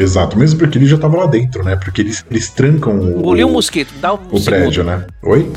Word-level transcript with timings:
Exato, 0.00 0.38
mesmo 0.38 0.58
porque 0.58 0.78
ele 0.78 0.86
já 0.86 0.96
tava 0.96 1.18
lá 1.18 1.26
dentro, 1.26 1.62
né? 1.62 1.76
Porque 1.76 2.00
eles, 2.00 2.24
eles 2.30 2.48
trancam 2.48 2.98
o, 2.98 3.18
Engoliu 3.18 3.46
um 3.46 3.52
mosquito, 3.52 3.92
dá 4.00 4.14
um 4.14 4.18
o 4.30 4.42
prédio, 4.42 4.82
né? 4.82 5.04
Oi? 5.22 5.52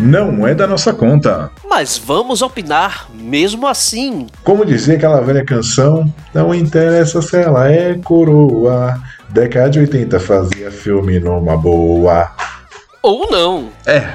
Não 0.00 0.48
é 0.48 0.52
da 0.52 0.66
nossa 0.66 0.92
conta. 0.92 1.48
Mas 1.64 1.96
vamos 1.96 2.42
opinar 2.42 3.08
mesmo 3.14 3.68
assim. 3.68 4.26
Como 4.42 4.66
dizia 4.66 4.96
aquela 4.96 5.20
velha 5.20 5.44
canção, 5.44 6.12
não 6.34 6.52
interessa 6.52 7.22
se 7.22 7.36
ela 7.36 7.70
é 7.70 7.94
coroa. 8.02 9.00
Década 9.28 9.70
de 9.70 9.78
80 9.78 10.18
fazia 10.18 10.72
filme 10.72 11.20
numa 11.20 11.56
boa. 11.56 12.32
Ou 13.02 13.28
não. 13.30 13.70
É. 13.84 14.06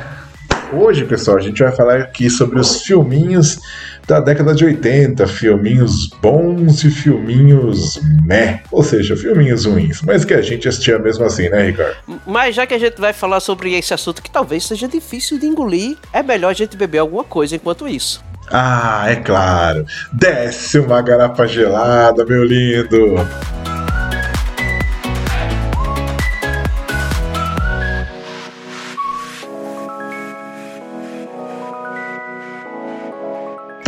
Hoje, 0.72 1.04
pessoal, 1.06 1.38
a 1.38 1.42
gente 1.42 1.62
vai 1.62 1.72
falar 1.72 1.98
aqui 1.98 2.30
sobre 2.30 2.60
os 2.60 2.82
filminhos 2.82 3.60
da 4.08 4.22
década 4.22 4.56
de 4.56 4.64
80, 4.64 5.28
filminhos 5.28 6.08
bons 6.22 6.84
e 6.86 6.90
filminhos 6.90 8.00
meh, 8.24 8.62
ou 8.72 8.82
seja, 8.82 9.18
filminhos 9.18 9.66
ruins, 9.66 10.02
mas 10.02 10.24
que 10.24 10.34
a 10.34 10.42
gente 10.42 10.68
assistia 10.68 10.98
mesmo 10.98 11.26
assim, 11.26 11.50
né, 11.50 11.64
Ricardo? 11.64 11.98
Mas 12.26 12.56
já 12.56 12.66
que 12.66 12.74
a 12.74 12.80
gente 12.80 13.00
vai 13.00 13.12
falar 13.12 13.42
sobre 13.42 13.74
esse 13.78 13.94
assunto 13.94 14.22
que 14.22 14.32
talvez 14.32 14.66
seja 14.66 14.88
difícil 14.88 15.38
de 15.38 15.46
engolir, 15.46 15.98
é 16.14 16.24
melhor 16.24 16.50
a 16.52 16.54
gente 16.54 16.78
beber 16.78 17.00
alguma 17.00 17.26
coisa 17.26 17.56
enquanto 17.56 17.88
isso. 17.88 18.24
Ah, 18.50 19.06
é 19.10 19.18
claro. 19.18 19.86
Desce 20.14 20.80
uma 20.80 21.02
garrafa 21.02 21.46
gelada, 21.46 22.26
meu 22.26 22.46
lindo. 22.46 23.16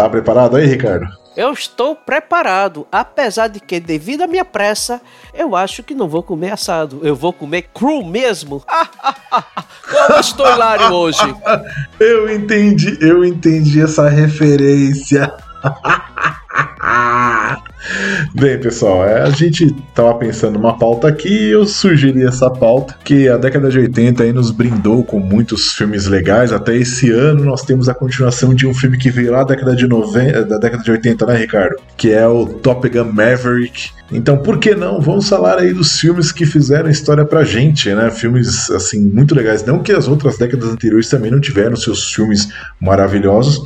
Tá 0.10 0.14
preparado 0.14 0.58
aí, 0.58 0.66
Ricardo? 0.66 1.06
Eu 1.38 1.54
estou 1.54 1.96
preparado, 1.96 2.88
apesar 2.92 3.48
de 3.48 3.60
que, 3.60 3.80
devido 3.80 4.24
à 4.24 4.28
minha 4.28 4.44
pressa, 4.44 5.00
eu 5.36 5.56
acho 5.56 5.84
que 5.84 5.94
não 5.94 6.10
vou 6.10 6.24
comer 6.24 6.52
assado. 6.52 7.02
Eu 7.04 7.16
vou 7.16 7.32
comer 7.32 7.70
cru 7.72 8.04
mesmo. 8.04 8.64
Como 9.88 10.20
estou 10.20 10.52
hilário 10.52 10.92
hoje? 10.92 11.20
Eu 12.00 12.34
entendi, 12.34 12.98
eu 13.02 13.26
entendi 13.26 13.82
essa 13.82 14.08
referência. 14.08 15.32
Bem, 18.36 18.60
pessoal, 18.60 19.06
é, 19.06 19.22
a 19.22 19.30
gente 19.30 19.74
tava 19.96 20.14
pensando 20.16 20.54
numa 20.60 20.78
pauta 20.78 21.08
aqui 21.08 21.50
eu 21.50 21.66
sugeri 21.66 22.24
essa 22.24 22.50
pauta, 22.50 22.96
que 23.04 23.28
a 23.28 23.38
década 23.38 23.70
de 23.70 23.80
80 23.80 24.24
aí 24.24 24.34
nos 24.34 24.52
brindou 24.52 25.04
com 25.04 25.20
muitos 25.20 25.74
filmes 25.74 26.06
legais. 26.06 26.52
Até 26.52 26.76
esse 26.76 27.10
ano 27.12 27.46
nós 27.46 27.62
temos 27.62 27.88
a 27.88 27.94
continuação 27.94 28.54
de 28.54 28.68
um 28.68 28.74
filme 28.74 28.98
que 28.98 29.10
veio 29.10 29.32
lá 29.32 29.40
da 29.40 29.56
década 29.56 29.76
de 29.76 29.88
90, 29.88 30.46
da 30.46 30.58
década 30.58 30.84
de 30.84 30.92
80, 30.92 31.26
né, 31.26 31.38
Ricardo? 31.38 31.76
Que 31.98 32.12
é 32.12 32.28
o 32.28 32.46
Top 32.46 32.88
Gun 32.88 33.12
Maverick. 33.12 33.92
Então, 34.12 34.38
por 34.38 34.58
que 34.58 34.76
não? 34.76 35.00
Vamos 35.00 35.30
falar 35.30 35.60
aí 35.60 35.74
dos 35.74 36.00
filmes 36.00 36.32
que 36.32 36.46
fizeram 36.46 36.90
história 36.90 37.26
pra 37.26 37.44
gente, 37.44 37.94
né? 37.94 38.10
Filmes 38.12 38.70
assim 38.72 39.00
muito 39.00 39.36
legais, 39.36 39.64
não 39.64 39.80
que 39.82 39.92
as 39.92 40.08
outras 40.08 40.38
décadas 40.38 40.70
anteriores 40.70 41.10
também 41.10 41.32
não 41.32 41.40
tiveram 41.40 41.76
seus 41.76 42.12
filmes 42.12 42.50
maravilhosos, 42.82 43.62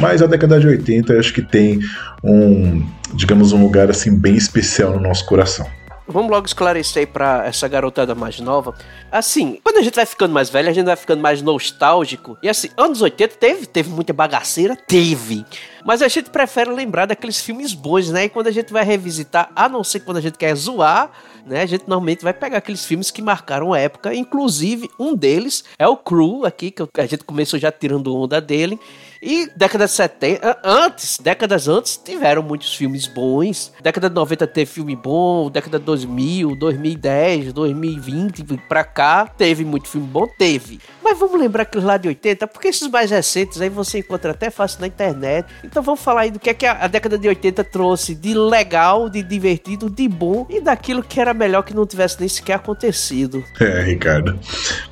mas 0.00 0.22
a 0.22 0.26
década 0.26 0.60
de 0.60 0.66
80 0.66 1.12
eu 1.12 1.20
acho 1.20 1.32
que 1.32 1.42
tem 1.42 1.80
um, 2.22 2.86
digamos, 3.14 3.52
um 3.52 3.62
lugar 3.62 3.90
assim 3.90 4.16
bem 4.18 4.36
especial 4.36 4.92
no 4.92 5.00
nosso 5.00 5.24
coração. 5.26 5.66
Vamos 6.08 6.30
logo 6.30 6.46
esclarecer 6.46 7.00
aí 7.00 7.06
pra 7.06 7.44
essa 7.44 7.66
garotada 7.66 8.14
mais 8.14 8.38
nova. 8.38 8.76
Assim, 9.10 9.58
quando 9.62 9.78
a 9.78 9.82
gente 9.82 9.96
vai 9.96 10.06
ficando 10.06 10.32
mais 10.32 10.48
velho, 10.48 10.68
a 10.68 10.72
gente 10.72 10.86
vai 10.86 10.94
ficando 10.94 11.20
mais 11.20 11.42
nostálgico. 11.42 12.38
E 12.40 12.48
assim, 12.48 12.68
anos 12.76 13.02
80 13.02 13.34
teve, 13.36 13.66
teve 13.66 13.90
muita 13.90 14.12
bagaceira? 14.12 14.76
Teve. 14.76 15.44
Mas 15.84 16.02
a 16.02 16.08
gente 16.08 16.30
prefere 16.30 16.70
lembrar 16.70 17.06
daqueles 17.06 17.40
filmes 17.40 17.74
bons, 17.74 18.08
né? 18.10 18.26
E 18.26 18.28
quando 18.28 18.46
a 18.46 18.52
gente 18.52 18.72
vai 18.72 18.84
revisitar, 18.84 19.50
a 19.56 19.68
não 19.68 19.82
ser 19.82 20.00
quando 20.00 20.18
a 20.18 20.20
gente 20.20 20.38
quer 20.38 20.54
zoar, 20.54 21.10
né? 21.44 21.62
A 21.62 21.66
gente 21.66 21.88
normalmente 21.88 22.22
vai 22.22 22.32
pegar 22.32 22.58
aqueles 22.58 22.84
filmes 22.84 23.10
que 23.10 23.20
marcaram 23.20 23.72
a 23.72 23.78
época. 23.80 24.14
Inclusive, 24.14 24.88
um 25.00 25.12
deles 25.12 25.64
é 25.76 25.88
o 25.88 25.96
Crew, 25.96 26.46
aqui, 26.46 26.70
que 26.70 27.00
a 27.00 27.06
gente 27.06 27.24
começou 27.24 27.58
já 27.58 27.72
tirando 27.72 28.14
onda 28.14 28.40
dele. 28.40 28.78
E 29.20 29.48
década 29.56 29.86
de 29.86 29.92
70, 29.92 30.58
antes, 30.62 31.18
décadas 31.18 31.68
antes, 31.68 31.96
tiveram 31.96 32.42
muitos 32.42 32.74
filmes 32.74 33.06
bons. 33.06 33.72
Década 33.82 34.08
de 34.08 34.14
90 34.14 34.46
teve 34.46 34.70
filme 34.70 34.96
bom, 34.96 35.50
década 35.50 35.78
de 35.78 35.84
2000, 35.84 36.54
2010, 36.56 37.52
2020 37.52 38.44
pra 38.68 38.84
cá, 38.84 39.26
teve 39.26 39.64
muito 39.64 39.88
filme 39.88 40.06
bom, 40.06 40.26
teve. 40.26 40.80
Mas 41.02 41.18
vamos 41.18 41.38
lembrar 41.38 41.62
aqueles 41.62 41.86
lá 41.86 41.96
de 41.96 42.08
80, 42.08 42.46
porque 42.46 42.68
esses 42.68 42.88
mais 42.88 43.10
recentes 43.10 43.60
aí 43.60 43.68
você 43.68 43.98
encontra 43.98 44.32
até 44.32 44.50
fácil 44.50 44.80
na 44.80 44.86
internet. 44.86 45.46
Então 45.64 45.82
vamos 45.82 46.00
falar 46.00 46.22
aí 46.22 46.30
do 46.30 46.38
que 46.38 46.50
é 46.50 46.54
que 46.54 46.66
a, 46.66 46.72
a 46.84 46.86
década 46.86 47.16
de 47.18 47.28
80 47.28 47.64
trouxe 47.64 48.14
de 48.14 48.34
legal, 48.34 49.08
de 49.08 49.22
divertido, 49.22 49.88
de 49.88 50.08
bom 50.08 50.46
e 50.50 50.60
daquilo 50.60 51.02
que 51.02 51.20
era 51.20 51.32
melhor 51.32 51.62
que 51.62 51.74
não 51.74 51.86
tivesse 51.86 52.18
nem 52.18 52.28
sequer 52.28 52.54
acontecido. 52.54 53.44
É, 53.66 53.82
Ricardo, 53.82 54.38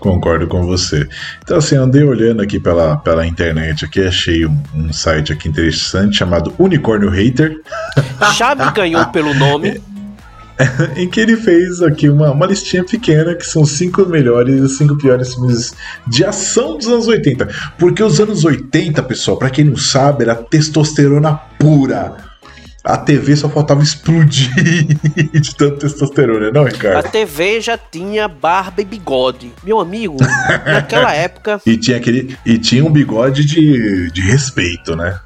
concordo 0.00 0.48
com 0.48 0.64
você. 0.64 1.06
Então, 1.42 1.58
assim, 1.58 1.76
andei 1.76 2.02
olhando 2.02 2.42
aqui 2.42 2.58
pela, 2.58 2.96
pela 2.96 3.24
internet, 3.24 3.84
aqui 3.84 4.00
achei 4.14 4.46
um, 4.46 4.62
um 4.74 4.92
site 4.92 5.32
aqui 5.32 5.48
interessante 5.48 6.16
chamado 6.16 6.54
Unicórnio 6.58 7.10
Hater. 7.10 7.60
Já 8.36 8.54
me 8.54 8.70
ganhou 8.70 9.04
pelo 9.06 9.34
nome. 9.34 9.82
em 10.96 11.10
que 11.10 11.18
ele 11.18 11.36
fez 11.36 11.82
aqui 11.82 12.08
uma, 12.08 12.30
uma 12.30 12.46
listinha 12.46 12.84
pequena 12.84 13.34
que 13.34 13.44
são 13.44 13.64
cinco 13.64 14.06
melhores 14.06 14.62
e 14.62 14.68
cinco 14.76 14.96
piores 14.96 15.34
filmes 15.34 15.74
de 16.06 16.24
ação 16.24 16.78
dos 16.78 16.86
anos 16.86 17.08
80. 17.08 17.48
Porque 17.76 18.00
os 18.00 18.20
anos 18.20 18.44
80, 18.44 19.02
pessoal, 19.02 19.36
para 19.36 19.50
quem 19.50 19.64
não 19.64 19.76
sabe, 19.76 20.22
era 20.22 20.36
testosterona 20.36 21.34
pura. 21.58 22.16
A 22.84 22.98
TV 22.98 23.34
só 23.34 23.48
faltava 23.48 23.82
explodir 23.82 24.52
de 25.32 25.54
tanto 25.56 25.78
testosterona, 25.78 26.50
não, 26.50 26.64
Ricardo? 26.64 26.98
A 26.98 27.02
TV 27.02 27.58
já 27.62 27.78
tinha 27.78 28.28
barba 28.28 28.82
e 28.82 28.84
bigode. 28.84 29.50
Meu 29.62 29.80
amigo, 29.80 30.18
naquela 30.66 31.12
época. 31.16 31.62
E 31.64 31.78
tinha, 31.78 31.96
aquele, 31.96 32.36
e 32.44 32.58
tinha 32.58 32.84
um 32.84 32.90
bigode 32.92 33.46
de, 33.46 34.10
de 34.10 34.20
respeito, 34.20 34.94
né? 34.94 35.18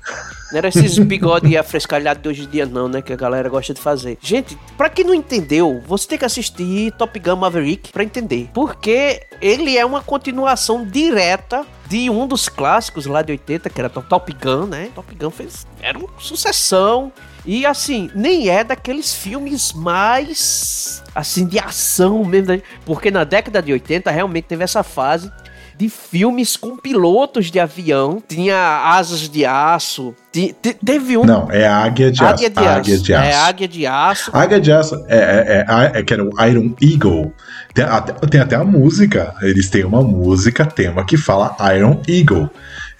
Não 0.52 0.58
era 0.58 0.68
esses 0.68 0.96
bigode 0.98 1.56
afrescalhados 1.56 2.22
de 2.22 2.28
hoje 2.28 2.44
em 2.44 2.48
dia, 2.48 2.64
não, 2.64 2.88
né? 2.88 3.02
Que 3.02 3.12
a 3.12 3.16
galera 3.16 3.48
gosta 3.48 3.74
de 3.74 3.80
fazer. 3.80 4.16
Gente, 4.22 4.56
pra 4.76 4.88
quem 4.88 5.04
não 5.04 5.12
entendeu, 5.12 5.82
você 5.86 6.08
tem 6.08 6.18
que 6.18 6.24
assistir 6.24 6.92
Top 6.92 7.18
Gun 7.18 7.36
Maverick 7.36 7.92
pra 7.92 8.04
entender. 8.04 8.48
Porque 8.54 9.20
ele 9.42 9.76
é 9.76 9.84
uma 9.84 10.00
continuação 10.00 10.86
direta 10.86 11.66
de 11.88 12.10
um 12.10 12.26
dos 12.26 12.48
clássicos 12.48 13.06
lá 13.06 13.22
de 13.22 13.32
80, 13.32 13.70
que 13.70 13.80
era 13.80 13.88
Top 13.88 14.32
Gun, 14.32 14.66
né? 14.66 14.90
Top 14.94 15.14
Gun 15.14 15.30
fez. 15.30 15.66
Era 15.80 15.98
uma 15.98 16.08
sucessão. 16.18 17.12
E 17.46 17.64
assim, 17.64 18.10
nem 18.14 18.48
é 18.50 18.62
daqueles 18.62 19.14
filmes 19.14 19.72
mais 19.72 21.02
assim 21.14 21.46
de 21.46 21.58
ação 21.58 22.24
mesmo, 22.24 22.52
né? 22.52 22.62
porque 22.84 23.10
na 23.10 23.24
década 23.24 23.62
de 23.62 23.72
80 23.72 24.10
realmente 24.10 24.44
teve 24.44 24.62
essa 24.62 24.82
fase 24.82 25.32
de 25.78 25.88
filmes 25.88 26.56
com 26.56 26.76
pilotos 26.76 27.52
de 27.52 27.60
avião, 27.60 28.20
tinha 28.26 28.82
asas 28.84 29.28
de 29.28 29.46
aço, 29.46 30.12
te, 30.32 30.52
te, 30.60 30.74
teve 30.74 31.16
um. 31.16 31.24
Não, 31.24 31.48
é 31.52 31.68
águia 31.68 32.10
de 32.10 32.20
águia 32.22 32.48
aço. 32.48 32.50
De 32.50 32.66
águia 32.66 32.94
aço. 32.94 33.04
de 33.04 33.14
aço. 33.14 33.24
É 33.24 33.34
águia 33.34 33.68
de 33.68 33.86
aço. 33.86 34.30
Águia 34.34 34.60
de 34.60 34.72
aço 34.72 34.94
é, 35.06 35.18
é, 35.18 35.66
é, 35.68 36.00
é 36.00 36.02
que 36.02 36.12
era 36.12 36.24
o 36.24 36.30
Iron 36.44 36.74
Eagle. 36.82 37.32
Tem 37.72 37.84
até, 37.84 38.12
tem 38.26 38.40
até 38.40 38.56
a 38.56 38.64
música. 38.64 39.32
Eles 39.40 39.70
têm 39.70 39.84
uma 39.84 40.02
música 40.02 40.66
tema 40.66 41.06
que 41.06 41.16
fala 41.16 41.56
Iron 41.76 42.02
Eagle. 42.08 42.50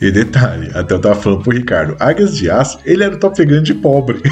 E 0.01 0.13
detalhe, 0.13 0.71
até 0.77 0.95
eu 0.95 1.01
tava 1.01 1.17
falando 1.17 1.43
pro 1.43 1.51
Ricardo, 1.51 1.97
Águias 1.99 2.37
de 2.37 2.49
Aço, 2.49 2.79
ele 2.85 3.03
era 3.03 3.17
o 3.17 3.19
Top 3.19 3.45
Gun 3.45 3.65
de 3.65 3.75
pobre. 3.75 4.23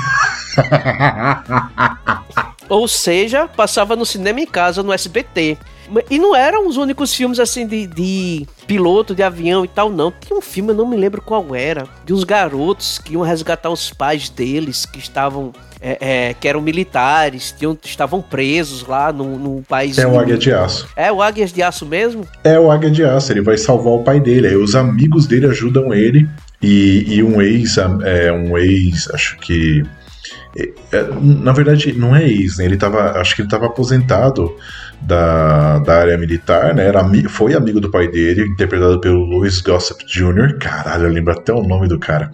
Ou 2.69 2.87
seja, 2.87 3.49
passava 3.49 3.96
no 3.96 4.06
cinema 4.06 4.40
em 4.40 4.46
casa, 4.46 4.84
no 4.84 4.92
SBT. 4.92 5.58
E 6.11 6.19
não 6.19 6.35
eram 6.35 6.67
os 6.69 6.77
únicos 6.77 7.15
filmes 7.15 7.38
assim 7.38 7.67
de, 7.67 7.87
de, 7.87 8.47
piloto 8.67 9.15
de 9.15 9.23
avião 9.23 9.65
e 9.65 9.69
tal, 9.69 9.91
não. 9.91 10.12
Tinha 10.12 10.37
um 10.37 10.43
filme, 10.43 10.73
eu 10.73 10.77
não 10.77 10.88
me 10.88 10.97
lembro 10.97 11.23
qual 11.23 11.55
era, 11.55 11.85
de 12.05 12.12
uns 12.12 12.25
garotos 12.25 12.99
que 12.99 13.15
iam 13.15 13.23
resgatar 13.23 13.71
os 13.71 13.93
pais 13.93 14.29
deles 14.29 14.85
que 14.85 14.99
estavam. 14.99 15.53
É, 15.79 15.99
é, 16.00 16.35
que 16.35 16.49
eram 16.49 16.62
militares, 16.62 17.55
tinham, 17.56 17.79
estavam 17.85 18.23
presos 18.23 18.87
lá 18.87 19.12
no, 19.12 19.62
país. 19.69 19.99
É 19.99 20.06
o 20.06 20.19
Águia 20.19 20.38
de 20.38 20.50
Aço. 20.50 20.88
É 20.97 21.12
o 21.12 21.21
Águias 21.21 21.53
de 21.53 21.62
Aço 21.62 21.85
mesmo? 21.85 22.27
É 22.43 22.59
o 22.59 22.71
Águia 22.71 22.91
de 22.91 23.05
Aço, 23.05 23.31
ele 23.31 23.43
vai 23.43 23.59
salvar 23.59 23.93
o 23.93 24.03
pai 24.03 24.19
dele. 24.19 24.49
Aí 24.49 24.56
os 24.56 24.75
amigos 24.75 25.27
dele 25.27 25.47
ajudam 25.47 25.93
ele. 25.93 26.27
E, 26.62 27.17
e 27.17 27.23
um 27.23 27.43
ex, 27.43 27.77
é, 27.77 28.33
um 28.33 28.56
ex, 28.56 29.09
acho 29.12 29.37
que. 29.37 29.85
É, 30.91 31.06
na 31.21 31.53
verdade, 31.53 31.93
não 31.93 32.17
é 32.17 32.27
ex, 32.27 32.56
né? 32.56 32.65
Ele 32.65 32.79
tava. 32.79 33.12
Acho 33.21 33.37
que 33.37 33.43
ele 33.43 33.49
tava 33.49 33.67
aposentado 33.67 34.56
da, 35.06 35.79
da 35.79 36.00
área 36.00 36.19
militar, 36.19 36.75
né? 36.75 36.87
Era, 36.87 37.05
foi 37.29 37.55
amigo 37.55 37.81
do 37.81 37.91
pai 37.91 38.08
dele, 38.08 38.43
interpretado 38.43 39.00
pelo 39.00 39.25
Louis 39.25 39.61
Gossett 39.61 40.05
Jr. 40.06 40.58
Caralho, 40.58 41.05
eu 41.05 41.12
lembro 41.12 41.32
até 41.32 41.53
o 41.53 41.62
nome 41.62 41.88
do 41.88 41.99
cara. 41.99 42.31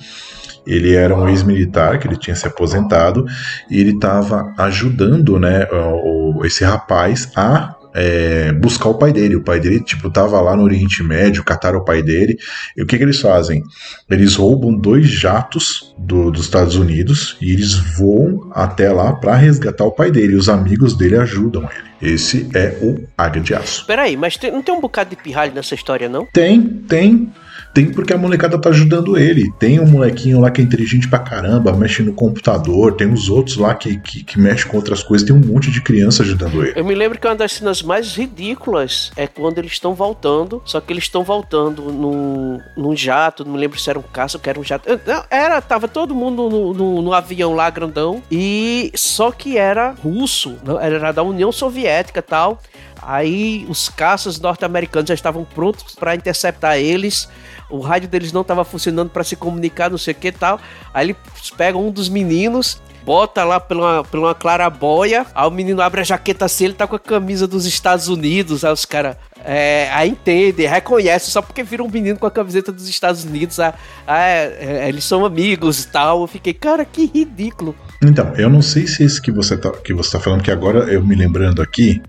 Ele 0.66 0.94
era 0.94 1.14
um 1.16 1.28
ex-militar 1.28 1.98
que 1.98 2.06
ele 2.06 2.16
tinha 2.16 2.36
se 2.36 2.46
aposentado 2.46 3.26
e 3.68 3.80
ele 3.80 3.92
estava 3.92 4.52
ajudando, 4.58 5.38
né, 5.38 5.66
o, 5.72 6.44
esse 6.44 6.64
rapaz 6.64 7.30
a 7.34 7.74
é, 7.94 8.52
buscar 8.52 8.88
o 8.88 8.94
pai 8.94 9.12
dele. 9.12 9.36
O 9.36 9.42
pai 9.42 9.60
dele, 9.60 9.80
tipo, 9.80 10.10
tava 10.10 10.40
lá 10.40 10.56
no 10.56 10.62
Oriente 10.62 11.02
Médio, 11.02 11.44
cataram 11.44 11.80
o 11.80 11.84
pai 11.84 12.02
dele. 12.02 12.38
E 12.76 12.82
o 12.82 12.86
que, 12.86 12.96
que 12.96 13.04
eles 13.04 13.20
fazem? 13.20 13.62
Eles 14.08 14.34
roubam 14.34 14.74
dois 14.74 15.06
jatos 15.06 15.94
do, 15.98 16.30
dos 16.30 16.42
Estados 16.42 16.76
Unidos 16.76 17.36
e 17.40 17.52
eles 17.52 17.74
voam 17.74 18.50
até 18.52 18.92
lá 18.92 19.12
para 19.12 19.36
resgatar 19.36 19.84
o 19.84 19.92
pai 19.92 20.10
dele. 20.10 20.32
E 20.32 20.36
os 20.36 20.48
amigos 20.48 20.96
dele 20.96 21.16
ajudam 21.16 21.62
ele. 21.62 22.12
Esse 22.14 22.48
é 22.54 22.76
o 22.82 23.06
Águia 23.16 23.42
de 23.42 23.54
Aço. 23.54 23.86
Peraí, 23.86 24.16
mas 24.16 24.36
tem, 24.36 24.50
não 24.50 24.62
tem 24.62 24.74
um 24.74 24.80
bocado 24.80 25.10
de 25.10 25.16
pirralho 25.16 25.54
nessa 25.54 25.74
história, 25.74 26.08
não? 26.08 26.26
Tem, 26.26 26.60
tem. 26.88 27.32
Tem 27.72 27.90
porque 27.90 28.12
a 28.12 28.18
molecada 28.18 28.58
tá 28.58 28.68
ajudando 28.68 29.16
ele. 29.16 29.50
Tem 29.58 29.80
um 29.80 29.86
molequinho 29.86 30.40
lá 30.40 30.50
que 30.50 30.60
é 30.60 30.64
inteligente 30.64 31.08
pra 31.08 31.18
caramba, 31.18 31.72
mexe 31.72 32.02
no 32.02 32.12
computador. 32.12 32.94
Tem 32.94 33.10
os 33.10 33.28
outros 33.28 33.56
lá 33.56 33.74
que, 33.74 33.98
que, 33.98 34.22
que 34.22 34.38
mexem 34.38 34.70
com 34.70 34.76
outras 34.76 35.02
coisas. 35.02 35.26
Tem 35.26 35.34
um 35.34 35.40
monte 35.40 35.70
de 35.70 35.80
criança 35.80 36.22
ajudando 36.22 36.62
ele. 36.62 36.72
Eu 36.76 36.84
me 36.84 36.94
lembro 36.94 37.18
que 37.18 37.26
uma 37.26 37.34
das 37.34 37.52
cenas 37.52 37.82
mais 37.82 38.14
ridículas 38.14 39.10
é 39.16 39.26
quando 39.26 39.58
eles 39.58 39.72
estão 39.72 39.94
voltando. 39.94 40.60
Só 40.64 40.80
que 40.80 40.92
eles 40.92 41.04
estão 41.04 41.24
voltando 41.24 41.82
num, 41.90 42.60
num 42.76 42.96
jato. 42.96 43.44
Não 43.44 43.52
me 43.52 43.58
lembro 43.58 43.78
se 43.78 43.88
era 43.88 43.98
um 43.98 44.02
caça 44.02 44.36
ou 44.36 44.42
era 44.44 44.60
um 44.60 44.64
jato. 44.64 44.88
Não, 45.06 45.24
era, 45.30 45.60
tava 45.60 45.88
todo 45.88 46.14
mundo 46.14 46.50
no, 46.50 46.74
no, 46.74 47.02
no 47.02 47.12
avião 47.12 47.54
lá 47.54 47.70
grandão. 47.70 48.22
E 48.30 48.92
só 48.94 49.30
que 49.30 49.56
era 49.56 49.94
russo. 50.02 50.56
Era 50.80 51.12
da 51.12 51.22
União 51.22 51.50
Soviética 51.50 52.20
e 52.20 52.22
tal. 52.22 52.60
Aí 53.02 53.66
os 53.68 53.88
caças 53.88 54.38
norte-americanos 54.38 55.08
já 55.08 55.14
estavam 55.14 55.44
prontos 55.44 55.94
para 55.94 56.14
interceptar 56.14 56.76
eles. 56.78 57.28
O 57.68 57.80
rádio 57.80 58.08
deles 58.08 58.32
não 58.32 58.42
estava 58.42 58.64
funcionando 58.64 59.10
para 59.10 59.24
se 59.24 59.34
comunicar, 59.34 59.90
não 59.90 59.98
sei 59.98 60.12
o 60.12 60.16
que 60.16 60.30
tal. 60.30 60.60
Aí 60.94 61.08
eles 61.08 61.50
pegam 61.56 61.86
um 61.86 61.90
dos 61.90 62.08
meninos, 62.08 62.80
bota 63.04 63.44
lá 63.44 63.58
pela, 63.58 64.04
pela 64.04 64.28
uma 64.28 64.34
clarabóia, 64.34 65.26
aí 65.34 65.46
o 65.46 65.50
menino 65.50 65.82
abre 65.82 66.00
a 66.00 66.04
jaqueta 66.04 66.44
assim, 66.44 66.66
ele 66.66 66.74
tá 66.74 66.86
com 66.86 66.96
a 66.96 67.00
camisa 67.00 67.46
dos 67.46 67.66
Estados 67.66 68.08
Unidos, 68.08 68.64
aí 68.64 68.72
os 68.72 68.84
caras, 68.84 69.16
é, 69.44 69.88
aí 69.92 70.10
entende, 70.10 70.66
reconhece, 70.66 71.30
só 71.30 71.42
porque 71.42 71.62
vira 71.62 71.82
um 71.82 71.90
menino 71.90 72.18
com 72.18 72.26
a 72.26 72.30
camiseta 72.30 72.70
dos 72.70 72.88
Estados 72.88 73.24
Unidos, 73.24 73.58
ah, 73.58 73.74
ah, 74.06 74.28
é, 74.28 74.88
eles 74.88 75.04
são 75.04 75.24
amigos 75.24 75.84
e 75.84 75.88
tal. 75.88 76.22
Eu 76.22 76.26
fiquei, 76.26 76.52
cara, 76.52 76.84
que 76.84 77.10
ridículo. 77.12 77.74
Então, 78.02 78.32
eu 78.36 78.50
não 78.50 78.62
sei 78.62 78.86
se 78.86 79.04
esse 79.04 79.20
que 79.20 79.30
você 79.30 79.56
tá, 79.56 79.70
que 79.70 79.94
você 79.94 80.12
tá 80.12 80.20
falando, 80.20 80.42
que 80.42 80.50
agora 80.50 80.92
eu 80.92 81.04
me 81.04 81.14
lembrando 81.14 81.62
aqui, 81.62 82.02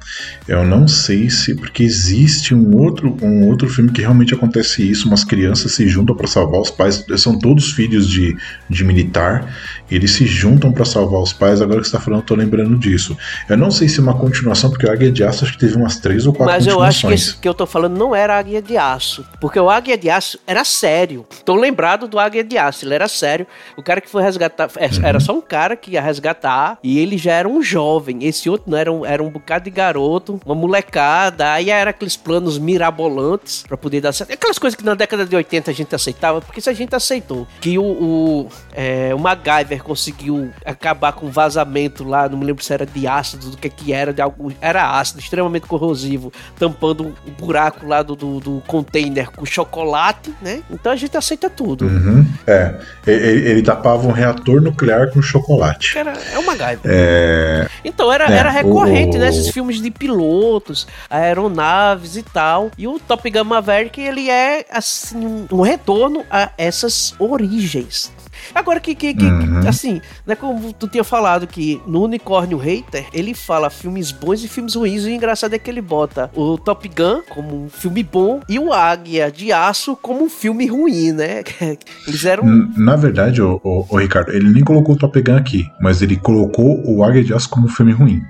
eu 0.48 0.64
não 0.64 0.88
sei 0.88 1.30
se. 1.30 1.56
Porque 1.56 1.84
existe 1.84 2.54
um 2.54 2.76
outro, 2.78 3.16
um 3.22 3.48
outro 3.48 3.70
filme 3.70 3.92
que 3.92 4.02
realmente 4.02 4.34
acontece 4.34 4.90
isso: 4.90 5.08
umas 5.08 5.24
crianças 5.24 5.72
se 5.74 5.88
juntam 5.88 6.16
para 6.16 6.28
salvar 6.28 6.62
os 6.62 6.72
pais, 6.72 7.06
são 7.18 7.38
todos 7.38 7.72
filhos 7.72 8.10
de, 8.10 8.36
de 8.70 8.84
militar, 8.84 9.56
eles 9.90 10.12
se 10.12 10.26
juntam 10.26 10.72
para 10.72 10.86
salvar 10.86 11.22
os 11.22 11.32
pais. 11.32 11.62
Agora 11.62 11.82
que 11.82 11.88
você 11.88 11.94
tá 11.94 12.00
falando, 12.00 12.22
eu 12.22 12.26
tô 12.26 12.36
lembrando 12.36 12.78
disso. 12.78 13.16
Eu 13.48 13.58
não 13.58 13.70
sei 13.70 13.88
se 13.88 14.00
é 14.00 14.04
uma 14.04 14.16
continuação, 14.16 14.70
porque 14.70 14.86
o 14.86 14.92
Águia 14.92 15.12
de 15.12 15.24
Aço 15.24 15.46
acho 15.46 15.54
que 15.54 15.60
teve 15.60 15.76
umas 15.76 16.00
três 16.00 16.26
ou 16.26 16.34
quatro 16.34 16.54
Mas 16.54 16.66
eu 16.66 16.82
acho 16.82 17.08
que 17.08 17.14
esse 17.24 17.38
que 17.38 17.48
eu 17.48 17.54
tô 17.54 17.66
falando 17.66 17.98
não 17.98 18.16
era 18.16 18.38
Águia 18.38 18.62
de 18.62 18.78
Aço, 18.78 19.26
porque 19.40 19.60
o 19.60 19.70
Águia 19.70 19.98
de 19.98 20.10
Aço 20.10 20.40
era 20.46 20.64
sério. 20.64 21.26
Tô 21.46 21.56
lembrado 21.56 22.08
do 22.08 22.20
Águia 22.20 22.44
de 22.44 22.58
Aço, 22.58 22.86
ele 22.86 22.94
era 22.94 23.08
sério. 23.08 23.48
O 23.78 23.84
cara 23.84 24.02
que 24.02 24.10
foi 24.10 24.22
resgatar, 24.22 24.70
é, 24.78 24.90
era 25.08 25.18
uhum. 25.18 25.24
só 25.24 25.34
um 25.34 25.42
cara 25.42 25.76
que 25.76 25.92
ia 25.92 26.02
resgatar 26.02 26.78
e 26.84 27.00
ele 27.00 27.18
já 27.18 27.34
era 27.34 27.48
um 27.48 27.62
jovem. 27.62 28.24
Esse 28.24 28.50
outro 28.50 28.70
não 28.70 28.78
era 28.78 28.92
um, 28.92 29.06
era 29.06 29.24
um 29.24 29.30
bocado 29.30 29.66
de 29.66 29.70
garoto, 29.70 30.40
uma 30.46 30.56
molecada. 30.56 31.54
Aí 31.54 31.70
era 31.70 31.92
aqueles 31.92 32.18
planos 32.18 32.58
mirabolantes 32.58 33.64
para 33.68 33.78
poder 33.78 34.02
dar 34.02 34.12
certo. 34.12 34.34
Aquelas 34.34 34.60
coisas 34.60 34.76
que 34.76 34.84
na 34.84 34.94
década 34.94 35.26
de 35.26 35.36
80 35.36 35.72
a 35.72 35.74
gente 35.74 35.96
aceitava, 35.96 36.42
porque 36.42 36.60
se 36.60 36.70
a 36.70 36.74
gente 36.74 36.96
aceitou 36.96 37.48
que 37.62 37.78
o, 37.78 37.84
o, 37.84 38.50
é, 38.74 39.14
o 39.16 39.20
MacGyver 39.20 39.84
conseguiu 39.84 40.52
acabar 40.66 41.14
com 41.14 41.30
vazamento 41.30 42.04
lá, 42.04 42.28
não 42.28 42.38
me 42.38 42.46
lembro 42.46 42.64
se 42.64 42.74
era 42.74 42.86
de 42.86 43.08
ácido, 43.08 43.52
do 43.52 43.58
que 43.58 43.70
que 43.70 43.94
era, 43.94 44.14
de 44.14 44.22
algo, 44.22 44.52
era 44.62 45.00
ácido, 45.00 45.20
extremamente 45.20 45.68
corrosivo, 45.68 46.32
tampando 46.58 47.13
o 47.28 47.32
buraco 47.32 47.86
lá 47.86 48.02
do, 48.02 48.16
do, 48.16 48.40
do, 48.40 48.64
container 48.68 49.30
com 49.32 49.46
chocolate, 49.46 50.34
né? 50.42 50.62
Então 50.70 50.92
a 50.92 50.96
gente 50.96 51.16
aceita 51.16 51.50
tudo. 51.50 51.86
Uhum. 51.86 52.26
É, 52.46 52.76
ele, 53.06 53.50
ele 53.50 53.62
tapava 53.64 54.08
um 54.08 54.12
reator 54.12 54.62
nuclear 54.62 55.12
com 55.12 55.22
chocolate. 55.22 55.98
Era, 55.98 56.14
é 56.32 56.38
uma 56.38 56.56
gaiva. 56.56 56.82
É... 56.86 57.68
Então 57.84 58.12
era, 58.12 58.32
é, 58.32 58.38
era 58.38 58.50
recorrente, 58.50 59.18
o... 59.18 59.20
né? 59.20 59.30
Esses 59.30 59.50
filmes 59.50 59.82
de 59.82 59.92
pilotos, 59.92 60.88
aeronaves 61.10 62.16
e 62.16 62.24
tal. 62.24 62.72
E 62.78 62.88
o 62.88 63.00
Top 63.00 63.30
Gun 63.30 63.44
Maverick, 63.44 64.00
ele 64.00 64.30
é, 64.30 64.66
assim, 64.70 65.48
um 65.52 65.62
retorno 65.62 66.24
a 66.30 66.52
essas 66.58 67.14
origens. 67.20 68.12
Agora 68.54 68.80
que, 68.80 68.96
que, 68.96 69.14
que 69.14 69.26
uhum. 69.26 69.68
assim, 69.68 70.02
né, 70.26 70.36
como 70.36 70.74
tu 70.74 70.88
tinha 70.88 71.04
falado 71.04 71.48
que 71.48 71.82
no 71.88 72.04
Unicórnio 72.04 72.58
Hater, 72.58 73.06
ele 73.14 73.34
fala 73.34 73.70
filmes 73.70 74.12
bons 74.12 74.44
e 74.44 74.48
filmes 74.48 74.76
ruins, 74.76 75.04
e 75.04 75.08
o 75.08 75.10
engraçado 75.10 75.54
é 75.54 75.60
que 75.60 75.70
ele 75.70 75.82
bota 75.82 76.30
o 76.36 76.58
Top 76.58 76.88
Gun 76.88 77.22
como 77.30 77.66
um 77.66 77.70
filme 77.70 78.04
bom 78.04 78.42
e 78.48 78.60
o 78.60 78.72
Águia 78.72 79.32
de 79.32 79.52
Aço 79.52 79.96
como 79.96 80.24
um 80.24 80.30
filme 80.30 80.66
ruim, 80.66 81.12
né? 81.12 81.44
Eles 82.08 82.26
eram... 82.26 82.44
Na 82.78 82.96
verdade, 82.96 83.42
o, 83.42 83.60
o, 83.64 83.86
o 83.90 83.98
Ricardo, 83.98 84.32
ele 84.32 84.50
nem 84.50 84.64
colocou 84.64 84.96
o 84.96 84.98
Top 84.98 85.20
Gun 85.22 85.36
aqui, 85.36 85.66
mas 85.82 86.02
ele 86.02 86.16
colocou 86.18 86.82
o 86.86 87.04
Águia 87.04 87.24
de 87.24 87.34
Aço 87.34 87.50
como 87.50 87.66
um 87.66 87.70
filme 87.70 87.92
ruim. 87.92 88.22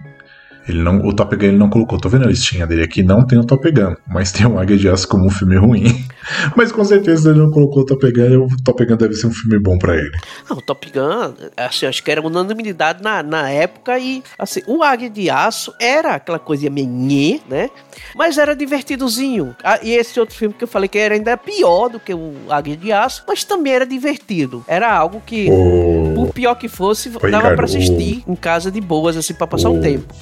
Ele 0.68 0.82
não, 0.82 1.00
o 1.06 1.14
Top 1.14 1.36
Gun 1.36 1.46
ele 1.46 1.58
não 1.58 1.70
colocou. 1.70 2.00
Tô 2.00 2.10
vendo 2.10 2.24
a 2.24 2.28
listinha 2.28 2.66
dele 2.66 2.84
aqui, 2.84 3.04
não 3.04 3.26
tem 3.26 3.38
o 3.38 3.44
Top 3.44 3.70
Gun, 3.70 3.96
mas 4.08 4.32
tem 4.32 4.46
o 4.46 4.58
Águia 4.58 4.78
de 4.78 4.88
Aço 4.88 5.08
como 5.08 5.26
um 5.26 5.30
filme 5.30 5.58
ruim. 5.58 6.06
mas 6.56 6.72
com 6.72 6.84
certeza 6.86 7.32
ele 7.32 7.40
não 7.40 7.52
colocou 7.52 7.84
o 7.84 7.86
Top 7.86 8.12
Gun, 8.12 8.46
o 8.46 8.64
Top 8.64 8.86
Gun 8.86 8.96
deve 8.96 9.14
ser 9.14 9.28
um 9.28 9.32
filme 9.32 9.60
bom 9.60 9.78
para 9.78 9.96
ele. 9.96 10.12
Não, 10.50 10.58
o 10.58 10.62
Top 10.62 10.90
Gun, 10.90 11.34
assim, 11.58 11.86
acho 11.86 12.04
que 12.04 12.12
era 12.12 12.22
unanimidade 12.22 13.04
na, 13.04 13.22
na 13.22 13.50
época 13.50 13.98
e, 14.00 14.24
assim, 14.40 14.62
o 14.66 14.82
Águia 14.84 15.10
de 15.10 15.30
Aço 15.30 15.74
era 15.80 16.16
aquela 16.16 16.40
coisa 16.40 16.70
menhê, 16.70 17.42
né? 17.50 17.70
Mas 18.16 18.38
era 18.38 18.56
divertidozinho. 18.56 19.56
Ah, 19.64 19.80
e 19.84 19.92
esse 19.92 20.20
outro 20.20 20.36
filme 20.36 20.56
que 20.58 20.64
eu 20.64 20.68
falei 20.68 20.88
que 20.88 20.98
era 20.98 21.14
ainda 21.14 21.36
pior 21.36 21.90
do 21.90 22.00
que 22.00 22.14
o 22.14 22.34
Águia 22.50 22.78
de 22.78 22.92
Aço, 22.92 23.24
mas 23.28 23.44
também 23.44 23.74
era 23.74 23.86
divertido. 23.86 24.64
Era 24.68 24.94
algo 24.94 25.22
que, 25.26 25.50
o... 25.50 26.14
por 26.16 26.34
pior 26.34 26.56
que 26.56 26.70
fosse, 26.70 27.10
dava 27.10 27.54
para 27.56 27.66
assistir 27.66 28.24
o... 28.26 28.32
em 28.32 28.36
casa 28.36 28.72
de 28.72 28.80
boas, 28.80 29.18
assim, 29.18 29.34
para 29.34 29.48
passar 29.48 29.70
o... 29.70 29.76
um 29.76 29.82
tempo. 29.82 30.14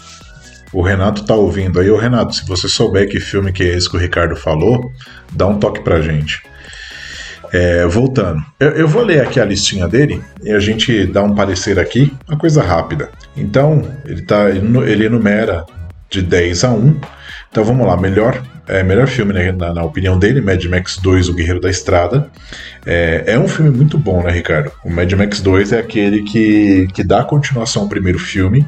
O 0.74 0.82
Renato 0.82 1.26
tá 1.26 1.36
ouvindo 1.36 1.80
aí. 1.80 1.90
Ô 1.90 1.98
Renato, 1.98 2.36
se 2.36 2.46
você 2.46 2.68
souber 2.68 3.10
que 3.10 3.20
filme 3.20 3.52
que 3.52 3.64
é 3.64 3.76
esse 3.76 3.90
que 3.90 3.98
o 3.98 4.00
Ricardo 4.00 4.36
falou, 4.36 4.92
dá 5.32 5.48
um 5.48 5.60
toque 5.60 5.82
pra 5.82 6.02
gente. 6.02 6.42
É, 7.54 7.86
voltando, 7.86 8.42
eu, 8.58 8.70
eu, 8.70 8.88
vou 8.88 9.04
ler 9.04 9.22
aqui 9.22 9.38
a 9.38 9.44
listinha 9.44 9.86
dele 9.86 10.22
e 10.42 10.52
a 10.52 10.60
gente 10.60 11.06
dá 11.06 11.22
um 11.22 11.36
parecer 11.36 11.78
aqui, 11.78 12.14
uma 12.26 12.38
coisa 12.38 12.64
rápida. 12.64 13.10
Então, 13.36 13.92
ele, 14.06 14.22
tá, 14.22 14.50
ele 14.50 15.06
enumera 15.06 15.66
de 16.10 16.22
10 16.22 16.64
a 16.64 16.72
1. 16.72 17.02
Então 17.52 17.66
vamos 17.66 17.86
lá, 17.86 17.98
melhor, 17.98 18.42
é, 18.70 18.82
melhor 18.84 19.06
filme 19.06 19.34
né, 19.34 19.52
na, 19.52 19.74
na, 19.74 19.84
opinião 19.84 20.18
dele, 20.18 20.40
Mad 20.40 20.64
Max 20.64 20.98
2, 20.98 21.28
O 21.28 21.34
Guerreiro 21.34 21.60
da 21.60 21.70
Estrada. 21.70 22.30
É, 22.86 23.26
é, 23.28 23.38
um 23.38 23.50
filme 23.50 23.70
muito 23.70 23.98
bom, 23.98 24.24
né, 24.24 24.32
Ricardo? 24.32 24.72
O 24.86 24.90
Mad 24.90 25.12
Max 25.12 25.42
2 25.42 25.74
é 25.74 25.80
aquele 25.80 26.24
que, 26.24 26.88
que 26.94 27.04
dá 27.04 27.22
continuação 27.26 27.84
ao 27.84 27.90
primeiro 27.90 28.18
filme 28.18 28.66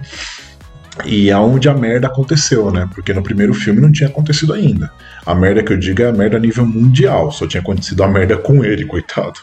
e 1.05 1.31
aonde 1.31 1.67
a 1.67 1.73
merda 1.73 2.07
aconteceu, 2.07 2.71
né? 2.71 2.88
Porque 2.93 3.13
no 3.13 3.23
primeiro 3.23 3.53
filme 3.53 3.81
não 3.81 3.91
tinha 3.91 4.07
acontecido 4.07 4.53
ainda. 4.53 4.91
A 5.25 5.33
merda 5.33 5.63
que 5.63 5.73
eu 5.73 5.77
digo 5.77 6.03
é 6.03 6.09
a 6.09 6.12
merda 6.13 6.38
a 6.38 6.39
nível 6.39 6.65
mundial. 6.65 7.31
Só 7.31 7.47
tinha 7.47 7.62
acontecido 7.62 8.03
a 8.03 8.07
merda 8.07 8.38
com 8.38 8.63
ele, 8.63 8.85
coitado. 8.85 9.39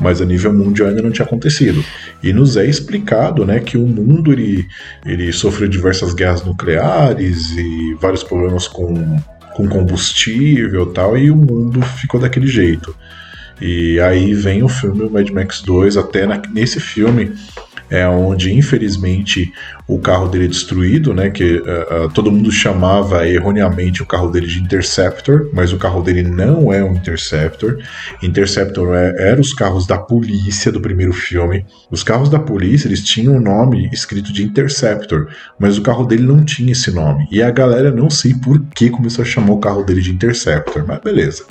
Mas 0.00 0.22
a 0.22 0.24
nível 0.24 0.52
mundial 0.52 0.88
ainda 0.88 1.02
não 1.02 1.10
tinha 1.10 1.26
acontecido. 1.26 1.84
E 2.22 2.32
nos 2.32 2.56
é 2.56 2.64
explicado, 2.64 3.44
né, 3.44 3.60
que 3.60 3.76
o 3.76 3.86
mundo 3.86 4.32
ele, 4.32 4.66
ele 5.04 5.30
sofreu 5.30 5.68
diversas 5.68 6.14
guerras 6.14 6.42
nucleares 6.42 7.50
e 7.50 7.94
vários 8.00 8.22
problemas 8.22 8.66
com, 8.66 9.18
com 9.54 9.68
combustível 9.68 10.84
e 10.90 10.94
tal, 10.94 11.18
e 11.18 11.30
o 11.30 11.36
mundo 11.36 11.82
ficou 11.82 12.18
daquele 12.18 12.46
jeito. 12.46 12.96
E 13.60 14.00
aí 14.00 14.32
vem 14.32 14.62
o 14.62 14.68
filme 14.68 15.08
Mad 15.08 15.28
Max 15.30 15.60
2, 15.60 15.98
até 15.98 16.26
na, 16.26 16.40
nesse 16.50 16.80
filme 16.80 17.32
é 17.90 18.08
onde 18.08 18.52
infelizmente 18.52 19.52
o 19.86 19.98
carro 19.98 20.28
dele 20.28 20.46
é 20.46 20.48
destruído, 20.48 21.12
né? 21.12 21.28
Que 21.28 21.56
uh, 21.56 22.06
uh, 22.06 22.08
todo 22.08 22.32
mundo 22.32 22.50
chamava 22.50 23.28
erroneamente 23.28 24.02
o 24.02 24.06
carro 24.06 24.30
dele 24.30 24.46
de 24.46 24.62
Interceptor, 24.62 25.50
mas 25.52 25.74
o 25.74 25.76
carro 25.76 26.02
dele 26.02 26.22
não 26.22 26.72
é 26.72 26.82
um 26.82 26.94
Interceptor. 26.94 27.78
Interceptor 28.22 28.94
é, 28.94 29.14
era 29.18 29.40
os 29.40 29.52
carros 29.52 29.86
da 29.86 29.98
polícia 29.98 30.72
do 30.72 30.80
primeiro 30.80 31.12
filme. 31.12 31.66
Os 31.90 32.02
carros 32.02 32.30
da 32.30 32.38
polícia 32.38 32.88
eles 32.88 33.04
tinham 33.04 33.34
o 33.34 33.36
um 33.36 33.40
nome 33.40 33.90
escrito 33.92 34.32
de 34.32 34.42
Interceptor, 34.42 35.28
mas 35.58 35.76
o 35.76 35.82
carro 35.82 36.06
dele 36.06 36.22
não 36.22 36.42
tinha 36.42 36.72
esse 36.72 36.90
nome. 36.90 37.28
E 37.30 37.42
a 37.42 37.50
galera 37.50 37.90
não 37.90 38.08
sei 38.08 38.32
por 38.32 38.58
que 38.74 38.88
começou 38.88 39.22
a 39.22 39.26
chamar 39.26 39.52
o 39.52 39.58
carro 39.58 39.82
dele 39.82 40.00
de 40.00 40.10
Interceptor, 40.10 40.82
mas 40.86 41.00
beleza. 41.00 41.44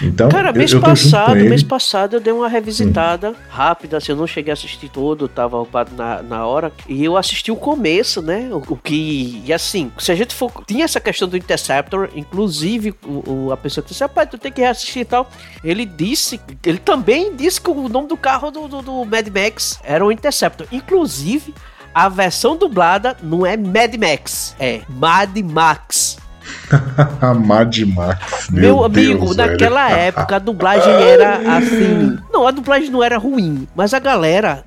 Então, 0.00 0.30
cara, 0.30 0.50
mês 0.50 0.72
eu, 0.72 0.78
eu 0.78 0.82
passado, 0.82 1.36
mês 1.36 1.62
passado 1.62 2.16
eu 2.16 2.20
dei 2.20 2.32
uma 2.32 2.48
revisitada 2.48 3.30
hum. 3.30 3.34
rápida, 3.50 3.98
assim, 3.98 4.12
eu 4.12 4.16
não 4.16 4.26
cheguei 4.26 4.50
a 4.50 4.54
assistir 4.54 4.88
todo, 4.88 5.28
tava 5.28 5.58
ocupado 5.58 5.90
na, 5.94 6.22
na 6.22 6.46
hora, 6.46 6.72
e 6.88 7.04
eu 7.04 7.18
assisti 7.18 7.52
o 7.52 7.65
começo, 7.66 8.22
né? 8.22 8.48
O, 8.52 8.58
o, 8.58 8.76
que. 8.76 9.42
E 9.44 9.52
assim, 9.52 9.90
se 9.98 10.12
a 10.12 10.14
gente 10.14 10.32
for. 10.32 10.52
Tinha 10.64 10.84
essa 10.84 11.00
questão 11.00 11.26
do 11.26 11.36
Interceptor, 11.36 12.08
inclusive 12.14 12.94
o, 13.04 13.48
o 13.48 13.52
a 13.52 13.56
pessoa 13.56 13.84
disse: 13.84 14.00
rapaz, 14.04 14.30
tu 14.30 14.38
tem 14.38 14.52
que 14.52 14.60
reassistir 14.60 15.02
e 15.02 15.04
tal. 15.04 15.28
Ele 15.64 15.84
disse. 15.84 16.40
Ele 16.64 16.78
também 16.78 17.34
disse 17.34 17.60
que 17.60 17.68
o 17.68 17.88
nome 17.88 18.06
do 18.06 18.16
carro 18.16 18.52
do, 18.52 18.68
do, 18.68 18.82
do 18.82 19.04
Mad 19.04 19.26
Max 19.26 19.80
era 19.82 20.06
o 20.06 20.12
Interceptor. 20.12 20.68
Inclusive, 20.70 21.52
a 21.92 22.08
versão 22.08 22.56
dublada 22.56 23.16
não 23.20 23.44
é 23.44 23.56
Mad 23.56 23.96
Max, 23.96 24.54
é 24.60 24.82
Mad 24.88 25.36
Max. 25.38 26.18
Mad 27.44 27.78
Max. 27.94 28.48
Meu, 28.50 28.62
meu 28.62 28.84
amigo, 28.84 29.24
Deus, 29.24 29.36
naquela 29.36 29.88
velho. 29.88 30.00
época 30.08 30.36
a 30.36 30.38
dublagem 30.38 30.92
era 30.92 31.56
assim. 31.56 32.18
Não, 32.32 32.46
a 32.46 32.50
dublagem 32.50 32.90
não 32.90 33.02
era 33.02 33.18
ruim, 33.18 33.66
mas 33.74 33.94
a 33.94 33.98
galera 33.98 34.64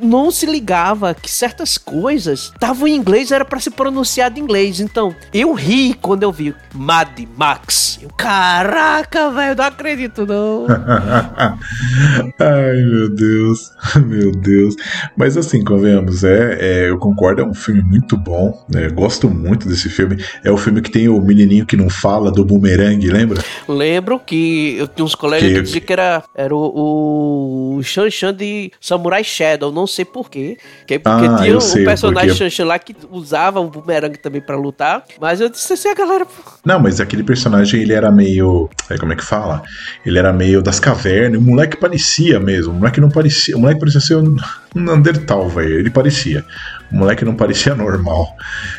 não 0.00 0.30
se 0.30 0.46
ligava 0.46 1.14
que 1.14 1.30
certas 1.30 1.76
coisas 1.76 2.50
estavam 2.54 2.88
em 2.88 2.96
inglês, 2.96 3.30
era 3.30 3.44
para 3.44 3.60
ser 3.60 3.70
pronunciado 3.70 4.38
em 4.38 4.42
inglês. 4.42 4.80
Então, 4.80 5.14
eu 5.32 5.52
ri 5.52 5.94
quando 5.94 6.22
eu 6.22 6.32
vi 6.32 6.54
Mad 6.74 7.08
Max. 7.36 7.98
Eu, 8.02 8.10
Caraca, 8.16 9.30
velho, 9.30 9.56
não 9.56 9.64
acredito 9.64 10.26
não. 10.26 10.66
Ai, 12.38 12.82
meu 12.84 13.14
Deus. 13.14 13.70
Meu 14.06 14.32
Deus. 14.32 14.74
Mas 15.16 15.36
assim, 15.36 15.62
convenhamos, 15.64 16.24
é, 16.24 16.58
é, 16.60 16.90
eu 16.90 16.98
concordo, 16.98 17.42
é 17.42 17.44
um 17.44 17.54
filme 17.54 17.82
muito 17.82 18.16
bom. 18.16 18.64
Né? 18.68 18.88
Gosto 18.88 19.28
muito 19.28 19.68
desse 19.68 19.88
filme. 19.88 20.22
É 20.44 20.50
o 20.50 20.56
filme 20.56 20.80
que 20.80 20.90
tem 20.90 21.08
o 21.08 21.19
menininho 21.20 21.66
que 21.66 21.76
não 21.76 21.88
fala 21.88 22.30
do 22.30 22.44
boomerang, 22.44 23.06
lembra? 23.08 23.42
Lembro 23.68 24.18
que 24.18 24.76
eu 24.78 24.88
tinha 24.88 25.04
uns 25.04 25.14
colegas 25.14 25.48
que, 25.48 25.54
que 25.54 25.62
diziam 25.62 25.84
que 25.84 25.92
era, 25.92 26.22
era 26.34 26.54
o, 26.54 27.76
o 27.76 27.82
Shan 27.82 28.34
de 28.34 28.72
Samurai 28.80 29.24
Shadow, 29.24 29.72
não 29.72 29.86
sei 29.86 30.04
porquê. 30.04 30.56
Que, 30.86 30.98
porque 30.98 31.26
ah, 31.26 31.36
tinha 31.36 31.56
um 31.56 31.84
personagem 31.84 32.34
Shan 32.34 32.50
Shan 32.50 32.64
lá 32.64 32.78
que 32.78 32.94
usava 33.10 33.60
o 33.60 33.68
boomerang 33.68 34.18
também 34.18 34.40
para 34.40 34.56
lutar. 34.56 35.04
Mas 35.20 35.40
eu 35.40 35.48
disse 35.48 35.72
assim, 35.72 35.88
a 35.88 35.94
galera. 35.94 36.26
Não, 36.64 36.80
mas 36.80 37.00
aquele 37.00 37.22
personagem 37.22 37.82
ele 37.82 37.92
era 37.92 38.10
meio. 38.10 38.68
É, 38.88 38.96
como 38.96 39.12
é 39.12 39.16
que 39.16 39.24
fala? 39.24 39.62
Ele 40.04 40.18
era 40.18 40.32
meio 40.32 40.62
das 40.62 40.80
cavernas. 40.80 41.40
O 41.40 41.42
moleque 41.42 41.76
parecia 41.76 42.40
mesmo. 42.40 42.72
O 42.72 42.76
moleque 42.76 43.00
não 43.00 43.08
parecia. 43.08 43.56
O 43.56 43.60
moleque 43.60 43.80
parecia 43.80 44.00
ser 44.00 44.16
um, 44.16 44.36
um 44.74 44.80
Neandertal, 44.80 45.48
velho. 45.48 45.78
Ele 45.78 45.90
parecia. 45.90 46.44
O 46.92 46.96
moleque 46.96 47.24
não 47.24 47.34
parecia 47.34 47.74
normal. 47.74 48.34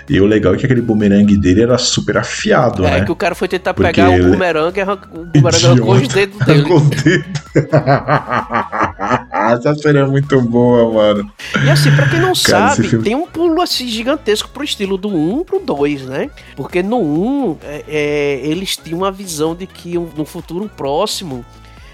E 0.10 0.20
o 0.20 0.26
legal 0.26 0.54
é 0.54 0.58
que 0.58 0.66
aquele 0.66 0.82
bumerangue 0.82 1.38
dele 1.38 1.64
era 1.64 1.78
super 1.78 2.18
afiado, 2.18 2.86
é, 2.86 2.92
né? 2.92 2.98
É 3.00 3.06
que 3.06 3.12
o 3.12 3.16
cara 3.16 3.34
foi 3.34 3.48
tentar 3.48 3.74
Porque 3.74 3.92
pegar 3.92 4.10
o 4.10 4.32
bumerangue 4.32 4.80
e 4.80 4.84
o 4.84 5.26
bumerangue 5.26 5.66
arrancou 5.66 5.94
os 5.94 6.08
dedos 6.08 6.38
dele. 6.46 6.60
Arrancou 6.60 6.78
os 6.78 6.90
dedos. 6.90 7.42
Essa 9.32 9.76
cena 9.76 10.00
é 10.00 10.06
muito 10.06 10.42
boa, 10.42 10.92
mano. 10.94 11.32
E 11.66 11.70
assim, 11.70 11.94
pra 11.96 12.08
quem 12.08 12.20
não 12.20 12.34
cara, 12.34 12.70
sabe, 12.70 12.88
filme... 12.88 13.04
tem 13.04 13.16
um 13.16 13.26
pulo 13.26 13.62
assim 13.62 13.88
gigantesco 13.88 14.50
pro 14.50 14.64
estilo 14.64 14.98
do 14.98 15.10
1 15.10 15.44
pro 15.44 15.60
2, 15.60 16.04
né? 16.04 16.30
Porque 16.56 16.84
no 16.84 17.00
1, 17.00 17.58
é, 17.64 17.84
é, 17.88 18.42
eles 18.44 18.78
tinham 18.78 19.00
uma 19.00 19.12
visão 19.12 19.56
de 19.56 19.66
que 19.66 19.94
no 19.96 20.26
futuro 20.26 20.70
próximo 20.76 21.46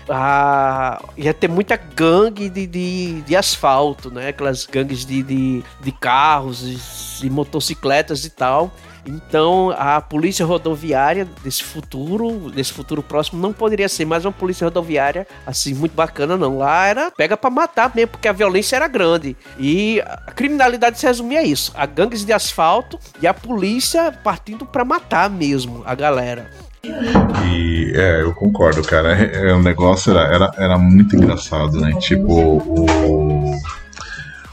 ah, 0.09 1.01
ia 1.17 1.33
ter 1.33 1.49
muita 1.49 1.75
gangue 1.75 2.49
de, 2.49 2.65
de, 2.65 3.21
de, 3.21 3.35
asfalto, 3.35 4.09
né? 4.09 4.29
Aquelas 4.29 4.65
gangues 4.65 5.05
de, 5.05 5.21
de, 5.23 5.63
de 5.81 5.91
carros 5.91 7.21
e 7.23 7.29
motocicletas 7.29 8.25
e 8.25 8.29
tal. 8.29 8.71
Então, 9.07 9.73
a 9.77 10.01
polícia 10.01 10.45
rodoviária 10.45 11.25
desse 11.41 11.63
futuro, 11.63 12.51
desse 12.51 12.73
futuro 12.73 13.01
próximo, 13.01 13.41
não 13.41 13.53
poderia 13.53 13.87
ser 13.87 14.03
mais 14.03 14.25
uma 14.25 14.33
polícia 14.33 14.65
rodoviária 14.65 15.25
assim 15.45 15.73
muito 15.73 15.93
bacana, 15.93 16.35
não. 16.35 16.57
Lá 16.57 16.85
era 16.87 17.11
pega 17.11 17.37
para 17.37 17.49
matar 17.49 17.95
mesmo, 17.95 18.11
porque 18.11 18.27
a 18.27 18.33
violência 18.33 18.75
era 18.75 18.87
grande. 18.87 19.37
E 19.57 20.01
a 20.01 20.31
criminalidade 20.31 20.99
se 20.99 21.05
resumia 21.05 21.39
a 21.39 21.43
isso: 21.43 21.71
a 21.75 21.85
gangues 21.85 22.25
de 22.25 22.33
asfalto 22.33 22.99
e 23.21 23.27
a 23.27 23.33
polícia 23.33 24.11
partindo 24.11 24.65
para 24.65 24.83
matar 24.83 25.29
mesmo 25.29 25.83
a 25.85 25.95
galera. 25.95 26.66
E 26.83 27.91
é, 27.95 28.21
eu 28.21 28.33
concordo, 28.33 28.81
cara. 28.83 29.17
É, 29.17 29.49
é, 29.49 29.53
o 29.53 29.61
negócio 29.61 30.11
era, 30.11 30.33
era, 30.33 30.51
era 30.57 30.77
muito 30.77 31.15
engraçado, 31.15 31.79
né? 31.79 31.93
Tipo, 31.99 32.33
o, 32.33 33.55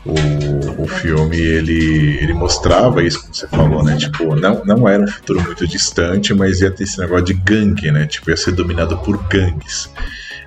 o, 0.05 0.83
o 0.83 0.87
filme 0.87 1.37
ele, 1.37 2.19
ele 2.21 2.33
mostrava 2.33 3.03
isso, 3.03 3.21
como 3.21 3.35
você 3.35 3.49
falou, 3.49 3.83
né? 3.83 3.97
Tipo, 3.97 4.35
não, 4.37 4.65
não 4.65 4.89
era 4.89 5.03
um 5.03 5.09
futuro 5.09 5.43
muito 5.43 5.67
distante, 5.67 6.35
mas 6.35 6.61
ia 6.61 6.71
ter 6.71 6.85
esse 6.85 6.99
negócio 6.99 7.25
de 7.25 7.35
gangue, 7.35 7.91
né? 7.91 8.07
Tipo, 8.07 8.31
ia 8.31 8.37
ser 8.37 8.53
dominado 8.53 8.97
por 8.99 9.17
gangues 9.29 9.91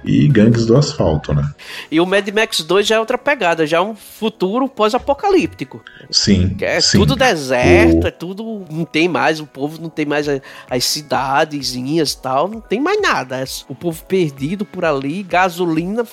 e 0.03 0.27
Gangues 0.27 0.65
do 0.65 0.77
Asfalto, 0.77 1.33
né? 1.33 1.49
E 1.91 1.99
o 1.99 2.05
Mad 2.05 2.27
Max 2.29 2.61
2 2.61 2.87
já 2.87 2.95
é 2.95 2.99
outra 2.99 3.17
pegada, 3.17 3.65
já 3.65 3.77
é 3.77 3.81
um 3.81 3.95
futuro 3.95 4.67
pós-apocalíptico. 4.67 5.83
Sim. 6.09 6.55
É 6.61 6.79
sim. 6.79 6.97
tudo 6.97 7.15
deserto, 7.15 8.03
o... 8.03 8.07
é 8.07 8.11
tudo. 8.11 8.65
Não 8.69 8.85
tem 8.85 9.07
mais, 9.07 9.39
o 9.39 9.45
povo 9.45 9.81
não 9.81 9.89
tem 9.89 10.05
mais 10.05 10.27
as 10.69 10.83
cidadezinhas 10.83 12.13
e 12.13 12.21
tal, 12.21 12.47
não 12.47 12.61
tem 12.61 12.79
mais 12.79 13.01
nada. 13.01 13.39
É 13.39 13.45
o 13.67 13.75
povo 13.75 14.03
perdido 14.05 14.65
por 14.65 14.85
ali, 14.85 15.23
gasolina. 15.23 16.03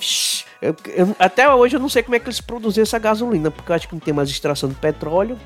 Eu, 0.60 0.74
eu, 0.96 1.16
até 1.18 1.52
hoje 1.52 1.76
eu 1.76 1.80
não 1.80 1.88
sei 1.88 2.02
como 2.02 2.14
é 2.14 2.18
que 2.18 2.26
eles 2.26 2.40
produziam 2.40 2.82
essa 2.82 2.98
gasolina, 2.98 3.50
porque 3.50 3.70
eu 3.70 3.76
acho 3.76 3.86
que 3.86 3.94
não 3.94 4.00
tem 4.00 4.14
mais 4.14 4.30
extração 4.30 4.68
de 4.68 4.74
petróleo. 4.74 5.36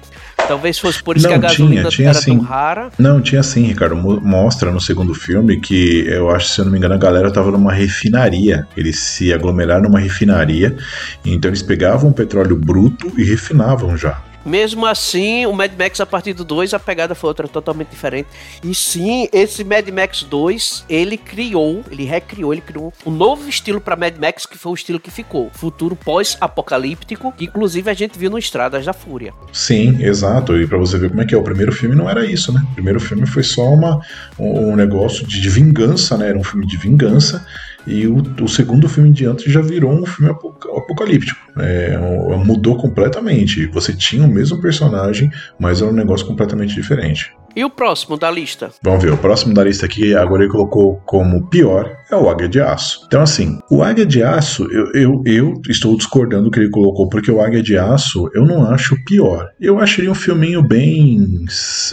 Talvez 0.46 0.78
fosse 0.78 1.02
por 1.02 1.16
isso 1.16 1.26
não, 1.26 1.32
que 1.32 1.46
a 1.46 1.48
gasolina 1.48 1.82
tinha, 1.82 1.90
tinha 1.90 2.08
era 2.10 2.20
sim. 2.20 2.36
tão 2.36 2.40
rara. 2.40 2.90
Não, 2.98 3.20
tinha 3.20 3.42
sim, 3.42 3.64
Ricardo. 3.64 3.96
Mostra 3.96 4.70
no 4.70 4.80
segundo 4.80 5.14
filme 5.14 5.60
que 5.60 6.06
eu 6.06 6.30
acho, 6.30 6.48
se 6.48 6.60
eu 6.60 6.64
não 6.64 6.72
me 6.72 6.78
engano, 6.78 6.94
a 6.94 6.98
galera 6.98 7.30
tava 7.30 7.50
numa 7.50 7.72
refinaria. 7.72 8.37
Eles 8.76 8.98
se 9.00 9.32
aglomeraram 9.32 9.82
numa 9.82 9.98
refinaria, 10.00 10.76
então 11.24 11.50
eles 11.50 11.62
pegavam 11.62 12.10
o 12.10 12.14
petróleo 12.14 12.56
bruto 12.56 13.12
e 13.16 13.24
refinavam 13.24 13.96
já. 13.96 14.22
Mesmo 14.48 14.86
assim, 14.86 15.44
o 15.44 15.52
Mad 15.52 15.72
Max 15.78 16.00
a 16.00 16.06
partir 16.06 16.32
do 16.32 16.42
2 16.42 16.72
a 16.72 16.78
pegada 16.78 17.14
foi 17.14 17.28
outra 17.28 17.46
totalmente 17.46 17.88
diferente. 17.88 18.28
E 18.64 18.74
sim, 18.74 19.28
esse 19.30 19.62
Mad 19.62 19.86
Max 19.88 20.22
2, 20.22 20.86
ele 20.88 21.18
criou, 21.18 21.84
ele 21.90 22.04
recriou, 22.04 22.52
ele 22.54 22.62
criou 22.62 22.92
um 23.04 23.10
novo 23.10 23.48
estilo 23.48 23.78
para 23.80 23.94
Mad 23.94 24.16
Max 24.16 24.46
que 24.46 24.56
foi 24.56 24.72
o 24.72 24.74
estilo 24.74 24.98
que 24.98 25.10
ficou, 25.10 25.50
futuro 25.52 25.94
pós-apocalíptico, 25.94 27.30
que 27.32 27.44
inclusive 27.44 27.90
a 27.90 27.94
gente 27.94 28.18
viu 28.18 28.30
no 28.30 28.38
Estradas 28.38 28.86
da 28.86 28.94
Fúria. 28.94 29.34
Sim, 29.52 30.02
exato. 30.02 30.56
E 30.56 30.66
para 30.66 30.78
você 30.78 30.96
ver 30.96 31.10
como 31.10 31.20
é 31.20 31.26
que 31.26 31.34
é, 31.34 31.38
o 31.38 31.42
primeiro 31.42 31.72
filme 31.72 31.94
não 31.94 32.08
era 32.08 32.24
isso, 32.24 32.50
né? 32.50 32.64
O 32.70 32.74
primeiro 32.74 33.00
filme 33.00 33.26
foi 33.26 33.42
só 33.42 33.62
uma 33.62 34.00
um 34.38 34.74
negócio 34.74 35.26
de, 35.26 35.40
de 35.40 35.50
vingança, 35.50 36.16
né? 36.16 36.28
Era 36.28 36.38
um 36.38 36.44
filme 36.44 36.66
de 36.66 36.76
vingança 36.76 37.44
e 37.88 38.06
o, 38.06 38.22
o, 38.42 38.48
segundo 38.48 38.88
filme 38.88 39.08
em 39.08 39.12
diante 39.12 39.50
já 39.50 39.62
virou 39.62 39.90
um 39.90 40.04
filme 40.04 40.30
apocalíptico. 40.30 41.40
É, 41.58 41.96
mudou 42.44 42.76
completamente. 42.76 43.66
Você 43.66 43.94
tinha 43.94 44.24
o 44.24 44.28
mesmo 44.28 44.60
personagem, 44.60 45.30
mas 45.58 45.80
era 45.80 45.90
um 45.90 45.94
negócio 45.94 46.26
completamente 46.26 46.74
diferente. 46.74 47.34
E 47.56 47.64
o 47.64 47.70
próximo 47.70 48.16
da 48.16 48.30
lista? 48.30 48.70
Vamos 48.82 49.02
ver, 49.02 49.12
o 49.12 49.18
próximo 49.18 49.54
da 49.54 49.64
lista 49.64 49.86
aqui, 49.86 50.14
agora 50.14 50.42
ele 50.42 50.52
colocou 50.52 51.00
como 51.04 51.46
pior, 51.48 51.96
é 52.10 52.16
o 52.16 52.28
Águia 52.28 52.48
de 52.48 52.60
Aço. 52.60 53.02
Então, 53.06 53.20
assim, 53.20 53.58
o 53.70 53.82
Águia 53.82 54.06
de 54.06 54.22
Aço, 54.22 54.66
eu, 54.70 54.92
eu, 54.94 55.22
eu 55.26 55.62
estou 55.68 55.96
discordando 55.96 56.44
do 56.44 56.50
que 56.50 56.60
ele 56.60 56.70
colocou, 56.70 57.08
porque 57.08 57.30
o 57.30 57.40
Águia 57.40 57.62
de 57.62 57.76
Aço 57.76 58.30
eu 58.34 58.44
não 58.44 58.64
acho 58.70 58.96
pior. 59.04 59.48
Eu 59.60 59.78
acharia 59.78 60.10
um 60.10 60.14
filminho 60.14 60.62
bem 60.62 61.44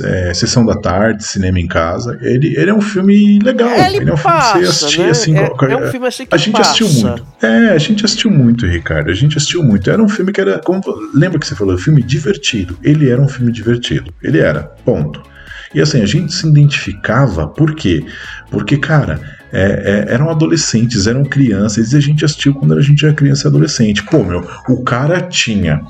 é, 0.04 0.34
sessão 0.34 0.66
da 0.66 0.76
tarde, 0.76 1.26
cinema 1.26 1.60
em 1.60 1.68
casa. 1.68 2.18
Ele, 2.22 2.56
ele 2.56 2.70
é 2.70 2.74
um 2.74 2.82
filme 2.82 3.40
legal. 3.40 3.70
Ele, 3.70 3.98
ele 3.98 4.10
é 4.10 4.14
um 4.14 4.18
passa, 4.18 4.52
filme 4.54 4.68
que 4.68 4.74
você 4.74 4.86
assistir, 4.86 5.02
né? 5.02 5.10
assim. 5.10 5.38
É, 5.38 5.72
é, 5.72 5.78
um 5.78 5.92
filme 5.92 6.08
assim 6.08 6.26
que 6.26 6.36
A 6.36 6.38
gente 6.38 6.52
passa. 6.52 6.72
assistiu 6.72 7.04
muito. 7.04 7.28
É, 7.42 7.70
a 7.70 7.78
gente 7.78 8.06
assistiu 8.06 8.32
muito, 8.32 8.66
Ricardo. 8.66 9.10
A 9.10 9.14
gente 9.14 9.38
assistiu 9.38 9.64
muito. 9.64 9.90
Era 9.90 10.02
um 10.02 10.10
filme 10.10 10.32
que 10.32 10.42
era. 10.42 10.60
Como, 10.60 10.82
lembra 11.14 11.40
que 11.40 11.48
você 11.48 11.56
falou? 11.56 11.78
Filme 11.78 12.02
divertido. 12.04 12.78
Ele 12.84 13.10
era 13.10 13.22
um 13.22 13.28
filme 13.28 13.52
divertido. 13.52 14.14
Ele 14.22 14.40
era. 14.40 14.64
Ponto. 14.86 15.35
E 15.76 15.82
assim, 15.82 16.02
a 16.02 16.06
gente 16.06 16.34
se 16.34 16.48
identificava, 16.48 17.48
por 17.48 17.76
quê? 17.76 18.06
Porque, 18.50 18.78
cara, 18.78 19.20
é, 19.52 20.06
é, 20.10 20.14
eram 20.14 20.30
adolescentes, 20.30 21.06
eram 21.06 21.26
crianças, 21.26 21.92
e 21.92 21.98
a 21.98 22.00
gente 22.00 22.24
assistiu 22.24 22.54
quando 22.54 22.74
a 22.74 22.82
gente 22.82 23.06
era 23.06 23.14
criança 23.14 23.46
e 23.46 23.50
adolescente. 23.50 24.02
Pô, 24.04 24.24
meu, 24.24 24.48
o 24.70 24.84
cara 24.84 25.20
tinha 25.22 25.82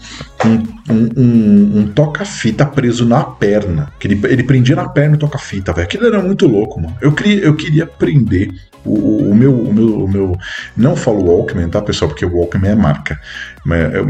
um, 0.43 0.74
um, 0.89 1.09
um, 1.17 1.79
um 1.79 1.87
toca-fita 1.87 2.65
preso 2.65 3.05
na 3.05 3.23
perna. 3.23 3.91
Que 3.99 4.07
ele, 4.07 4.21
ele 4.25 4.43
prendia 4.43 4.75
na 4.75 4.89
perna 4.89 5.15
o 5.15 5.19
toca-fita, 5.19 5.73
velho. 5.73 5.85
Aquilo 5.85 6.05
era 6.07 6.21
muito 6.21 6.47
louco, 6.47 6.81
mano. 6.81 6.95
Eu 7.01 7.11
queria, 7.11 7.41
eu 7.41 7.55
queria 7.55 7.85
prender 7.85 8.53
o, 8.85 9.31
o, 9.31 9.35
meu, 9.35 9.53
o, 9.53 9.73
meu, 9.73 10.03
o 10.03 10.07
meu. 10.07 10.37
Não 10.77 10.95
falo 10.95 11.25
Walkman, 11.25 11.67
tá, 11.69 11.81
pessoal? 11.81 12.09
Porque 12.09 12.25
o 12.25 12.35
Walkman 12.37 12.71
é 12.71 12.75
marca. 12.75 13.19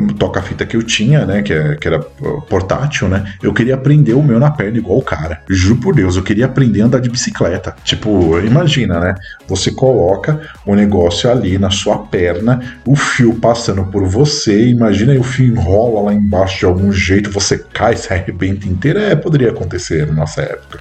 O 0.10 0.13
toca-fita 0.13 0.65
que 0.65 0.75
eu 0.75 0.84
tinha, 0.84 1.25
né? 1.25 1.41
Que, 1.41 1.53
é, 1.53 1.75
que 1.75 1.88
era 1.88 2.00
portátil, 2.00 3.08
né? 3.08 3.34
Eu 3.41 3.53
queria 3.53 3.75
aprender 3.75 4.13
o 4.13 4.22
meu 4.22 4.38
na 4.38 4.51
perna 4.51 4.77
igual 4.77 5.00
o 5.00 5.01
cara. 5.01 5.41
Juro 5.50 5.79
por 5.79 5.96
Deus, 5.96 6.17
eu 6.17 6.24
queria 6.24 6.46
aprender 6.46 6.82
a 6.82 6.86
andar 6.86 7.00
de 7.00 7.10
bicicleta. 7.10 7.74
Tipo, 7.86 8.38
imagina, 8.39 9.00
né? 9.00 9.15
Você 9.48 9.72
coloca 9.72 10.41
o 10.65 10.75
negócio 10.75 11.32
ali 11.32 11.58
na 11.58 11.72
sua 11.72 12.00
perna, 12.00 12.60
o 12.86 12.98
fio 12.98 13.36
passando 13.36 13.86
por 13.86 14.05
você, 14.05 14.67
imagina 14.67 15.13
aí 15.13 15.17
o 15.17 15.24
fio 15.24 15.46
enrola 15.46 16.01
lá 16.01 16.13
embaixo 16.13 16.64
de 16.65 16.67
algum 16.67 16.91
jeito, 16.91 17.29
você 17.29 17.60
cai, 17.60 17.95
se 17.95 18.12
arrebenta 18.12 18.67
inteiro. 18.67 18.98
É, 18.98 19.15
poderia 19.15 19.50
acontecer 19.50 20.07
na 20.07 20.13
nossa 20.13 20.41
época. 20.41 20.79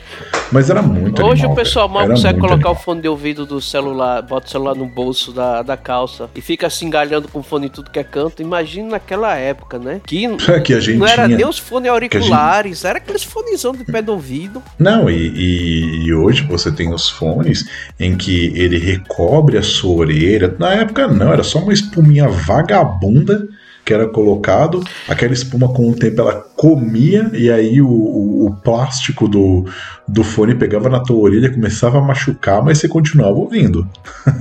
Mas 0.51 0.71
era 0.71 0.81
muito 0.81 1.23
Hoje 1.23 1.43
animal, 1.43 1.53
o 1.53 1.55
pessoal 1.55 1.89
mal 1.89 2.07
consegue 2.07 2.39
colocar 2.39 2.55
animal. 2.55 2.73
o 2.73 2.77
fone 2.77 3.03
de 3.03 3.09
ouvido 3.09 3.45
do 3.45 3.61
celular, 3.61 4.23
bota 4.23 4.47
o 4.47 4.51
celular 4.51 4.75
no 4.75 4.87
bolso 4.87 5.33
da, 5.33 5.63
da 5.63 5.77
calça 5.77 6.31
e 6.35 6.41
fica 6.41 6.71
se 6.71 6.85
engalhando 6.85 7.29
com 7.29 7.41
o 7.41 7.43
fone 7.43 7.67
em 7.67 7.69
tudo 7.69 7.91
que 7.91 7.99
é 7.99 8.05
canto. 8.05 8.41
Imagina 8.41 8.91
naquela 8.91 9.35
época, 9.37 9.79
né? 9.79 10.01
Que, 10.07 10.25
é 10.49 10.61
que 10.61 10.73
a 10.73 10.81
gente 10.81 10.99
não 10.99 11.07
era 11.07 11.27
tinha, 11.27 11.37
nem 11.37 11.47
os 11.47 11.59
fones 11.59 11.91
auriculares, 11.91 12.79
gente... 12.79 12.87
era 12.87 12.99
aqueles 12.99 13.23
fonezão 13.23 13.73
de 13.73 13.85
pé 13.85 14.01
do 14.01 14.13
ouvido. 14.13 14.63
Não, 14.79 15.11
e, 15.11 15.17
e, 15.17 16.07
e, 16.07 16.15
hoje 16.15 16.45
você 16.45 16.73
tem 16.73 16.95
os 16.95 17.11
fones 17.11 17.69
em 18.01 18.17
que 18.17 18.53
ele 18.55 18.79
recobre 18.79 19.59
a 19.59 19.63
sua 19.63 19.97
orelha. 19.97 20.55
Na 20.59 20.73
época 20.73 21.09
não, 21.09 21.33
era 21.33 21.43
só 21.43 21.59
uma 21.59 21.73
espuminha 21.73 22.29
vagabunda 22.29 23.47
que 23.85 23.93
era 23.93 24.09
colocado, 24.09 24.83
aquela 25.09 25.33
espuma 25.33 25.69
com 25.69 25.91
o 25.91 25.95
tempo 25.95 26.21
ela 26.21 26.45
comia 26.57 27.31
e 27.35 27.51
aí 27.51 27.83
o, 27.83 27.89
o, 27.89 28.47
o 28.47 28.55
plástico 28.57 29.29
do, 29.29 29.67
do 30.07 30.23
fone 30.23 30.55
pegava 30.55 30.89
na 30.89 31.01
tua 31.01 31.17
orelha, 31.17 31.53
começava 31.53 31.99
a 31.99 32.01
machucar, 32.01 32.63
mas 32.63 32.79
você 32.79 32.89
continuava 32.89 33.35
ouvindo. 33.39 33.89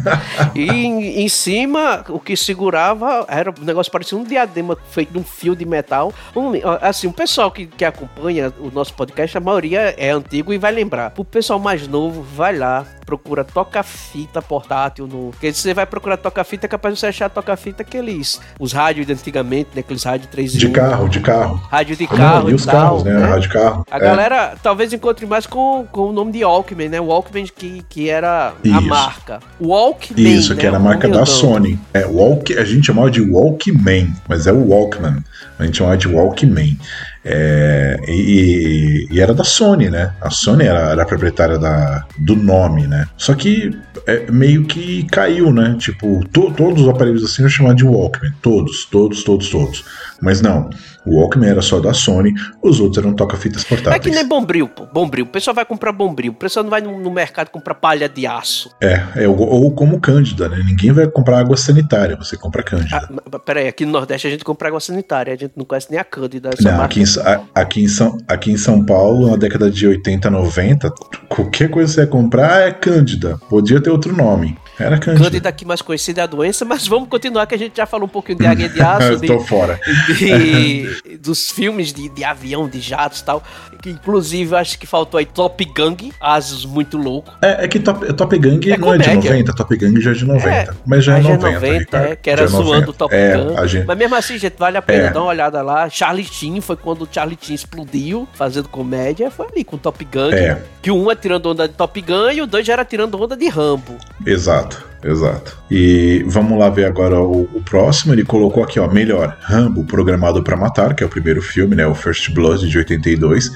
e 0.55 0.69
em, 0.69 1.23
em, 1.23 1.29
cima, 1.29 2.03
o 2.09 2.19
que 2.19 2.35
segurava 2.35 3.25
era 3.27 3.51
um 3.51 3.63
negócio 3.63 3.91
parecia 3.91 4.17
um 4.17 4.23
diadema 4.23 4.77
feito 4.89 5.13
de 5.13 5.19
um 5.19 5.23
fio 5.23 5.55
de 5.55 5.65
metal. 5.65 6.13
Um, 6.35 6.51
assim, 6.81 7.07
o 7.07 7.13
pessoal 7.13 7.50
que, 7.50 7.65
que 7.65 7.85
acompanha 7.85 8.53
o 8.59 8.69
nosso 8.71 8.93
podcast, 8.93 9.38
a 9.38 9.41
maioria 9.41 9.95
é 9.97 10.12
antigo 10.12 10.53
e 10.53 10.57
vai 10.57 10.71
lembrar. 10.71 11.13
O 11.17 11.25
pessoal 11.25 11.59
mais 11.59 11.88
novo, 11.88 12.21
vai 12.21 12.57
lá, 12.57 12.85
procura 13.05 13.43
toca-fita 13.43 14.41
portátil 14.41 15.07
no. 15.07 15.31
Porque 15.31 15.53
você 15.53 15.73
vai 15.73 15.85
procurar 15.85 16.17
toca-fita, 16.17 16.65
é 16.65 16.69
capaz 16.69 16.93
de 16.93 17.00
você 17.00 17.07
achar 17.07 17.29
toca-fita 17.29 17.83
aqueles. 17.83 18.39
Os 18.59 18.73
rádios 18.73 19.07
de 19.07 19.13
antigamente, 19.33 19.69
né? 19.73 19.79
Aqueles 19.79 20.03
rádios 20.03 20.29
3 20.29 20.53
De 20.53 20.69
carro, 20.69 21.09
de 21.09 21.19
carro. 21.19 21.55
Rádio 21.69 21.95
de 21.95 22.07
carro. 22.07 22.43
Não, 22.43 22.49
e 22.49 22.53
os 22.53 22.65
tal, 22.65 22.75
carros, 22.75 23.03
né? 23.03 23.13
né? 23.13 23.25
Rádio 23.25 23.49
carro. 23.49 23.85
A 23.89 23.97
é. 23.97 23.99
galera 23.99 24.53
talvez 24.61 24.93
encontre 24.93 25.25
mais 25.25 25.47
com, 25.47 25.85
com 25.91 26.09
o 26.09 26.11
nome 26.13 26.31
de 26.31 26.45
Walkman, 26.45 26.89
né? 26.89 26.99
Walkman 26.99 27.45
que, 27.45 27.83
que 27.89 28.09
era 28.09 28.53
Isso. 28.63 28.77
a 28.77 28.81
marca. 28.81 29.39
Walkman. 29.59 30.33
Isso, 30.33 30.53
né? 30.53 30.59
que 30.59 30.67
era 30.67 30.77
a 30.77 30.79
marca 30.79 31.07
da 31.07 31.25
Sony. 31.25 31.79
É, 31.93 32.05
Walk, 32.05 32.55
a 32.57 32.63
gente 32.63 32.85
chamava 32.85 33.09
de 33.09 33.21
Walkman, 33.21 34.13
mas 34.27 34.45
é 34.45 34.51
o 34.51 34.69
Walkman. 34.69 35.17
A 35.57 35.65
gente 35.65 35.77
chamava 35.77 35.97
de 35.97 36.07
Walkman. 36.07 36.77
É, 37.25 37.98
e, 38.08 39.08
e, 39.10 39.22
era 39.22 39.34
da 39.34 39.44
Sony, 39.44 39.89
né? 39.89 40.13
A 40.22 40.30
Sony 40.30 40.65
era, 40.65 40.92
era 40.92 41.03
a 41.03 41.06
proprietária 41.06 41.58
da, 41.58 42.06
do 42.18 42.36
nome, 42.36 42.86
né? 42.86 43.08
Só 43.15 43.34
que 43.34 43.72
é, 44.06 44.30
meio 44.30 44.65
que 44.65 45.08
caiu, 45.08 45.53
né? 45.53 45.75
Tipo, 45.80 46.24
to, 46.32 46.51
todos 46.51 46.84
os 46.84 46.89
aparelhos 46.89 47.24
assim 47.24 47.44
eu 47.44 47.50
chamava 47.50 47.75
de 47.75 47.86
Walkman. 47.86 48.34
Todos, 48.42 48.86
todos, 48.86 49.24
todos, 49.24 49.50
todos. 49.50 49.86
Mas 50.22 50.42
não. 50.42 50.70
O 51.05 51.19
Walkman 51.19 51.50
era 51.50 51.62
só 51.62 51.79
da 51.79 51.93
Sony, 51.93 52.33
os 52.62 52.79
outros 52.79 53.03
eram 53.03 53.13
toca-fitas 53.13 53.63
portáteis. 53.63 53.95
É 53.95 54.00
que 54.00 54.10
nem 54.10 54.27
Bombril, 54.27 54.67
pô. 54.67 54.86
Bombril. 54.86 55.25
O 55.25 55.27
pessoal 55.27 55.53
vai 55.53 55.65
comprar 55.65 55.91
Bombril. 55.91 56.31
O 56.31 56.36
pessoal 56.36 56.63
não 56.63 56.69
vai 56.69 56.81
no, 56.81 57.00
no 57.00 57.12
mercado 57.12 57.50
comprar 57.50 57.75
palha 57.75 58.07
de 58.07 58.25
aço. 58.25 58.69
É, 58.81 59.03
é 59.15 59.27
ou, 59.27 59.38
ou, 59.38 59.72
como 59.72 60.00
Cândida, 60.00 60.48
né? 60.50 60.62
Ninguém 60.65 60.91
vai 60.91 61.07
comprar 61.07 61.39
água 61.39 61.57
sanitária, 61.57 62.15
você 62.15 62.38
compra 62.38 62.63
Cândida. 62.63 63.10
Ah, 63.31 63.39
peraí, 63.39 63.67
aqui 63.67 63.86
no 63.86 63.91
Nordeste 63.91 64.27
a 64.27 64.29
gente 64.29 64.43
compra 64.43 64.69
água 64.69 64.79
sanitária, 64.79 65.33
a 65.33 65.38
gente 65.38 65.53
não 65.55 65.65
conhece 65.65 65.89
nem 65.89 66.00
a 66.00 66.03
Cândida. 66.03 66.50
Não, 66.62 66.81
aqui 66.81 67.01
em, 67.01 67.05
aqui, 67.53 67.83
em 67.83 67.88
São, 67.88 68.17
aqui 68.27 68.51
em 68.51 68.57
São 68.57 68.86
Paulo, 68.86 69.29
na 69.29 69.36
década 69.36 69.69
de 69.69 69.88
80, 69.88 70.29
90, 70.29 70.93
qualquer 71.27 71.69
coisa 71.69 71.89
que 71.89 71.95
você 71.95 72.01
ia 72.01 72.07
comprar 72.07 72.67
é 72.67 72.72
Cândida. 72.72 73.38
Podia 73.50 73.81
ter 73.81 73.89
outro 73.89 74.15
nome. 74.15 74.57
Era 74.80 74.98
Cândida. 74.98 75.24
Cândida 75.24 75.50
aqui 75.50 75.65
mais 75.65 75.82
conhecida 75.82 76.22
é 76.22 76.24
a 76.24 76.27
doença, 76.27 76.65
mas 76.65 76.88
vamos 76.88 77.08
continuar 77.08 77.46
que 77.46 77.56
a 77.56 77.58
gente 77.58 77.77
já 77.77 77.86
falou 77.86 78.06
um 78.06 78.10
pouquinho 78.10 78.39
de 78.39 78.48
águia 78.48 78.70
de 78.70 78.82
aço. 78.82 79.20
Tô 79.22 79.39
fora. 79.39 79.80
De, 80.08 81.18
dos 81.22 81.51
filmes 81.51 81.94
de, 81.94 82.10
de 82.10 82.24
avião, 82.24 82.68
de 82.68 82.80
jatos 82.80 83.20
e 83.20 83.25
tal. 83.25 83.44
Que, 83.82 83.89
inclusive, 83.89 84.56
acho 84.56 84.80
que 84.80 84.88
faltou 84.88 85.18
aí 85.18 85.25
Top 85.25 85.63
Gang, 85.75 86.13
Asos 86.20 86.65
muito 86.65 86.98
louco. 86.98 87.34
É, 87.42 87.65
é 87.65 87.68
que 87.68 87.80
Top, 87.80 88.13
Top 88.13 88.38
Gang 88.38 88.72
é 88.72 88.77
não 88.77 88.88
comédia. 88.88 89.12
é 89.12 89.18
de 89.18 89.30
90, 89.30 89.53
Top 89.53 89.77
Gang 89.77 90.01
já 90.01 90.12
é 90.12 90.13
de 90.13 90.25
90. 90.25 90.50
É, 90.50 90.70
mas 90.86 91.03
já 91.03 91.18
é 91.18 91.22
90. 91.22 91.42
Já 91.42 91.48
é 91.48 91.53
90, 91.53 91.98
é, 91.98 92.15
que 92.15 92.30
era 92.30 92.44
é 92.44 92.48
zoando 92.48 92.92
o 92.92 92.94
Top 92.94 93.13
é, 93.13 93.38
Gun. 93.38 93.68
Gente... 93.68 93.86
Mas 93.86 93.98
mesmo 93.98 94.15
assim, 94.15 94.38
gente, 94.38 94.56
vale 94.58 94.77
a 94.77 94.82
pena 94.82 95.12
dar 95.12 95.22
uma 95.22 95.30
olhada 95.30 95.62
lá. 95.62 95.89
Charlie 95.89 96.25
Chin 96.25 96.62
foi 96.62 96.77
quando 96.77 97.03
o 97.03 97.07
Charlie 97.12 97.38
Chin 97.40 97.53
explodiu 97.53 98.27
fazendo 98.33 98.70
comédia. 98.70 99.29
Foi 99.29 99.48
ali 99.51 99.64
com 99.64 99.77
Top 99.77 100.03
Gang. 100.05 100.33
É. 100.33 100.62
Que 100.81 100.90
um 100.90 101.12
é 101.12 101.16
tirando 101.16 101.48
onda 101.48 101.68
de 101.68 101.74
Top 101.74 102.01
Gun 102.01 102.31
e 102.31 102.42
o 102.42 102.48
dois 102.48 102.66
já 102.66 102.74
era 102.74 102.86
tirando 102.86 103.22
onda 103.22 103.36
de 103.36 103.48
Rambo. 103.50 103.98
Exato 104.25 104.62
exato. 105.03 105.57
E 105.70 106.24
vamos 106.27 106.57
lá 106.57 106.70
ver 106.70 106.85
agora 106.85 107.20
o, 107.20 107.44
o, 107.53 107.61
próximo. 107.61 108.13
Ele 108.13 108.24
colocou 108.24 108.63
aqui, 108.63 108.79
ó, 108.79 108.87
melhor, 108.87 109.37
Rambo 109.42 109.83
Programado 109.83 110.44
para 110.44 110.57
Matar, 110.57 110.96
que 110.96 111.03
é 111.03 111.05
o 111.05 111.09
primeiro 111.09 111.42
filme, 111.42 111.75
né? 111.75 111.85
O 111.85 111.96
First 111.96 112.31
Blood 112.31 112.68
de 112.68 112.77
82. 112.77 113.51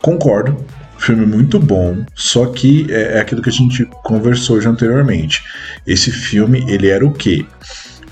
Concordo. 0.00 0.64
Filme 0.98 1.24
muito 1.24 1.58
bom, 1.58 2.04
só 2.14 2.44
que 2.44 2.86
é, 2.90 3.16
é 3.16 3.20
aquilo 3.20 3.40
que 3.40 3.48
a 3.48 3.52
gente 3.52 3.86
conversou 4.04 4.60
já 4.60 4.68
anteriormente. 4.68 5.42
Esse 5.86 6.10
filme, 6.10 6.62
ele 6.68 6.88
era 6.88 7.06
o 7.06 7.10
quê? 7.10 7.46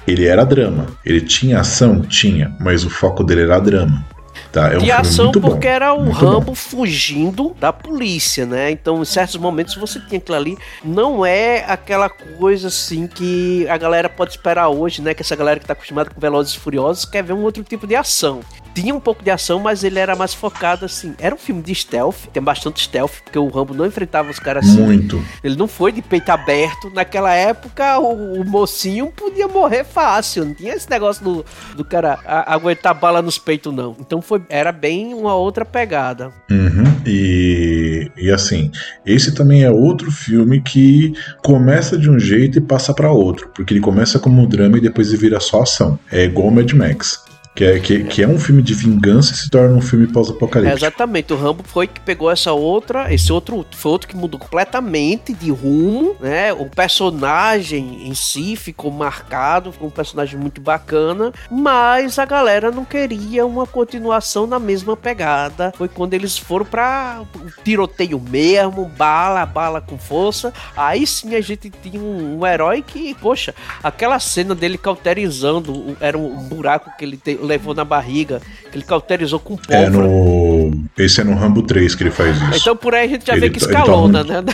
Ele 0.07 0.25
era 0.25 0.43
drama. 0.43 0.87
Ele 1.05 1.21
tinha 1.21 1.61
ação? 1.61 2.01
Tinha, 2.01 2.51
mas 2.59 2.85
o 2.85 2.91
foco 2.91 3.23
dele 3.23 3.43
era 3.43 3.59
drama. 3.59 4.07
Tá, 4.53 4.73
é 4.73 4.77
um 4.77 4.81
de 4.81 4.91
ação 4.91 5.31
porque 5.31 5.69
bom, 5.69 5.75
era 5.75 5.93
o 5.93 6.11
Rambo 6.11 6.47
bom. 6.47 6.55
fugindo 6.55 7.55
da 7.61 7.73
polícia, 7.73 8.47
né? 8.47 8.71
Então, 8.71 9.03
em 9.03 9.05
certos 9.05 9.37
momentos 9.37 9.75
você 9.75 10.01
tinha 10.01 10.19
aquilo 10.19 10.37
ali. 10.37 10.59
Não 10.83 11.25
é 11.25 11.65
aquela 11.69 12.09
coisa 12.09 12.69
assim 12.69 13.07
que 13.07 13.67
a 13.69 13.77
galera 13.77 14.09
pode 14.09 14.33
esperar 14.33 14.69
hoje, 14.69 15.03
né? 15.03 15.13
Que 15.13 15.23
essa 15.23 15.37
galera 15.37 15.61
que 15.61 15.67
tá 15.67 15.75
acostumada 15.75 16.11
com 16.11 16.21
Velozes 16.21 16.55
e 16.55 16.59
Furiosos 16.59 17.05
quer 17.05 17.23
ver 17.23 17.35
um 17.35 17.43
outro 17.43 17.63
tipo 17.63 17.87
de 17.87 17.95
ação 17.95 18.41
tinha 18.81 18.95
um 18.95 19.01
pouco 19.01 19.25
de 19.25 19.31
ação, 19.31 19.59
mas 19.59 19.83
ele 19.83 19.99
era 19.99 20.15
mais 20.15 20.33
focado 20.33 20.85
assim. 20.85 21.15
Era 21.19 21.35
um 21.35 21.39
filme 21.39 21.61
de 21.61 21.75
stealth, 21.75 22.29
tem 22.33 22.43
bastante 22.43 22.81
stealth, 22.81 23.23
porque 23.25 23.39
o 23.39 23.49
Rambo 23.49 23.75
não 23.75 23.85
enfrentava 23.87 24.31
os 24.31 24.39
caras 24.39 24.69
assim. 24.69 24.81
Muito. 24.81 25.23
Ele 25.43 25.57
não 25.57 25.67
foi 25.67 25.91
de 25.91 26.01
peito 26.01 26.31
aberto. 26.31 26.91
Naquela 26.95 27.35
época, 27.35 27.99
o, 27.99 28.41
o 28.41 28.45
mocinho 28.45 29.13
podia 29.15 29.49
morrer 29.49 29.85
fácil. 29.85 30.45
Não 30.45 30.55
tinha 30.55 30.75
esse 30.75 30.89
negócio 30.89 31.25
do, 31.25 31.45
do 31.77 31.85
cara 31.85 32.21
a, 32.25 32.55
aguentar 32.55 32.95
bala 32.95 33.21
nos 33.21 33.37
peitos, 33.37 33.75
não. 33.75 33.97
Então 33.99 34.23
foi, 34.23 34.43
era 34.49 34.71
bem 34.71 35.13
uma 35.13 35.35
outra 35.35 35.65
pegada. 35.65 36.33
Uhum. 36.49 36.85
E, 37.05 38.11
e 38.17 38.31
assim, 38.31 38.71
esse 39.05 39.35
também 39.35 39.65
é 39.65 39.71
outro 39.71 40.13
filme 40.13 40.61
que 40.61 41.13
começa 41.43 41.99
de 41.99 42.09
um 42.09 42.19
jeito 42.19 42.59
e 42.59 42.61
passa 42.61 42.95
para 42.95 43.11
outro. 43.11 43.51
Porque 43.55 43.73
ele 43.73 43.81
começa 43.81 44.21
como 44.21 44.47
drama 44.47 44.79
e 44.79 44.81
depois 44.81 45.09
ele 45.09 45.17
vira 45.17 45.41
só 45.41 45.63
ação. 45.63 45.99
É 46.13 46.25
igual 46.25 46.51
Mad 46.51 46.71
Max. 46.73 47.28
Que 47.59 47.65
é, 47.65 47.81
que, 47.81 48.05
que 48.05 48.23
é 48.23 48.29
um 48.29 48.39
filme 48.39 48.63
de 48.63 48.73
vingança 48.73 49.35
e 49.35 49.37
se 49.37 49.51
torna 49.51 49.75
um 49.75 49.81
filme 49.81 50.07
pós-apocalíptico. 50.07 50.77
É, 50.77 50.79
exatamente. 50.79 51.33
O 51.33 51.37
Rambo 51.37 51.65
foi 51.67 51.89
que 51.89 52.01
pegou 52.01 52.31
essa 52.31 52.53
outra, 52.53 53.13
esse 53.13 53.33
outro, 53.33 53.67
foi 53.73 53.91
outro 53.91 54.07
que 54.07 54.17
mudou 54.17 54.39
completamente 54.39 55.33
de 55.33 55.51
rumo, 55.51 56.15
né? 56.21 56.53
O 56.53 56.67
personagem 56.67 58.07
em 58.07 58.15
si 58.15 58.55
ficou 58.55 58.93
marcado, 58.93 59.73
ficou 59.73 59.89
um 59.89 59.91
personagem 59.91 60.39
muito 60.39 60.61
bacana, 60.61 61.33
mas 61.51 62.17
a 62.21 62.25
galera 62.25 62.71
não 62.71 62.85
queria 62.85 63.45
uma 63.45 63.67
continuação 63.67 64.47
na 64.47 64.61
mesma 64.61 64.97
pegada. 64.97 65.73
Foi 65.77 65.89
quando 65.89 66.15
eles 66.15 66.39
foram 66.39 66.65
para 66.65 67.23
tiroteio 67.65 68.21
mesmo, 68.21 68.85
bala, 68.85 69.45
bala 69.45 69.81
com 69.81 69.99
força. 69.99 70.53
Aí 70.77 71.05
sim 71.05 71.35
a 71.35 71.41
gente 71.41 71.73
tinha 71.83 72.01
um, 72.01 72.39
um 72.39 72.47
herói 72.47 72.83
que, 72.83 73.17
poxa, 73.17 73.53
aquela 73.83 74.21
cena 74.21 74.55
dele 74.55 74.79
cauterizando, 74.79 75.97
era 76.01 76.17
um 76.17 76.37
buraco 76.45 76.93
que 76.97 77.05
ele 77.05 77.17
te, 77.17 77.48
levou 77.49 77.75
na 77.75 77.85
barriga, 77.85 78.41
que 78.71 78.77
ele 78.77 78.85
cauterizou 78.85 79.41
com 79.41 79.57
pólvora. 79.57 79.87
É 79.87 79.91
no... 79.91 80.85
Esse 80.97 81.21
é 81.21 81.25
no 81.25 81.35
Rambo 81.35 81.63
3 81.63 81.95
que 81.95 82.05
ele 82.05 82.11
faz 82.11 82.37
isso. 82.37 82.57
Então 82.57 82.77
por 82.77 82.95
aí 82.95 83.07
a 83.07 83.09
gente 83.09 83.27
já 83.27 83.33
ele 83.33 83.41
vê 83.41 83.51
que 83.51 83.59
escalona, 83.59 84.25
tá... 84.25 84.43
né? 84.43 84.53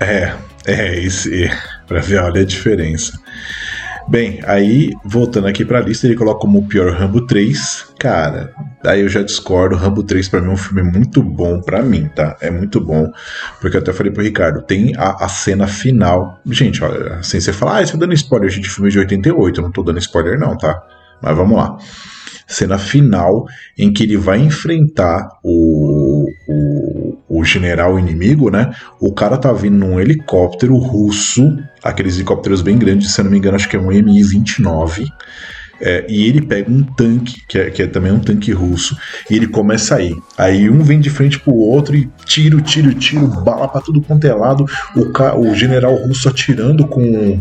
É, 0.00 0.32
é, 0.66 0.98
esse, 0.98 1.50
pra 1.86 2.00
ver, 2.00 2.22
olha 2.22 2.40
a 2.40 2.44
diferença. 2.44 3.18
Bem, 4.08 4.40
aí, 4.44 4.92
voltando 5.04 5.46
aqui 5.46 5.64
pra 5.64 5.80
lista, 5.80 6.06
ele 6.06 6.16
coloca 6.16 6.40
como 6.40 6.58
o 6.58 6.66
pior 6.66 6.92
Rambo 6.92 7.26
3. 7.26 7.92
Cara, 7.96 8.52
aí 8.84 9.02
eu 9.02 9.08
já 9.08 9.22
discordo. 9.22 9.76
Rambo 9.76 10.02
3 10.02 10.28
para 10.28 10.40
mim 10.40 10.48
é 10.48 10.52
um 10.52 10.56
filme 10.56 10.82
muito 10.82 11.22
bom, 11.22 11.60
para 11.60 11.80
mim, 11.80 12.08
tá? 12.08 12.36
É 12.40 12.50
muito 12.50 12.80
bom. 12.80 13.12
Porque 13.60 13.76
eu 13.76 13.80
até 13.80 13.92
falei 13.92 14.10
pro 14.12 14.24
Ricardo, 14.24 14.62
tem 14.62 14.96
a, 14.96 15.24
a 15.24 15.28
cena 15.28 15.68
final. 15.68 16.40
Gente, 16.46 16.82
olha, 16.82 17.16
assim, 17.16 17.38
você 17.38 17.52
fala, 17.52 17.78
ah, 17.78 17.86
você 17.86 17.92
tá 17.92 17.98
dando 17.98 18.14
spoiler, 18.14 18.50
gente, 18.50 18.68
filme 18.68 18.90
de 18.90 18.98
88. 18.98 19.60
Eu 19.60 19.64
não 19.64 19.70
tô 19.70 19.82
dando 19.84 19.98
spoiler, 19.98 20.38
não, 20.40 20.58
tá? 20.58 20.82
Mas 21.22 21.36
vamos 21.36 21.56
lá 21.56 21.78
cena 22.50 22.78
final 22.78 23.46
em 23.78 23.92
que 23.92 24.02
ele 24.02 24.16
vai 24.16 24.40
enfrentar 24.40 25.28
o, 25.42 26.26
o, 26.48 27.18
o 27.28 27.44
general 27.44 27.98
inimigo, 27.98 28.50
né? 28.50 28.70
O 29.00 29.14
cara 29.14 29.38
tá 29.38 29.52
vindo 29.52 29.78
num 29.78 30.00
helicóptero 30.00 30.76
russo, 30.76 31.56
aqueles 31.82 32.16
helicópteros 32.16 32.60
bem 32.60 32.76
grandes, 32.76 33.12
se 33.12 33.20
eu 33.20 33.24
não 33.24 33.30
me 33.30 33.38
engano, 33.38 33.56
acho 33.56 33.68
que 33.68 33.76
é 33.76 33.80
um 33.80 33.86
Mi-29. 33.86 35.06
É, 35.80 36.04
e 36.08 36.26
ele 36.26 36.42
pega 36.42 36.70
um 36.70 36.82
tanque, 36.82 37.42
que 37.48 37.58
é, 37.58 37.70
que 37.70 37.82
é, 37.82 37.86
também 37.86 38.12
um 38.12 38.18
tanque 38.18 38.52
russo, 38.52 38.96
e 39.30 39.34
ele 39.34 39.46
começa 39.46 39.96
a 39.96 40.02
ir. 40.02 40.16
Aí 40.36 40.68
um 40.68 40.82
vem 40.82 41.00
de 41.00 41.08
frente 41.08 41.38
pro 41.38 41.54
outro 41.54 41.96
e 41.96 42.08
tiro, 42.26 42.60
tiro, 42.60 42.92
tiro, 42.94 43.26
bala 43.26 43.66
pra 43.66 43.80
tudo 43.80 44.00
quanto 44.02 44.26
é 44.26 44.34
lado. 44.34 44.66
O, 44.94 45.48
o 45.48 45.54
general 45.54 45.94
russo 45.94 46.28
atirando 46.28 46.86
com, 46.86 47.40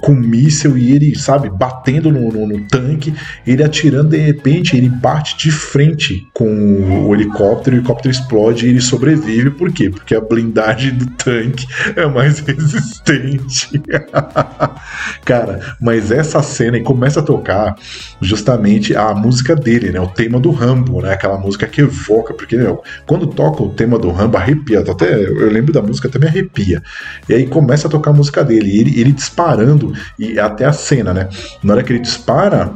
com 0.00 0.14
míssel 0.14 0.78
e 0.78 0.92
ele, 0.92 1.18
sabe, 1.18 1.50
batendo 1.50 2.10
no, 2.10 2.32
no, 2.32 2.46
no, 2.46 2.68
tanque. 2.68 3.14
Ele 3.46 3.62
atirando, 3.62 4.10
de 4.10 4.18
repente, 4.18 4.76
ele 4.76 4.88
bate 4.88 5.36
de 5.36 5.50
frente 5.50 6.26
com 6.32 7.06
o 7.06 7.14
helicóptero, 7.14 7.76
o 7.76 7.78
helicóptero 7.78 8.10
explode 8.10 8.66
e 8.66 8.70
ele 8.70 8.80
sobrevive. 8.80 9.50
Por 9.50 9.72
quê? 9.72 9.90
Porque 9.90 10.14
a 10.14 10.20
blindagem 10.20 10.94
do 10.94 11.06
tanque 11.06 11.66
é 11.96 12.06
mais 12.06 12.38
resistente. 12.40 13.82
Cara, 15.24 15.60
mas 15.80 16.10
essa 16.10 16.42
cena 16.42 16.78
e 16.78 16.82
começa 16.82 17.20
a 17.20 17.22
tocar 17.22 17.73
justamente 18.20 18.94
a 18.94 19.14
música 19.14 19.54
dele, 19.54 19.90
né? 19.90 20.00
O 20.00 20.08
tema 20.08 20.38
do 20.40 20.50
Rambo, 20.50 21.00
né? 21.02 21.12
Aquela 21.12 21.38
música 21.38 21.66
que 21.66 21.80
evoca, 21.80 22.34
porque 22.34 22.56
meu, 22.56 22.82
quando 23.06 23.26
toca 23.26 23.62
o 23.62 23.70
tema 23.70 23.98
do 23.98 24.10
Rambo 24.10 24.36
arrepia, 24.36 24.80
até 24.80 25.14
eu 25.14 25.50
lembro 25.50 25.72
da 25.72 25.82
música 25.82 26.08
até 26.08 26.18
me 26.18 26.26
arrepia. 26.26 26.82
E 27.28 27.34
aí 27.34 27.46
começa 27.46 27.86
a 27.88 27.90
tocar 27.90 28.10
a 28.10 28.14
música 28.14 28.44
dele, 28.44 28.78
ele, 28.78 29.00
ele 29.00 29.12
disparando 29.12 29.92
e 30.18 30.38
até 30.38 30.64
a 30.64 30.72
cena, 30.72 31.12
né? 31.12 31.28
Na 31.62 31.74
hora 31.74 31.82
que 31.82 31.92
ele 31.92 32.00
dispara 32.00 32.72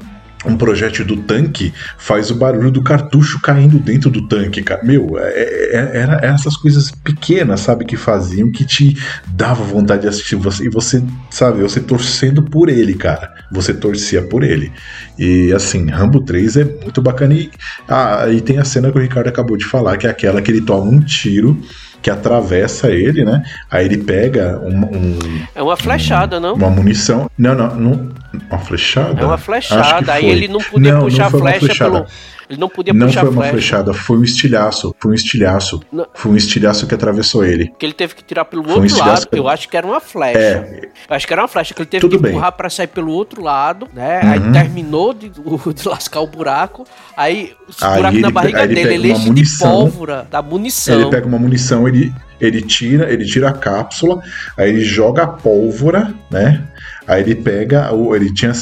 um 0.49 0.57
projétil 0.57 1.05
do 1.05 1.17
tanque 1.17 1.73
faz 1.97 2.31
o 2.31 2.35
barulho 2.35 2.71
do 2.71 2.83
cartucho 2.83 3.41
caindo 3.41 3.79
dentro 3.79 4.11
do 4.11 4.27
tanque, 4.27 4.63
cara. 4.63 4.83
Meu, 4.83 5.19
é, 5.19 5.29
é, 5.31 5.71
é 5.73 5.99
era, 5.99 6.25
essas 6.25 6.57
coisas 6.57 6.91
pequenas, 6.91 7.61
sabe, 7.61 7.85
que 7.85 7.97
faziam 7.97 8.51
que 8.51 8.65
te 8.65 8.97
dava 9.29 9.63
vontade 9.63 10.03
de 10.03 10.09
assistir 10.09 10.37
você 10.37 10.65
e 10.65 10.69
você, 10.69 11.03
sabe, 11.31 11.63
você 11.63 11.81
torcendo 11.81 12.43
por 12.43 12.69
ele, 12.69 12.95
cara. 12.95 13.33
Você 13.51 13.75
torcia 13.75 14.23
por 14.23 14.43
ele. 14.43 14.73
E 15.19 15.53
assim, 15.53 15.89
Rambo 15.89 16.21
3 16.21 16.57
é 16.57 16.65
muito 16.65 17.01
bacana. 17.01 17.35
E, 17.35 17.51
ah, 17.89 18.27
e 18.31 18.41
tem 18.41 18.59
a 18.59 18.65
cena 18.65 18.91
que 18.91 18.99
o 18.99 19.01
Ricardo 19.01 19.29
acabou 19.29 19.57
de 19.57 19.65
falar, 19.65 19.97
que 19.97 20.07
é 20.07 20.11
aquela 20.11 20.41
que 20.41 20.51
ele 20.51 20.61
toma 20.61 20.91
um 20.91 21.01
tiro 21.01 21.61
que 22.03 22.11
atravessa 22.11 22.91
ele, 22.91 23.25
né? 23.25 23.43
Aí 23.71 23.85
ele 23.85 23.99
pega 23.99 24.59
um. 24.63 24.85
um 24.85 25.19
é 25.55 25.63
uma 25.63 25.77
flechada, 25.77 26.39
um, 26.39 26.41
não? 26.41 26.55
Uma 26.55 26.71
munição. 26.71 27.31
Não, 27.37 27.55
não, 27.55 27.75
não. 27.75 28.11
Uma 28.51 28.59
flechada? 28.59 29.21
É 29.21 29.25
uma 29.25 29.39
flechada. 29.39 30.13
Aí 30.13 30.27
ele 30.27 30.49
não 30.49 30.61
podia 30.61 30.95
não, 30.95 31.03
puxar 31.03 31.31
não 31.31 31.41
flecha 31.41 31.75
pelo. 31.85 32.07
Ele 32.49 32.59
não 32.59 32.69
podia 32.69 32.95
não 32.95 33.07
puxar 33.07 33.25
Não 33.25 33.33
foi 33.33 33.43
uma 33.43 33.51
flechada, 33.51 33.93
foi 33.93 34.19
um 34.19 34.25
estilhaço. 34.25 34.95
Foi 34.99 35.11
um 35.13 35.15
estilhaço. 35.15 35.81
Não. 35.93 36.07
Foi 36.15 36.33
um 36.33 36.37
estilhaço 36.37 36.87
que 36.87 36.95
atravessou 36.95 37.45
ele. 37.45 37.73
Que 37.79 37.85
ele 37.85 37.93
teve 37.93 38.15
que 38.15 38.25
tirar 38.25 38.45
pelo 38.47 38.65
foi 38.65 38.75
outro 38.75 38.95
um 38.95 38.99
lado, 38.99 39.27
que 39.27 39.39
eu 39.39 39.49
acho 39.49 39.69
que 39.69 39.77
era 39.77 39.87
uma 39.87 40.01
flecha. 40.01 40.39
É. 40.39 40.89
Eu 41.09 41.17
acho 41.17 41.27
que 41.27 41.33
era 41.33 41.43
uma 41.43 41.49
flecha, 41.49 41.75
que 41.75 41.83
ele 41.83 41.89
teve 41.89 42.01
Tudo 42.01 42.19
que 42.19 42.29
empurrar 42.29 42.53
pra 42.53 42.71
sair 42.71 42.87
pelo 42.87 43.13
outro 43.13 43.43
lado, 43.43 43.89
né? 43.93 44.21
Uhum. 44.23 44.31
Aí 44.31 44.53
terminou 44.53 45.13
de, 45.13 45.29
de, 45.29 45.89
lascar 45.89 46.21
o 46.21 46.27
buraco. 46.27 46.85
Aí 47.17 47.53
o 47.69 47.97
buraco 47.97 48.17
aí 48.17 48.21
na 48.21 48.31
barriga 48.31 48.65
ele, 48.65 48.75
dele, 48.75 48.95
ele 48.95 49.13
enche 49.13 49.31
de 49.31 49.59
pólvora 49.59 50.27
da 50.31 50.41
munição. 50.41 51.01
Ele 51.01 51.11
pega 51.11 51.27
uma 51.27 51.39
munição, 51.39 51.87
ele 51.87 52.13
ele 52.41 52.63
tira, 52.63 53.13
ele 53.13 53.25
tira 53.25 53.49
a 53.49 53.53
cápsula, 53.53 54.23
aí 54.57 54.71
ele 54.71 54.85
joga 54.85 55.25
a 55.25 55.27
pólvora, 55.27 56.15
né? 56.31 56.65
Aí 57.09 57.23
ele 57.23 57.37
pega, 57.37 57.89
ele 58.15 58.33
tinha 58.33 58.53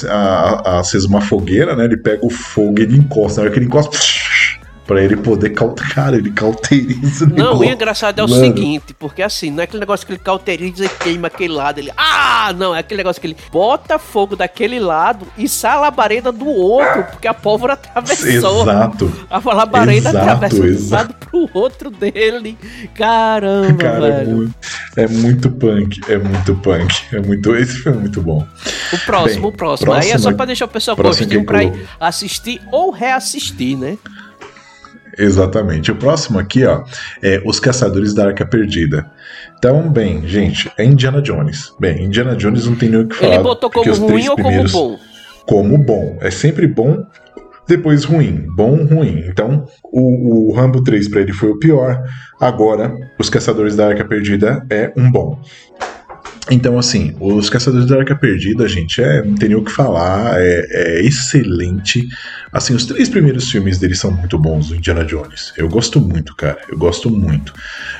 acesa 0.78 1.08
uma 1.08 1.20
fogueira, 1.20 1.74
né? 1.74 1.84
Ele 1.84 1.96
pega 1.96 2.24
o 2.24 2.30
fogo 2.30 2.78
e 2.78 2.82
ele 2.84 2.96
encosta. 2.96 3.40
Na 3.40 3.46
hora 3.46 3.52
que 3.52 3.58
ele 3.58 3.66
encosta, 3.66 3.98
Pra 4.86 5.02
ele 5.02 5.16
poder 5.16 5.50
cauterizar. 5.50 5.94
Cara, 5.94 6.16
ele 6.16 6.30
cauteriza 6.30 7.26
Não, 7.26 7.58
o 7.58 7.64
engraçado 7.64 8.20
é 8.20 8.24
o 8.24 8.28
Mano. 8.28 8.40
seguinte, 8.40 8.94
porque 8.98 9.22
assim, 9.22 9.50
não 9.50 9.60
é 9.60 9.64
aquele 9.64 9.80
negócio 9.80 10.06
que 10.06 10.12
ele 10.12 10.20
cauteriza 10.20 10.84
e 10.84 10.88
queima 10.88 11.26
aquele 11.26 11.54
lado. 11.54 11.78
Ele. 11.78 11.90
Ah, 11.96 12.54
não, 12.56 12.74
é 12.74 12.78
aquele 12.78 12.98
negócio 12.98 13.20
que 13.20 13.26
ele 13.26 13.36
bota 13.50 13.98
fogo 13.98 14.36
daquele 14.36 14.78
lado 14.78 15.26
e 15.36 15.48
sai 15.48 15.72
a 15.72 15.80
labareda 15.80 16.30
do 16.30 16.46
outro, 16.46 17.04
porque 17.04 17.26
a 17.26 17.34
pólvora 17.34 17.72
atravessou. 17.72 18.62
Exato. 18.62 19.12
A 19.28 19.38
labareda 19.54 20.10
exato, 20.10 20.18
atravessou 20.30 20.66
de 20.66 20.82
um 20.82 20.90
lado 20.90 21.14
pro 21.14 21.50
outro 21.52 21.90
dele. 21.90 22.56
Caramba, 22.94 23.74
Cara, 23.82 24.06
é 24.06 24.24
velho. 24.24 24.30
É 24.30 24.34
muito, 24.34 24.54
é 24.96 25.08
muito 25.08 25.50
punk, 25.50 26.00
é 26.08 26.18
muito 26.18 26.54
punk. 26.56 26.94
É 27.12 27.20
muito, 27.20 27.56
esse 27.56 27.74
filme 27.78 27.98
é 27.98 28.00
muito 28.02 28.22
bom. 28.22 28.46
O 28.92 28.98
próximo, 28.98 29.42
Bem, 29.42 29.50
o 29.50 29.52
próximo. 29.52 29.92
Aí 29.92 30.10
é 30.10 30.18
só 30.18 30.32
pra 30.32 30.44
deixar 30.46 30.66
o 30.66 30.68
pessoal 30.68 30.96
gostinho 30.96 31.44
pra 31.44 31.64
ir 31.64 31.88
assistir 31.98 32.60
ou 32.70 32.90
reassistir, 32.90 33.76
né? 33.76 33.98
Exatamente. 35.18 35.90
O 35.90 35.96
próximo 35.96 36.38
aqui, 36.38 36.64
ó, 36.64 36.84
é 37.22 37.42
Os 37.44 37.58
Caçadores 37.58 38.14
da 38.14 38.26
Arca 38.26 38.44
Perdida. 38.44 39.10
Então, 39.58 39.88
bem, 39.90 40.26
gente, 40.26 40.70
é 40.76 40.84
Indiana 40.84 41.22
Jones. 41.22 41.72
Bem, 41.80 42.04
Indiana 42.04 42.36
Jones 42.36 42.66
não 42.66 42.76
tem 42.76 42.88
nem 42.88 43.00
o 43.00 43.08
que 43.08 43.16
falar. 43.16 43.34
Ele 43.34 43.42
botou 43.42 43.70
como 43.70 43.94
ruim 43.94 44.28
ou 44.28 44.36
como 44.36 44.68
bom? 44.68 44.98
Como 45.46 45.78
bom. 45.78 46.18
É 46.20 46.30
sempre 46.30 46.66
bom, 46.66 47.06
depois 47.66 48.04
ruim. 48.04 48.46
Bom, 48.54 48.84
ruim. 48.84 49.24
Então, 49.26 49.66
o, 49.84 50.50
o 50.50 50.54
Rambo 50.54 50.82
3 50.84 51.08
para 51.08 51.20
ele 51.22 51.32
foi 51.32 51.50
o 51.50 51.58
pior. 51.58 52.02
Agora, 52.40 52.94
Os 53.18 53.30
Caçadores 53.30 53.74
da 53.74 53.88
Arca 53.88 54.04
Perdida 54.04 54.64
é 54.70 54.92
um 54.96 55.10
bom. 55.10 55.40
Então, 56.50 56.78
assim, 56.78 57.14
Os 57.18 57.50
Caçadores 57.50 57.86
da 57.88 57.98
Arca 57.98 58.14
Perdida, 58.14 58.68
gente, 58.68 59.02
é, 59.02 59.22
não 59.22 59.34
tem 59.34 59.48
nem 59.48 59.58
o 59.58 59.64
que 59.64 59.72
falar, 59.72 60.40
é, 60.40 60.66
é, 60.70 61.00
excelente. 61.04 62.08
Assim, 62.52 62.74
os 62.74 62.86
três 62.86 63.08
primeiros 63.08 63.50
filmes 63.50 63.78
dele 63.78 63.94
são 63.94 64.10
muito 64.10 64.38
bons, 64.38 64.68
do 64.68 64.76
Indiana 64.76 65.04
Jones. 65.04 65.52
Eu 65.56 65.68
gosto 65.68 66.00
muito, 66.00 66.34
cara, 66.36 66.58
eu 66.68 66.78
gosto 66.78 67.10
muito. 67.10 67.52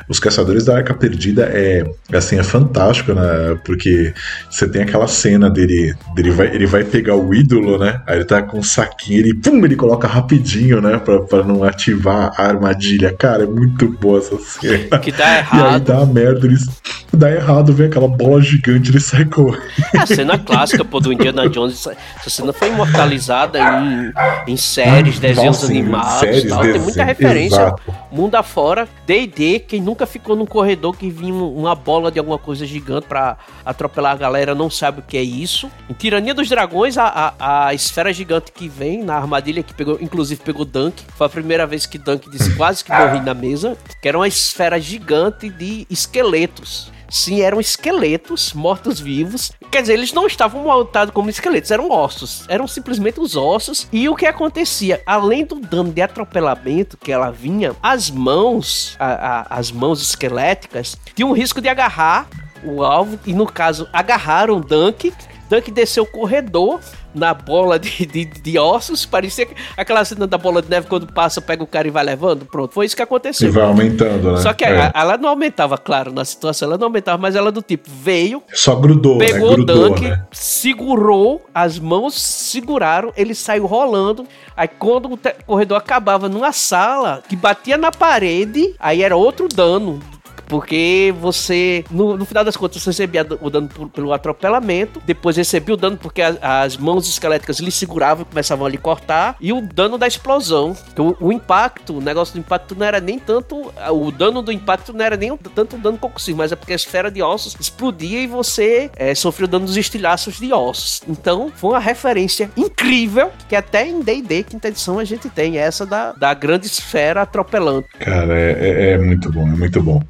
Os 0.09 0.21
Caçadores 0.21 0.65
da 0.65 0.77
Arca 0.77 0.95
Perdida 0.95 1.51
é, 1.53 1.85
assim, 2.13 2.39
é 2.39 2.43
fantástico, 2.43 3.13
né? 3.13 3.59
Porque 3.65 4.15
você 4.49 4.69
tem 4.69 4.83
aquela 4.83 5.09
cena 5.09 5.51
dele, 5.51 5.95
dele 6.15 6.31
vai, 6.31 6.55
ele 6.55 6.67
vai 6.67 6.85
pegar 6.85 7.17
o 7.17 7.35
ídolo, 7.35 7.79
né? 7.79 8.01
Aí 8.07 8.19
ele 8.19 8.25
tá 8.25 8.43
com 8.43 8.59
um 8.59 8.63
saquinho, 8.63 9.19
ele, 9.19 9.35
pum, 9.35 9.65
ele 9.65 9.77
coloca 9.77 10.07
rapidinho, 10.07 10.81
né? 10.81 10.99
Pra, 10.99 11.21
pra 11.21 11.43
não 11.43 11.65
ativar 11.65 12.33
a 12.37 12.47
armadilha. 12.47 13.13
Cara, 13.13 13.43
é 13.43 13.47
muito 13.47 13.89
boa 13.89 14.19
essa 14.21 14.39
cena. 14.39 14.99
Que 14.99 15.11
dá 15.13 15.39
errado. 15.39 15.57
E 15.67 15.75
aí 15.75 15.81
dá 15.81 16.07
merda, 16.07 16.47
eles, 16.47 16.67
dá 17.13 17.31
errado, 17.31 17.73
vem 17.73 17.87
aquela 17.87 18.09
bola 18.09 18.36
gigante, 18.41 18.91
ele 18.91 19.01
sai 19.01 19.25
correndo. 19.25 19.63
É 19.95 19.99
a 19.99 20.07
cena 20.07 20.39
clássica, 20.41 20.85
pô, 20.85 21.01
do 21.01 21.13
Indiana 21.13 21.49
Jones. 21.49 21.87
Essa 21.87 22.31
cena 22.31 22.53
foi 22.53 22.69
imortalizada 22.69 23.59
em, 23.59 24.53
em 24.53 24.57
séries, 24.57 25.19
desenhos 25.19 25.57
Nossa, 25.59 25.67
animados 25.67 26.21
séries, 26.21 26.49
tal. 26.49 26.63
Tem 26.63 26.81
muita 26.81 27.05
referência. 27.05 27.57
Exato. 27.57 27.95
Mundo 28.11 28.35
afora, 28.35 28.89
D&D, 29.07 29.61
quem 29.61 29.81
nunca 29.81 30.07
ficou 30.07 30.37
num 30.37 30.47
corredor 30.47 30.97
que 30.97 31.11
vinha 31.11 31.35
uma 31.35 31.75
bola 31.75 32.11
de 32.11 32.19
alguma 32.19 32.39
coisa 32.39 32.67
gigante 32.67 33.07
para 33.07 33.37
atropelar 33.65 34.13
a 34.13 34.17
galera 34.17 34.55
não 34.55 34.71
sabe 34.71 35.01
o 35.01 35.03
que 35.03 35.17
é 35.17 35.23
isso. 35.23 35.71
Em 35.89 35.95
Tirania 35.95 36.35
dos 36.35 36.49
Dragões, 36.49 36.97
a, 36.97 37.35
a, 37.39 37.67
a 37.69 37.75
esfera 37.75 38.13
gigante 38.13 38.53
que 38.53 38.69
vem 38.69 39.03
na 39.03 39.17
armadilha, 39.17 39.63
que 39.63 39.75
pegou, 39.75 39.99
inclusive 40.01 40.41
pegou 40.43 40.65
Dunk, 40.65 41.03
foi 41.17 41.27
a 41.27 41.31
primeira 41.31 41.67
vez 41.67 41.87
que 41.87 41.99
Dunk 41.99 42.31
disse 42.31 42.55
quase 42.57 42.85
que 42.85 42.93
morri 42.93 43.21
na 43.21 43.35
mesa, 43.35 43.77
que 44.01 44.09
era 44.09 44.19
uma 44.19 44.29
esfera 44.29 44.81
gigante 44.81 45.49
de 45.49 45.87
esqueletos. 45.91 46.96
Sim, 47.09 47.41
eram 47.41 47.61
esqueletos 47.61 48.53
mortos-vivos. 48.53 49.53
Quer 49.71 49.83
dizer, 49.83 49.95
eles 49.95 50.13
não 50.13 50.27
estavam 50.27 50.63
montados 50.63 51.15
como 51.15 51.31
esqueletos, 51.31 51.71
eram 51.71 51.91
ossos. 51.91 52.45
Eram 52.49 52.67
simplesmente 52.67 53.21
os 53.21 53.37
ossos. 53.37 53.87
E 53.93 54.09
o 54.09 54.17
que 54.17 54.27
acontecia? 54.27 55.03
Além 55.07 55.45
do 55.45 55.61
dano 55.61 55.93
de 55.93 56.03
atropelamento 56.03 56.97
que 56.97 57.13
ela 57.13 57.31
vinha, 57.31 57.75
as 57.83 58.11
mãos, 58.11 58.97
a, 58.99 59.07
a, 59.07 59.59
as 59.59 59.71
mãos 59.71 60.03
esqueléticas, 60.03 60.97
tinham 61.15 61.31
o 61.31 61.35
risco 61.35 61.61
de 61.61 61.69
agarrar 61.69 62.29
o 62.65 62.83
alvo. 62.83 63.19
E 63.27 63.33
no 63.33 63.47
caso, 63.47 63.89
agarraram 63.93 64.61
Dunk. 64.61 65.13
Dunk 65.49 65.71
desceu 65.71 66.05
o 66.05 66.07
corredor 66.07 66.81
na 67.15 67.33
bola 67.33 67.79
de, 67.79 68.05
de, 68.05 68.25
de, 68.25 68.59
ossos. 68.59 69.07
Parecia 69.07 69.49
aquela 69.77 70.05
cena 70.05 70.27
da 70.27 70.37
bola 70.37 70.61
de 70.61 70.69
neve 70.69 70.87
quando 70.87 71.07
passa, 71.07 71.41
pega 71.41 71.63
o 71.63 71.67
cara 71.67 71.89
e 71.89 71.91
vai 71.91 72.05
levando. 72.05 72.45
Pronto, 72.45 72.73
foi 72.73 72.87
isso 72.87 72.95
que 72.95 73.03
aconteceu. 73.03 73.49
E 73.49 73.51
vai 73.51 73.65
aumentando, 73.65 74.33
né? 74.33 74.39
Só 74.39 74.53
que 74.53 74.65
é. 74.65 74.91
ela 74.95 75.17
não 75.17 75.31
aumentava, 75.31 75.79
claro, 75.79 76.13
na 76.13 76.25
situação, 76.25 76.69
ela 76.69 76.79
não 76.79 76.87
aumentava, 76.87 77.19
mas 77.19 77.35
ela 77.35 77.51
do 77.51 77.63
tipo 77.63 77.89
veio. 77.91 78.43
Só 78.53 78.77
grudou, 78.77 79.19
né? 79.19 79.27
Pegou 79.27 79.51
né? 79.51 79.57
Grudou, 79.57 79.77
o 79.77 79.89
tanque, 79.89 80.09
né? 80.09 80.25
segurou, 80.31 81.45
as 81.55 81.79
mãos 81.79 82.21
seguraram, 82.21 83.13
ele 83.17 83.35
saiu 83.35 83.67
rolando. 83.67 84.27
Aí 84.57 84.69
quando 84.69 85.13
o 85.13 85.19
corredor 85.47 85.79
acabava 85.79 86.29
numa 86.29 86.53
sala 86.53 87.23
que 87.27 87.37
batia 87.37 87.77
na 87.77 87.91
parede, 87.91 88.75
aí 88.79 89.03
era 89.03 89.17
outro 89.17 89.49
dano 89.49 90.01
porque 90.47 91.15
você, 91.21 91.85
no, 91.91 92.17
no 92.17 92.25
final 92.25 92.45
das 92.45 92.57
contas, 92.57 92.83
você 92.83 92.91
recebia 92.91 93.27
o 93.41 93.51
dano 93.51 93.69
por, 93.69 93.89
pelo 93.89 94.13
atropelamento, 94.13 95.03
depois 95.05 95.37
recebia 95.37 95.75
o 95.75 95.77
dano 95.77 95.97
porque 95.97 96.23
a, 96.23 96.63
as 96.63 96.77
mãos 96.77 97.09
esqueléticas 97.09 97.59
lhe 97.59 97.71
seguravam 97.71 98.23
e 98.23 98.25
começavam 98.25 98.67
a 98.67 98.69
lhe 98.69 98.79
cortar, 98.79 99.37
e 99.41 99.53
o 99.53 99.61
dano 99.61 99.99
da 99.99 100.07
explosão. 100.07 100.77
Então, 100.93 101.17
o 101.21 101.33
impacto, 101.33 101.99
o 101.99 102.01
negócio 102.01 102.35
do 102.35 102.41
impacto 102.41 102.75
não 102.75 102.87
era 102.87 103.01
nem 103.01 103.19
tanto. 103.19 103.73
O 103.91 104.11
dano 104.11 104.43
do 104.43 104.53
impacto 104.53 104.93
não 104.93 105.05
era 105.05 105.17
nem 105.17 105.37
tanto 105.37 105.77
dano 105.77 105.99
concussivo, 105.99 106.39
mas 106.39 106.53
é 106.53 106.57
porque 106.57 106.73
a 106.73 106.77
esfera 106.77 107.11
de 107.11 107.23
ossos 107.23 107.57
explodia 107.59 108.21
e 108.21 108.27
você 108.27 108.91
é, 108.97 109.15
sofreu 109.15 109.49
dano 109.49 109.67
dos 109.67 109.77
estilhaços 109.77 110.39
de 110.39 110.53
ossos. 110.53 111.03
Então, 111.09 111.51
foi 111.55 111.71
uma 111.71 111.79
referência 111.79 112.51
incrível 112.57 113.31
que 113.49 113.57
até 113.57 113.87
em 113.87 114.01
DD, 114.01 114.45
quinta 114.45 114.69
edição, 114.69 114.99
a 114.99 115.05
gente 115.05 115.29
tem 115.29 115.59
essa 115.59 115.85
da, 115.85 116.13
da 116.13 116.33
grande 116.35 116.67
esfera 116.67 117.23
atropelando. 117.23 117.85
Cara, 117.99 118.39
é, 118.39 118.53
é, 118.53 118.91
é 118.93 118.99
muito 118.99 119.31
bom, 119.33 119.43
é 119.43 119.57
muito 119.57 119.83
bom. 119.83 120.03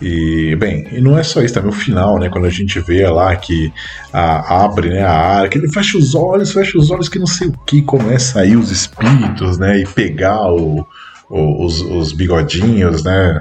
E, 0.00 0.54
bem, 0.56 0.86
e 0.92 1.00
não 1.00 1.18
é 1.18 1.22
só 1.22 1.42
isso, 1.42 1.54
também 1.54 1.70
o 1.70 1.74
final, 1.74 2.18
né? 2.18 2.28
Quando 2.28 2.46
a 2.46 2.50
gente 2.50 2.78
vê 2.80 3.08
lá 3.08 3.34
que 3.34 3.72
a, 4.12 4.64
abre 4.64 4.90
né, 4.90 5.02
a 5.02 5.10
arca, 5.10 5.58
ele 5.58 5.72
fecha 5.72 5.98
os 5.98 6.14
olhos, 6.14 6.52
fecha 6.52 6.78
os 6.78 6.90
olhos, 6.90 7.08
que 7.08 7.18
não 7.18 7.26
sei 7.26 7.48
o 7.48 7.52
que, 7.66 7.82
começa 7.82 8.40
aí 8.40 8.56
os 8.56 8.70
espíritos, 8.70 9.58
né? 9.58 9.80
E 9.80 9.86
pegar 9.86 10.52
o, 10.52 10.86
os, 11.30 11.80
os 11.82 12.12
bigodinhos, 12.12 13.04
né? 13.04 13.40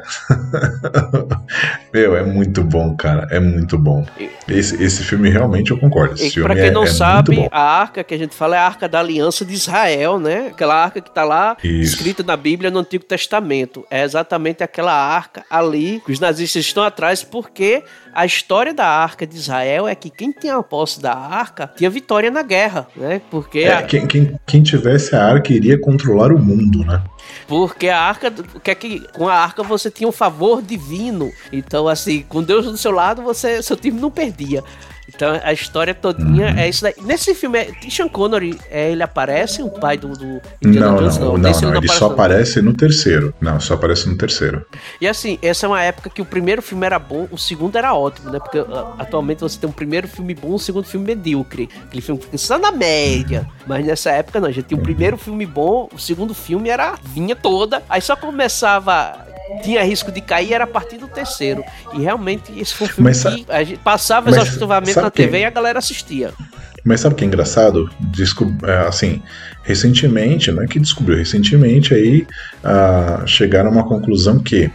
Meu, 1.94 2.18
é 2.18 2.24
muito 2.24 2.64
bom, 2.64 2.96
cara. 2.96 3.28
É 3.32 3.40
muito 3.40 3.78
bom. 3.78 4.06
Esse, 4.48 4.82
esse 4.84 5.04
filme 5.04 5.30
realmente 5.30 5.72
eu 5.72 5.80
concordo. 5.80 6.16
Esse 6.16 6.40
e 6.40 6.44
pra 6.44 6.54
quem 6.54 6.66
é, 6.66 6.72
não 6.72 6.84
é 6.84 6.88
sabe, 6.88 7.48
a 7.50 7.62
arca 7.62 8.04
que 8.04 8.14
a 8.14 8.18
gente 8.18 8.36
fala 8.36 8.56
é 8.56 8.60
a 8.60 8.66
arca 8.66 8.90
da 8.90 9.00
aliança 9.00 9.46
de 9.46 9.54
Israel, 9.54 10.20
né? 10.20 10.48
Aquela 10.48 10.76
arca 10.76 11.00
que 11.00 11.10
tá 11.10 11.24
lá 11.24 11.56
Isso. 11.64 11.96
escrita 11.96 12.24
na 12.24 12.36
Bíblia 12.36 12.70
no 12.70 12.80
Antigo 12.80 13.06
Testamento. 13.06 13.86
É 13.90 14.04
exatamente 14.04 14.64
aquela 14.64 14.94
arca 14.94 15.46
ali 15.50 16.02
que 16.06 16.12
os 16.12 16.20
nazistas 16.20 16.66
estão 16.66 16.84
atrás 16.84 17.24
porque 17.24 17.84
a 18.14 18.26
história 18.26 18.74
da 18.74 18.86
arca 18.86 19.26
de 19.26 19.36
Israel 19.36 19.88
é 19.88 19.96
que 19.96 20.10
quem 20.10 20.32
tinha 20.32 20.56
a 20.56 20.64
posse 20.64 21.02
da 21.02 21.14
arca 21.14 21.72
tinha 21.76 21.90
vitória 21.90 22.30
na 22.30 22.42
guerra, 22.42 22.88
né? 22.96 23.22
Porque 23.32 23.60
é, 23.60 23.74
a... 23.76 23.84
quem, 23.84 24.06
quem, 24.06 24.36
quem 24.46 24.62
tivesse 24.62 25.16
a 25.16 25.24
arca 25.24 25.54
iria 25.54 25.80
controlar 25.80 26.34
o 26.34 26.40
mundo, 26.40 26.84
né? 26.84 27.02
Porque 27.48 27.88
a 27.88 28.00
arca, 28.00 28.30
que 28.32 28.72
é 28.72 28.76
que 28.76 29.00
com 29.14 29.28
a 29.28 29.34
arca 29.34 29.64
você 29.64 29.90
tinha 29.90 30.08
um 30.08 30.12
favor 30.12 30.62
divino. 30.62 31.32
Então, 31.52 31.88
assim, 31.88 32.24
com 32.24 32.44
Deus 32.44 32.66
do 32.66 32.78
seu 32.78 32.92
lado, 32.92 33.22
você 33.22 33.64
seu 33.64 33.78
time 33.78 34.00
não 34.00 34.12
perdia. 34.12 34.64
Então 35.08 35.40
a 35.44 35.54
história 35.54 35.94
todinha 35.94 36.52
uhum. 36.52 36.58
é 36.58 36.70
isso 36.70 36.84
daí. 36.84 36.94
Nesse 37.02 37.34
filme, 37.34 37.60
é, 37.60 37.72
Sean 37.90 38.08
Connery, 38.08 38.60
é, 38.70 38.92
ele 38.92 39.04
aparece, 39.04 39.62
o 39.62 39.70
pai 39.70 39.98
do, 39.98 40.10
do 40.10 40.42
Indiana 40.62 40.92
não, 40.92 40.98
Jones? 40.98 41.18
Não, 41.18 41.26
não, 41.26 41.38
não, 41.38 41.52
não, 41.52 41.72
não 41.72 41.78
ele 41.78 41.88
só 41.88 42.08
aparece 42.08 42.62
no 42.62 42.74
terceiro. 42.74 43.34
Não, 43.40 43.60
só 43.60 43.76
aparece 43.76 44.10
no 44.10 44.18
terceiro. 44.18 44.66
E 45.00 45.08
assim, 45.08 45.40
essa 45.42 45.66
é 45.66 45.70
uma 45.70 45.82
época 45.82 46.10
que 46.10 46.22
o 46.22 46.26
primeiro 46.26 46.62
filme 46.62 46.86
era 46.86 47.00
bom, 47.00 47.28
o 47.32 47.38
segundo 47.38 47.78
era 47.78 47.94
ótimo, 47.94 48.30
né? 48.32 48.40
Porque 48.40 48.60
uh, 48.60 48.96
atualmente 49.00 49.42
você 49.42 49.58
tem 49.60 49.70
um 49.70 49.74
primeiro 49.74 50.08
filme 50.08 50.34
bom, 50.34 50.56
um 50.56 50.60
segundo 50.60 50.86
filme 50.86 51.06
medíocre. 51.06 51.70
Aquele 51.86 52.02
filme 52.02 52.22
fica 52.22 52.38
só 52.38 52.58
na 52.58 52.72
média. 52.72 53.42
Uhum. 53.42 53.64
Mas 53.68 53.86
nessa 53.86 54.12
época 54.12 54.40
não, 54.40 54.48
a 54.48 54.52
gente 54.52 54.66
tinha 54.66 54.80
o 54.80 54.84
primeiro 54.84 55.18
filme 55.18 55.46
bom, 55.46 55.90
o 55.94 56.00
segundo 56.00 56.34
filme 56.34 56.70
era 56.70 56.96
vinha 57.04 57.36
toda, 57.36 57.82
aí 57.90 58.02
só 58.02 58.16
começava 58.16 59.26
tinha 59.64 59.84
risco 59.84 60.12
de 60.12 60.22
cair 60.22 60.54
era 60.54 60.64
a 60.64 60.68
partir 60.68 60.98
do 60.98 61.08
terceiro. 61.08 61.64
E 61.94 62.02
realmente 62.02 62.52
esse 62.58 62.74
foi 62.74 62.88
um 62.88 62.90
filme 62.90 63.10
mas, 63.10 63.24
que 63.24 63.46
a 63.50 63.64
gente 63.64 63.80
passava 63.80 64.30
exaustivamente 64.30 64.96
na 64.96 65.10
TV 65.10 65.38
que... 65.38 65.44
e 65.44 65.46
a 65.46 65.50
galera 65.50 65.80
assistia. 65.80 66.34
Mas 66.84 67.02
sabe 67.02 67.16
o 67.16 67.18
que 67.18 67.24
é 67.24 67.28
engraçado? 67.28 67.90
Descob... 68.00 68.58
É, 68.66 68.88
assim, 68.88 69.22
recentemente, 69.64 70.52
não 70.52 70.64
é 70.64 70.68
que 70.68 70.80
descobriu, 70.80 71.18
recentemente 71.18 71.94
aí 71.94 72.26
uh, 72.64 73.28
chegaram 73.28 73.70
a 73.70 73.74
uma 73.74 73.84
conclusão 73.84 74.40
que 74.40 74.72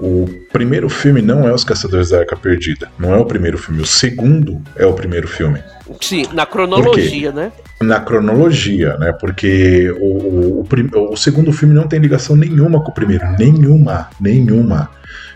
o 0.00 0.26
primeiro 0.52 0.88
filme 0.88 1.22
não 1.22 1.46
é 1.46 1.52
Os 1.52 1.64
Caçadores 1.64 2.10
da 2.10 2.20
Arca 2.20 2.36
Perdida. 2.36 2.90
Não 2.98 3.14
é 3.14 3.18
o 3.18 3.24
primeiro 3.24 3.58
filme. 3.58 3.82
O 3.82 3.86
segundo 3.86 4.60
é 4.76 4.86
o 4.86 4.92
primeiro 4.94 5.28
filme. 5.28 5.62
Sim, 6.00 6.24
na 6.32 6.46
cronologia, 6.46 7.32
né? 7.32 7.52
Na 7.80 8.00
cronologia, 8.00 8.96
né? 8.96 9.12
Porque 9.12 9.90
o, 10.00 10.04
o, 10.04 10.66
o, 10.66 11.12
o 11.12 11.16
segundo 11.16 11.52
filme 11.52 11.74
não 11.74 11.86
tem 11.86 12.00
ligação 12.00 12.36
nenhuma 12.36 12.82
com 12.82 12.90
o 12.90 12.94
primeiro. 12.94 13.24
Nenhuma. 13.38 14.08
Nenhuma. 14.20 14.90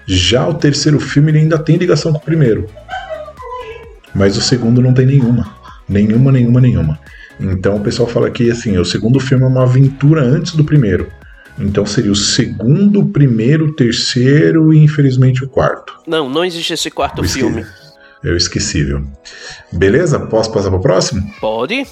Já 0.07 0.47
o 0.47 0.55
terceiro 0.55 1.01
filme 1.01 1.37
ainda 1.37 1.59
tem 1.59 1.77
ligação 1.77 2.13
com 2.13 2.19
o 2.19 2.23
primeiro. 2.23 2.67
Mas 4.15 4.37
o 4.37 4.41
segundo 4.41 4.81
não 4.81 4.95
tem 4.95 5.05
nenhuma. 5.05 5.55
Nenhuma, 5.89 6.33
nenhuma, 6.33 6.61
nenhuma. 6.61 6.99
Então 7.39 7.77
o 7.77 7.81
pessoal 7.81 8.09
fala 8.09 8.31
que 8.31 8.51
assim, 8.51 8.79
o 8.79 8.85
segundo 8.85 9.21
filme 9.21 9.45
é 9.45 9.47
uma 9.47 9.65
aventura 9.65 10.23
antes 10.23 10.55
do 10.55 10.65
primeiro. 10.65 11.09
Então 11.59 11.87
seria 11.87 12.13
o 12.13 12.17
segundo, 12.17 13.01
o 13.01 13.09
primeiro, 13.09 13.67
o 13.67 13.73
terceiro 13.75 14.73
e 14.73 14.79
infelizmente 14.79 15.43
o 15.45 15.49
quarto. 15.49 15.95
Não, 16.07 16.29
não 16.29 16.45
existe 16.45 16.73
esse 16.73 16.91
quarto 16.91 17.23
o 17.23 17.29
filme. 17.29 17.65
É 18.25 18.31
o 18.31 18.37
esquecível. 18.37 19.03
Beleza? 19.73 20.19
Posso 20.19 20.53
passar 20.53 20.71
para 20.71 20.79
o 20.79 20.83
próximo? 20.83 21.23
Pode. 21.41 21.87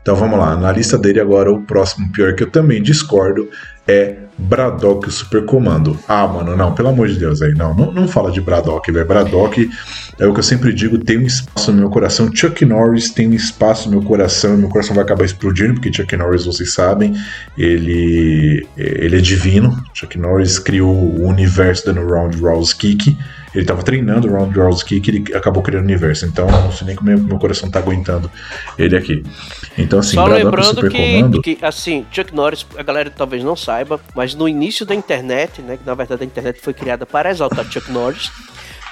Então 0.00 0.16
vamos 0.16 0.38
lá. 0.38 0.56
Na 0.56 0.72
lista 0.72 0.96
dele 0.96 1.20
agora, 1.20 1.52
o 1.52 1.62
próximo 1.62 2.10
pior 2.12 2.34
que 2.34 2.42
eu 2.42 2.50
também 2.50 2.82
discordo 2.82 3.48
é 3.90 4.18
Braddock 4.38 5.10
Supercomando. 5.10 5.98
Ah, 6.08 6.26
mano, 6.26 6.56
não, 6.56 6.74
pelo 6.74 6.88
amor 6.88 7.08
de 7.08 7.18
Deus 7.18 7.42
aí, 7.42 7.52
não, 7.52 7.74
não, 7.74 7.92
não 7.92 8.08
fala 8.08 8.30
de 8.30 8.40
Braddock, 8.40 8.90
velho. 8.90 9.06
Braddock 9.06 9.70
é 10.18 10.26
o 10.26 10.32
que 10.32 10.40
eu 10.40 10.44
sempre 10.44 10.72
digo, 10.72 10.98
tem 10.98 11.18
um 11.18 11.26
espaço 11.26 11.72
no 11.72 11.78
meu 11.78 11.90
coração. 11.90 12.30
Chuck 12.34 12.64
Norris 12.64 13.10
tem 13.10 13.28
um 13.28 13.34
espaço 13.34 13.90
no 13.90 13.98
meu 13.98 14.08
coração, 14.08 14.56
meu 14.56 14.68
coração 14.68 14.94
vai 14.94 15.04
acabar 15.04 15.24
explodindo, 15.24 15.74
porque 15.74 15.92
Chuck 15.92 16.16
Norris, 16.16 16.44
vocês 16.44 16.72
sabem, 16.72 17.14
ele, 17.56 18.66
ele 18.76 19.16
é 19.18 19.20
divino. 19.20 19.76
Chuck 19.92 20.18
Norris 20.18 20.58
criou 20.58 20.94
o 20.94 21.26
universo 21.26 21.86
dando 21.86 22.06
round 22.06 22.36
kick. 22.78 23.16
Ele 23.54 23.64
estava 23.64 23.82
treinando 23.82 24.28
o 24.28 24.32
round 24.32 24.84
kick 24.84 25.08
e 25.08 25.16
ele 25.16 25.36
acabou 25.36 25.62
criando 25.62 25.82
o 25.82 25.86
universo. 25.86 26.24
Então, 26.26 26.46
não 26.46 26.72
sei 26.72 26.86
nem 26.86 26.96
como 26.96 27.10
meu, 27.10 27.18
meu 27.18 27.38
coração 27.38 27.66
está 27.66 27.80
aguentando 27.80 28.30
ele 28.78 28.96
aqui. 28.96 29.24
Então, 29.76 29.98
assim, 29.98 30.14
Só 30.14 30.26
lembrando 30.26 30.88
que, 30.88 31.56
que, 31.56 31.64
assim, 31.64 32.06
Chuck 32.12 32.34
Norris, 32.34 32.64
a 32.76 32.82
galera 32.82 33.10
talvez 33.10 33.42
não 33.42 33.56
saiba, 33.56 34.00
mas 34.14 34.34
no 34.34 34.48
início 34.48 34.86
da 34.86 34.94
internet, 34.94 35.62
né, 35.62 35.76
que 35.76 35.86
na 35.86 35.94
verdade 35.94 36.22
a 36.22 36.26
internet 36.26 36.60
foi 36.60 36.72
criada 36.72 37.04
para 37.04 37.30
exaltar 37.30 37.64
Chuck 37.70 37.90
Norris, 37.90 38.30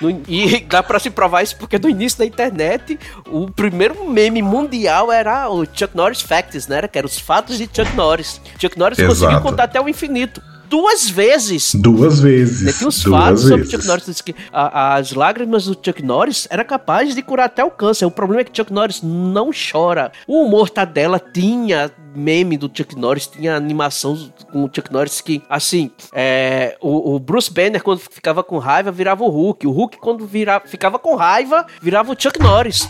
no, 0.01 0.11
e 0.29 0.61
dá 0.69 0.83
pra 0.83 0.99
se 0.99 1.11
provar 1.11 1.43
isso 1.43 1.57
porque 1.57 1.79
no 1.79 1.89
início 1.89 2.19
da 2.19 2.27
internet, 2.27 2.99
o 3.27 3.51
primeiro 3.51 4.09
meme 4.09 4.43
mundial 4.43 5.13
era 5.13 5.49
o 5.49 5.65
Chuck 5.65 5.97
Norris 5.97 6.21
Facts, 6.21 6.67
né? 6.67 6.87
Que 6.89 6.99
eram 6.99 7.07
os 7.07 7.19
fatos 7.19 7.59
de 7.59 7.65
Chuck 7.65 7.95
Norris. 7.95 8.41
Chuck 8.59 8.79
Norris 8.79 8.99
Exato. 8.99 9.15
conseguiu 9.15 9.41
contar 9.41 9.65
até 9.65 9.81
o 9.81 9.89
infinito 9.89 10.41
duas 10.69 11.09
vezes. 11.09 11.75
Duas 11.75 12.21
vezes. 12.21 12.79
Tem 12.79 12.89
uns 12.89 13.03
duas 13.03 13.21
fatos 13.21 13.45
vezes. 13.45 13.49
sobre 13.49 13.71
Chuck 13.71 13.87
Norris. 13.87 14.21
que 14.21 14.35
a, 14.53 14.95
as 14.97 15.13
lágrimas 15.13 15.67
do 15.67 15.75
Chuck 15.75 16.03
Norris 16.03 16.47
era 16.51 16.65
capaz 16.65 17.15
de 17.15 17.23
curar 17.23 17.47
até 17.47 17.65
o 17.65 17.71
câncer. 17.71 18.05
O 18.05 18.11
problema 18.11 18.43
é 18.43 18.45
que 18.45 18.57
Chuck 18.57 18.73
Norris 18.73 19.01
não 19.03 19.51
chora. 19.51 20.13
O 20.27 20.45
humor 20.45 20.71
dela 20.93 21.19
tinha 21.19 21.91
meme 22.15 22.57
do 22.57 22.71
Chuck 22.73 22.97
Norris, 22.97 23.27
tinha 23.27 23.55
animação 23.55 24.31
com 24.51 24.65
o 24.65 24.71
Chuck 24.73 24.93
Norris 24.93 25.21
que, 25.21 25.43
assim, 25.49 25.91
é, 26.13 26.77
o, 26.81 27.15
o, 27.15 27.19
Bruce 27.19 27.53
Banner, 27.53 27.83
quando 27.83 28.01
ficava 28.01 28.43
com 28.43 28.59
raiva, 28.59 28.91
virava 28.91 29.25
o 29.25 29.29
Hulk. 29.29 29.67
O 29.67 29.71
Hulk, 29.71 29.99
quando 29.99 30.27
virava, 30.27 30.67
ficava 30.67 30.99
com 30.99 31.15
raiva, 31.15 31.67
virava 31.81 32.13
o 32.13 32.17
Chuck 32.19 32.39
Norris. 32.41 32.89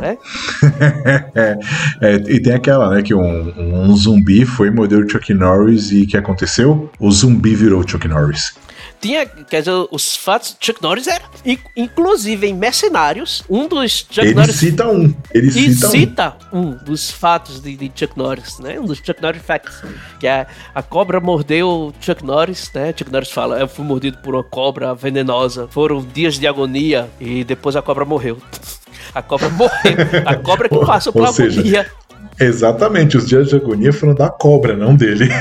Né? 0.00 0.18
é, 2.00 2.14
e 2.28 2.40
tem 2.40 2.54
aquela, 2.54 2.90
né, 2.90 3.02
que 3.02 3.14
um, 3.14 3.52
um 3.56 3.96
zumbi 3.96 4.44
foi 4.44 4.70
morder 4.70 4.98
o 4.98 5.08
Chuck 5.08 5.32
Norris 5.32 5.90
e 5.90 6.02
o 6.02 6.06
que 6.06 6.16
aconteceu? 6.16 6.90
O 6.98 7.10
zumbi 7.10 7.54
virou 7.54 7.86
Chuck 7.86 8.06
Norris 8.08 8.54
tinha, 9.00 9.26
quer 9.26 9.60
dizer, 9.60 9.86
os 9.90 10.16
fatos 10.16 10.56
Chuck 10.60 10.82
Norris 10.82 11.06
era, 11.06 11.22
inclusive 11.76 12.46
em 12.46 12.54
Mercenários, 12.54 13.44
um 13.48 13.68
dos 13.68 14.06
Chuck 14.10 14.26
ele 14.26 14.34
Norris. 14.34 14.56
Cita 14.56 14.88
um, 14.88 15.14
ele 15.32 15.50
cita, 15.50 15.88
cita 15.88 16.36
um. 16.52 16.58
um. 16.58 16.70
dos 16.72 17.10
fatos 17.10 17.60
de, 17.60 17.76
de, 17.76 17.92
Chuck 17.94 18.16
Norris, 18.16 18.58
né? 18.58 18.78
Um 18.80 18.84
dos 18.84 18.98
Chuck 18.98 19.20
Norris 19.22 19.42
facts. 19.42 19.82
Que 20.18 20.26
é 20.26 20.46
a 20.74 20.82
cobra 20.82 21.20
mordeu 21.20 21.92
Chuck 22.00 22.24
Norris, 22.24 22.70
né? 22.74 22.94
Chuck 22.96 23.10
Norris 23.10 23.30
fala: 23.30 23.58
Eu 23.58 23.68
fui 23.68 23.84
mordido 23.84 24.18
por 24.18 24.34
uma 24.34 24.44
cobra 24.44 24.94
venenosa. 24.94 25.68
Foram 25.68 26.04
dias 26.04 26.38
de 26.38 26.46
agonia 26.46 27.08
e 27.20 27.44
depois 27.44 27.76
a 27.76 27.82
cobra 27.82 28.04
morreu. 28.04 28.38
A 29.14 29.22
cobra 29.22 29.48
morreu. 29.48 29.96
A 30.24 30.34
cobra 30.36 30.68
que 30.68 30.78
passou 30.84 31.12
por 31.12 31.24
agonia. 31.26 31.86
Exatamente, 32.38 33.16
os 33.16 33.26
dias 33.26 33.48
de 33.48 33.56
agonia 33.56 33.92
foram 33.92 34.14
da 34.14 34.28
cobra, 34.28 34.76
não 34.76 34.94
dele. 34.94 35.28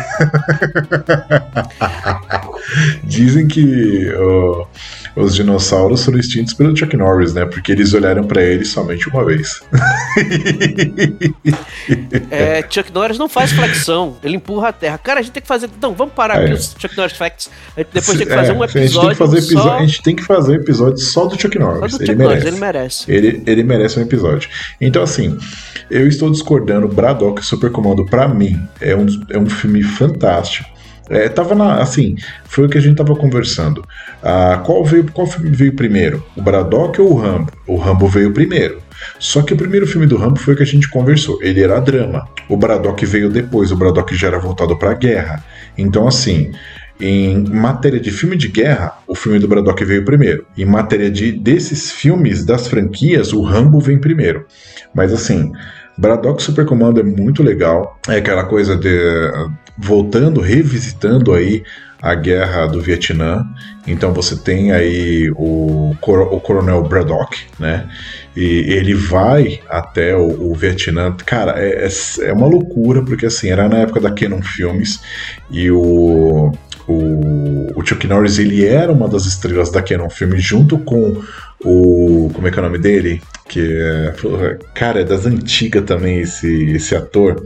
Dizem 3.03 3.47
que 3.47 4.10
uh, 4.13 4.65
os 5.15 5.36
dinossauros 5.36 6.03
foram 6.03 6.19
extintos 6.19 6.53
pelo 6.53 6.75
Chuck 6.75 6.97
Norris, 6.97 7.34
né? 7.34 7.45
Porque 7.45 7.71
eles 7.71 7.93
olharam 7.93 8.25
para 8.25 8.43
ele 8.43 8.65
somente 8.65 9.08
uma 9.08 9.23
vez. 9.23 9.63
é, 12.29 12.62
Chuck 12.69 12.91
Norris 12.93 13.17
não 13.17 13.29
faz 13.29 13.53
flexão, 13.53 14.17
ele 14.23 14.36
empurra 14.36 14.67
a 14.69 14.73
terra. 14.73 14.97
Cara, 14.97 15.21
a 15.21 15.23
gente 15.23 15.31
tem 15.31 15.41
que 15.41 15.47
fazer. 15.47 15.69
Então, 15.77 15.93
vamos 15.93 16.13
parar 16.13 16.41
é. 16.41 16.45
aqui 16.45 16.53
os 16.53 16.75
Chuck 16.77 16.97
Norris 16.97 17.15
Facts. 17.15 17.49
Depois 17.75 18.17
tem 18.17 18.27
que 18.27 18.34
fazer 18.34 18.51
é, 18.51 18.53
um 18.53 18.63
episódio. 18.63 19.10
A 19.10 19.10
gente, 19.10 19.10
tem 19.10 19.10
que 19.10 19.15
fazer 19.15 19.41
só... 19.41 19.73
a 19.73 19.86
gente 19.86 20.01
tem 20.01 20.15
que 20.15 20.23
fazer 20.23 20.55
episódio 20.55 20.97
só 20.97 21.25
do 21.25 21.39
Chuck 21.39 21.60
Norris. 21.60 21.91
Só 21.91 21.97
do 21.97 22.05
Chuck 22.05 22.12
ele, 22.12 22.23
Norris 22.23 22.43
merece. 22.43 22.47
ele 22.47 22.60
merece. 22.60 23.12
Ele, 23.12 23.43
ele 23.45 23.63
merece 23.63 23.99
um 23.99 24.01
episódio. 24.01 24.49
Então, 24.81 25.01
assim, 25.01 25.38
eu 25.89 26.05
estou 26.08 26.29
discordando. 26.29 26.85
Braddock 26.88 27.43
Super 27.45 27.71
Comando, 27.71 28.06
para 28.06 28.28
mim, 28.28 28.60
é 28.80 28.95
um, 28.95 29.06
é 29.30 29.38
um 29.38 29.50
filme 29.50 29.84
fantástico. 29.84 30.69
É, 31.10 31.30
tava 31.30 31.54
na, 31.54 31.82
assim, 31.82 32.15
foi 32.45 32.65
o 32.65 32.69
que 32.69 32.78
a 32.78 32.82
gente 32.82 32.95
tava 32.95 33.15
conversando. 33.15 33.84
Ah, 34.24 34.62
qual 34.65 34.84
veio, 34.84 35.06
qual 35.12 35.28
filme 35.28 35.52
veio 35.52 35.76
primeiro? 35.76 36.24
O 36.36 36.41
Braddock 36.41 37.00
ou 37.00 37.13
o 37.13 37.15
Rambo? 37.15 37.52
O 37.67 37.76
Rambo 37.78 38.08
veio 38.08 38.32
primeiro. 38.32 38.82
Só 39.19 39.41
que 39.41 39.54
o 39.54 39.58
primeiro 39.58 39.86
filme 39.86 40.08
do 40.08 40.17
Rambo 40.17 40.39
foi 40.39 40.54
o 40.54 40.58
que 40.58 40.63
a 40.63 40.65
gente 40.65 40.89
conversou. 40.89 41.41
Ele 41.43 41.62
era 41.62 41.80
drama. 41.80 42.28
O 42.50 42.58
Braddock 42.58 43.06
veio 43.06 43.30
depois. 43.30 43.71
O 43.71 43.76
Braddock 43.76 44.15
já 44.15 44.28
era 44.28 44.39
voltado 44.39 44.76
para 44.78 44.93
guerra. 44.93 45.43
Então, 45.78 46.08
assim, 46.08 46.52
em 47.00 47.43
matéria 47.50 48.00
de 48.00 48.10
filme 48.10 48.36
de 48.36 48.48
guerra, 48.48 48.98
o 49.08 49.15
filme 49.15 49.38
do 49.38 49.48
Braddock 49.48 49.84
veio 49.84 50.06
primeiro. 50.06 50.45
Em 50.58 50.65
matéria 50.65 51.12
de 51.12 51.32
desses 51.32 51.91
filmes 51.91 52.45
das 52.45 52.67
franquias, 52.67 53.34
o 53.34 53.41
Rambo 53.41 53.80
vem 53.80 54.00
primeiro. 54.00 54.45
Mas 54.93 55.13
assim, 55.13 55.52
Braddock 55.97 56.41
Super 56.41 56.65
Commando 56.65 56.99
é 56.99 57.03
muito 57.03 57.41
legal. 57.41 57.99
É 58.08 58.17
aquela 58.17 58.43
coisa 58.45 58.75
de 58.75 58.89
voltando, 59.77 60.41
revisitando 60.41 61.34
aí 61.34 61.63
a 62.01 62.13
guerra 62.13 62.67
do 62.67 62.81
Vietnã. 62.81 63.43
Então 63.88 64.13
você 64.13 64.36
tem 64.36 64.71
aí 64.71 65.31
o, 65.36 65.91
o 65.91 66.39
Coronel 66.39 66.84
Braddock, 66.84 67.38
né? 67.60 67.89
E 68.36 68.43
ele 68.43 68.93
vai 68.93 69.60
até 69.69 70.15
o, 70.15 70.51
o 70.51 70.53
Vietnã. 70.53 71.15
Cara, 71.25 71.53
é, 71.58 71.88
é, 71.88 72.27
é, 72.27 72.34
uma 72.34 72.47
loucura, 72.47 73.03
porque 73.03 73.25
assim, 73.25 73.49
era 73.49 73.67
na 73.67 73.77
época 73.77 73.99
da 73.99 74.12
Canon 74.12 74.41
Filmes 74.41 75.01
e 75.49 75.71
o, 75.71 76.51
o, 76.88 77.71
o 77.75 77.86
Chuck 77.86 78.05
Norris 78.08 78.38
ele 78.38 78.63
era 78.63 78.91
uma 78.91 79.08
das 79.08 79.25
estrelas 79.25 79.71
da 79.71 79.81
Canon 79.81 80.10
Filmes 80.10 80.43
junto 80.43 80.77
com 80.77 81.21
o. 81.65 82.30
Como 82.34 82.47
é 82.47 82.51
que 82.51 82.58
é 82.58 82.62
o 82.62 82.65
nome 82.65 82.78
dele? 82.78 83.21
Que 83.47 83.60
é. 83.60 84.13
Cara, 84.73 85.01
é 85.01 85.04
das 85.04 85.25
antigas 85.25 85.84
também 85.84 86.19
esse, 86.19 86.71
esse 86.71 86.95
ator 86.95 87.43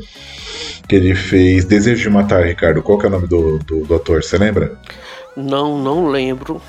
que 0.87 0.95
ele 0.95 1.13
fez 1.15 1.65
Desejo 1.65 2.03
de 2.03 2.09
Matar, 2.09 2.45
Ricardo. 2.45 2.81
Qual 2.81 2.97
que 2.97 3.05
é 3.05 3.09
o 3.09 3.11
nome 3.11 3.27
do, 3.27 3.59
do, 3.59 3.85
do 3.85 3.95
ator? 3.95 4.23
Você 4.23 4.37
lembra? 4.37 4.77
Não, 5.37 5.81
não 5.81 6.09
lembro. 6.09 6.61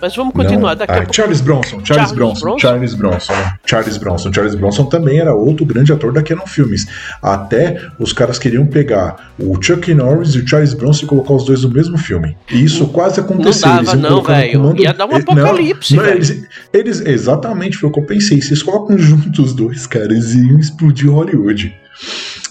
Mas 0.00 0.16
vamos 0.16 0.32
continuar 0.34 0.74
daqui 0.74 0.92
ah, 0.92 0.96
a 0.96 0.98
pouco. 1.00 1.14
Charles 1.14 1.40
Bronson, 1.40 1.80
Charles, 1.84 1.86
Charles 1.86 2.12
Bronson, 2.12 2.40
Bronson? 2.40 2.58
Charles 2.60 2.94
Bronson, 2.94 3.32
Charles 3.66 3.96
Bronson, 3.98 4.32
Charles 4.32 4.54
Bronson 4.54 4.84
também 4.86 5.18
era 5.18 5.34
outro 5.34 5.64
grande 5.66 5.92
ator 5.92 6.12
da 6.12 6.22
Canon 6.22 6.46
Filmes. 6.46 6.86
Até 7.22 7.80
os 7.98 8.12
caras 8.12 8.38
queriam 8.38 8.66
pegar 8.66 9.32
o 9.38 9.60
Chuck 9.62 9.92
Norris 9.94 10.34
e 10.34 10.38
o 10.38 10.46
Charles 10.48 10.74
Bronson 10.74 11.04
e 11.04 11.08
colocar 11.08 11.34
os 11.34 11.44
dois 11.44 11.62
no 11.62 11.70
mesmo 11.70 11.98
filme. 11.98 12.36
E 12.50 12.64
isso 12.64 12.86
quase 12.88 13.20
aconteceu. 13.20 13.68
dava, 13.68 13.80
Eles 13.82 13.94
não, 13.94 14.08
colocar 14.10 14.32
no 14.32 14.38
velho. 14.40 14.52
comando- 14.60 14.80
Ia 14.82 14.92
dar 14.94 15.06
um 15.06 15.08
não, 15.10 15.16
apocalipse, 15.18 15.96
não, 15.96 16.02
velho. 16.02 16.16
eles, 16.16 16.46
eles- 16.72 17.00
exatamente 17.06 17.76
foi 17.76 17.88
o 17.88 17.92
que 17.92 18.00
eu 18.00 18.04
pensei. 18.04 18.40
Se 18.40 18.48
eles 18.50 18.62
colocam 18.62 18.96
juntos 18.98 19.38
os 19.38 19.52
dois 19.54 19.86
caras, 19.86 20.34
iam 20.34 20.58
explodir 20.58 21.10
Hollywood. 21.10 21.74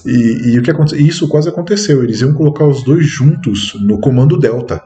E, 0.06 0.52
e 0.54 0.60
o 0.60 0.62
que 0.62 0.72
aconteceu? 0.72 1.00
Isso 1.00 1.28
quase 1.28 1.50
aconteceu. 1.50 2.04
Eles 2.04 2.22
iam 2.22 2.34
colocar 2.34 2.66
os 2.66 2.84
dois 2.84 3.06
juntos 3.06 3.74
no 3.82 4.00
comando 4.00 4.38
Delta. 4.38 4.82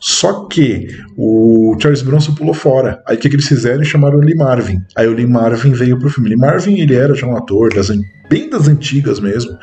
Só 0.00 0.44
que 0.46 0.88
o 1.16 1.76
Charles 1.80 2.02
Bronson 2.02 2.34
pulou 2.34 2.54
fora. 2.54 3.02
Aí 3.06 3.16
o 3.16 3.18
que, 3.18 3.28
que 3.28 3.36
eles 3.36 3.48
fizeram? 3.48 3.82
Chamaram 3.84 4.18
o 4.18 4.20
Lee 4.20 4.34
Marvin. 4.34 4.82
Aí 4.96 5.06
o 5.08 5.12
Lee 5.14 5.26
Marvin 5.26 5.72
veio 5.72 5.98
pro 5.98 6.10
filme. 6.10 6.28
Lee 6.28 6.38
Marvin, 6.38 6.78
ele 6.78 6.94
era 6.94 7.14
já 7.14 7.26
um 7.26 7.36
ator, 7.36 7.72
das, 7.72 7.88
bem 8.28 8.50
das 8.50 8.68
antigas 8.68 9.18
mesmo. 9.20 9.56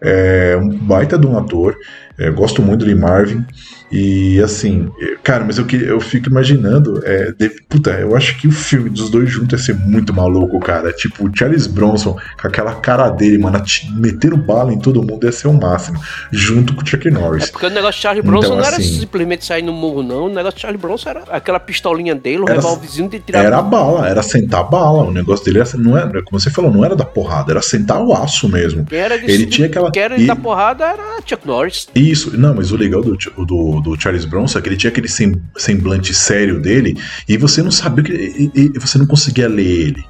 É, 0.00 0.56
um 0.60 0.68
baita 0.78 1.18
de 1.18 1.26
um 1.26 1.36
ator. 1.36 1.76
É, 2.18 2.30
gosto 2.30 2.60
muito 2.62 2.80
do 2.80 2.86
Lee 2.86 2.94
Marvin. 2.96 3.44
E 3.90 4.38
assim, 4.42 4.90
é, 5.00 5.16
cara, 5.22 5.44
mas 5.44 5.56
eu, 5.56 5.66
eu 5.86 5.98
fico 6.00 6.28
imaginando. 6.28 7.00
É, 7.04 7.32
de- 7.32 7.48
puta, 7.68 7.90
eu 7.92 8.14
acho 8.14 8.36
que 8.38 8.46
o 8.46 8.52
filme 8.52 8.90
dos 8.90 9.08
dois 9.08 9.30
juntos 9.30 9.58
ia 9.58 9.64
ser 9.66 9.74
muito 9.80 10.12
maluco, 10.12 10.58
cara. 10.60 10.92
Tipo, 10.92 11.26
o 11.26 11.30
Charles 11.34 11.66
Bronson, 11.66 12.16
com 12.40 12.48
aquela 12.48 12.74
cara 12.74 13.08
dele, 13.08 13.38
mano, 13.38 13.56
ati- 13.56 13.90
metendo 13.96 14.36
bala 14.36 14.72
em 14.74 14.78
todo 14.78 15.02
mundo 15.02 15.24
ia 15.24 15.32
ser 15.32 15.48
o 15.48 15.54
máximo. 15.54 15.98
Junto 16.30 16.74
com 16.74 16.82
o 16.82 16.86
Chuck 16.86 17.08
Norris. 17.10 17.50
Porque 17.50 17.66
o 17.66 17.70
negócio 17.70 17.94
de 17.94 18.02
Charlie 18.02 18.22
Bronson 18.22 18.46
Então, 18.48 18.56
não 18.58 18.64
era 18.64 18.76
assim- 18.76 19.00
simplesmente 19.00 19.46
sair 19.46 19.62
no 19.62 19.72
murro, 19.78 20.02
não. 20.02 20.26
O 20.26 20.28
negócio 20.28 20.56
de 20.56 20.62
Charlie 20.62 20.80
Bronson 20.80 21.10
era 21.10 21.22
aquela 21.30 21.60
pistolinha 21.60 22.14
dele, 22.14 22.38
o 22.40 22.44
Era- 22.44 22.54
revolvezinho 22.54 23.08
de 23.08 23.20
tirar. 23.20 23.44
Era 23.44 23.62
bala, 23.62 24.08
era 24.08 24.22
sentar 24.22 24.68
bala. 24.68 25.04
O 25.04 25.12
negócio 25.12 25.44
dele 25.44 25.60
era, 25.60 25.68
não 25.76 25.96
era, 25.96 26.22
como 26.22 26.38
você 26.40 26.50
falou, 26.50 26.70
não 26.72 26.84
era 26.84 26.94
da 26.96 27.04
porrada, 27.04 27.52
era 27.52 27.62
sentar 27.62 28.02
o 28.02 28.12
aço 28.12 28.48
mesmo. 28.48 28.84
Quem 28.84 28.98
era 28.98 29.18
de, 29.18 29.30
Ele 29.30 29.46
tinha 29.46 29.66
aquela- 29.68 29.90
Quem 29.90 30.02
era 30.02 30.18
e- 30.20 30.26
da 30.26 30.36
porrada 30.36 30.84
era 30.84 31.20
Chuck 31.24 31.46
Norris. 31.46 31.88
Isso, 31.94 32.36
não, 32.36 32.54
mas 32.54 32.72
o 32.72 32.76
legal 32.76 33.00
do, 33.02 33.16
do, 33.46 33.80
do 33.80 34.00
Charles 34.00 34.24
Bronson 34.24 34.58
é 34.58 34.62
que 34.62 34.68
ele 34.68 34.76
tinha 34.76 34.90
aquele 34.90 35.08
sem- 35.08 35.40
semblante 35.56 36.12
sério 36.12 36.60
dele 36.60 36.96
e 37.28 37.36
você 37.36 37.62
não 37.62 37.70
sabia 37.70 38.04
que. 38.04 38.12
E- 38.12 38.72
e 38.74 38.78
você 38.78 38.98
não 38.98 39.06
conseguia 39.06 39.48
ler 39.48 39.64
ele. 39.66 40.04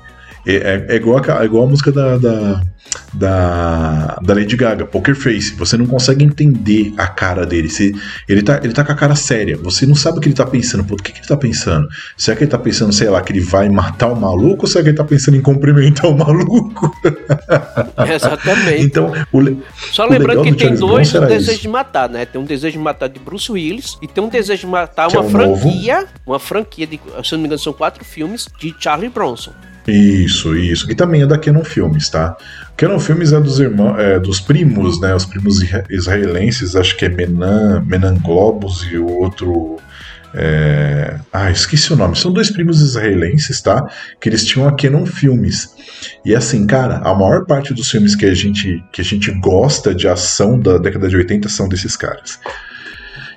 É, 0.49 0.55
é- 0.55 0.87
é 0.95 0.97
igual, 0.97 1.23
a, 1.29 1.43
é 1.43 1.45
igual 1.45 1.65
a 1.65 1.69
música 1.69 1.93
da, 1.93 2.17
da, 2.17 2.63
da, 3.13 4.19
da 4.23 4.35
Lady 4.35 4.57
Gaga, 4.57 4.87
Poker 4.87 5.15
Face. 5.15 5.55
Você 5.57 5.77
não 5.77 5.87
consegue 5.87 6.25
entender 6.25 6.95
a 6.97 7.07
cara 7.07 7.45
dele. 7.45 7.69
Você, 7.69 7.93
ele, 8.29 8.43
tá, 8.43 8.59
ele 8.63 8.73
tá 8.73 8.83
com 8.85 8.93
a 8.93 8.95
cara 8.95 9.15
séria. 9.15 9.57
Você 9.59 9.85
não 9.85 9.95
sabe 9.95 10.19
o 10.19 10.21
que 10.21 10.29
ele 10.29 10.35
tá 10.35 10.47
pensando. 10.47 10.85
Pô, 10.85 10.95
o 10.95 10.97
que, 10.97 11.13
que 11.13 11.19
ele 11.21 11.27
tá 11.29 11.37
pensando? 11.37 11.87
Será 12.17 12.37
que 12.37 12.45
ele 12.45 12.51
tá 12.51 12.59
pensando, 12.59 12.93
sei 12.93 13.11
lá, 13.11 13.21
que 13.21 13.31
ele 13.33 13.41
vai 13.41 13.69
matar 13.69 14.07
o 14.09 14.17
maluco 14.17 14.65
ou 14.65 14.67
será 14.69 14.83
que 14.85 14.91
ele 14.91 14.97
tá 14.97 15.05
pensando 15.05 15.37
em 15.37 15.43
cumprimentar 15.43 16.11
o 16.11 16.17
maluco? 16.17 16.91
Exatamente. 18.15 18.85
Então, 18.85 19.13
le- 19.35 19.59
Só 19.93 20.07
lembrando 20.07 20.43
que 20.45 20.55
tem 20.55 20.75
dois 20.75 21.13
desejos 21.13 21.49
isso. 21.49 21.63
de 21.63 21.69
matar, 21.69 22.09
né? 22.09 22.25
Tem 22.25 22.41
um 22.41 22.45
desejo 22.45 22.73
de 22.79 22.83
matar 22.83 23.09
de 23.09 23.19
Bruce 23.19 23.51
Willis 23.51 23.99
e 24.03 24.07
tem 24.09 24.23
um 24.23 24.29
desejo 24.29 24.61
de 24.63 24.67
matar 24.67 25.09
Que 25.09 25.17
é 25.17 25.21
uma 25.21 25.29
o 25.29 25.31
novo. 25.47 25.61
franquia, 25.63 26.07
uma 26.27 26.39
franquia 26.39 26.87
de, 26.87 27.01
se 27.25 27.33
não 27.33 27.41
me 27.41 27.47
engano, 27.47 27.59
são 27.59 27.73
quatro 27.73 28.05
filmes 28.05 28.49
de 28.59 28.75
Charlie 28.79 29.09
Bronson. 29.11 29.53
Isso, 29.91 30.55
isso. 30.57 30.87
Que 30.87 30.95
também 30.95 31.23
é 31.23 31.27
da 31.27 31.39
Canon 31.39 31.65
Filmes, 31.65 32.09
tá? 32.11 32.37
Canon 32.77 32.99
Filmes 33.01 33.33
é 33.33 33.41
dos 33.41 33.59
irmãos, 33.59 33.99
é, 33.99 34.21
dos 34.21 34.39
primos, 34.41 35.01
né? 35.01 35.15
Os 35.15 35.25
primos 35.25 35.63
isra- 35.63 35.85
israelenses, 35.89 36.77
acho 36.77 36.97
que 36.97 37.07
é 37.07 37.09
Menan, 37.09 37.83
Menan 37.87 38.17
Globus 38.19 38.87
e 38.93 38.99
o 38.99 39.09
outro. 39.09 39.79
é, 40.35 41.17
Ah, 41.33 41.51
esqueci 41.51 41.91
o 41.93 41.97
nome. 41.97 42.15
São 42.17 42.31
dois 42.31 42.51
primos 42.51 42.83
israelenses, 42.83 43.63
tá? 43.63 43.87
Que 44.21 44.29
eles 44.29 44.45
tinham 44.45 44.69
a 44.69 44.77
Canon 44.77 45.07
Filmes. 45.07 45.71
E 46.25 46.35
assim, 46.35 46.67
cara, 46.67 46.99
a 46.99 47.15
maior 47.15 47.47
parte 47.47 47.73
dos 47.73 47.91
filmes 47.91 48.15
que 48.15 48.27
a 48.27 48.35
gente, 48.35 48.85
que 48.93 49.01
a 49.01 49.05
gente 49.05 49.31
gosta 49.41 49.95
de 49.95 50.07
ação 50.07 50.61
da 50.61 50.77
década 50.77 51.09
de 51.09 51.17
80 51.17 51.49
são 51.49 51.67
desses 51.67 51.97
caras. 51.97 52.39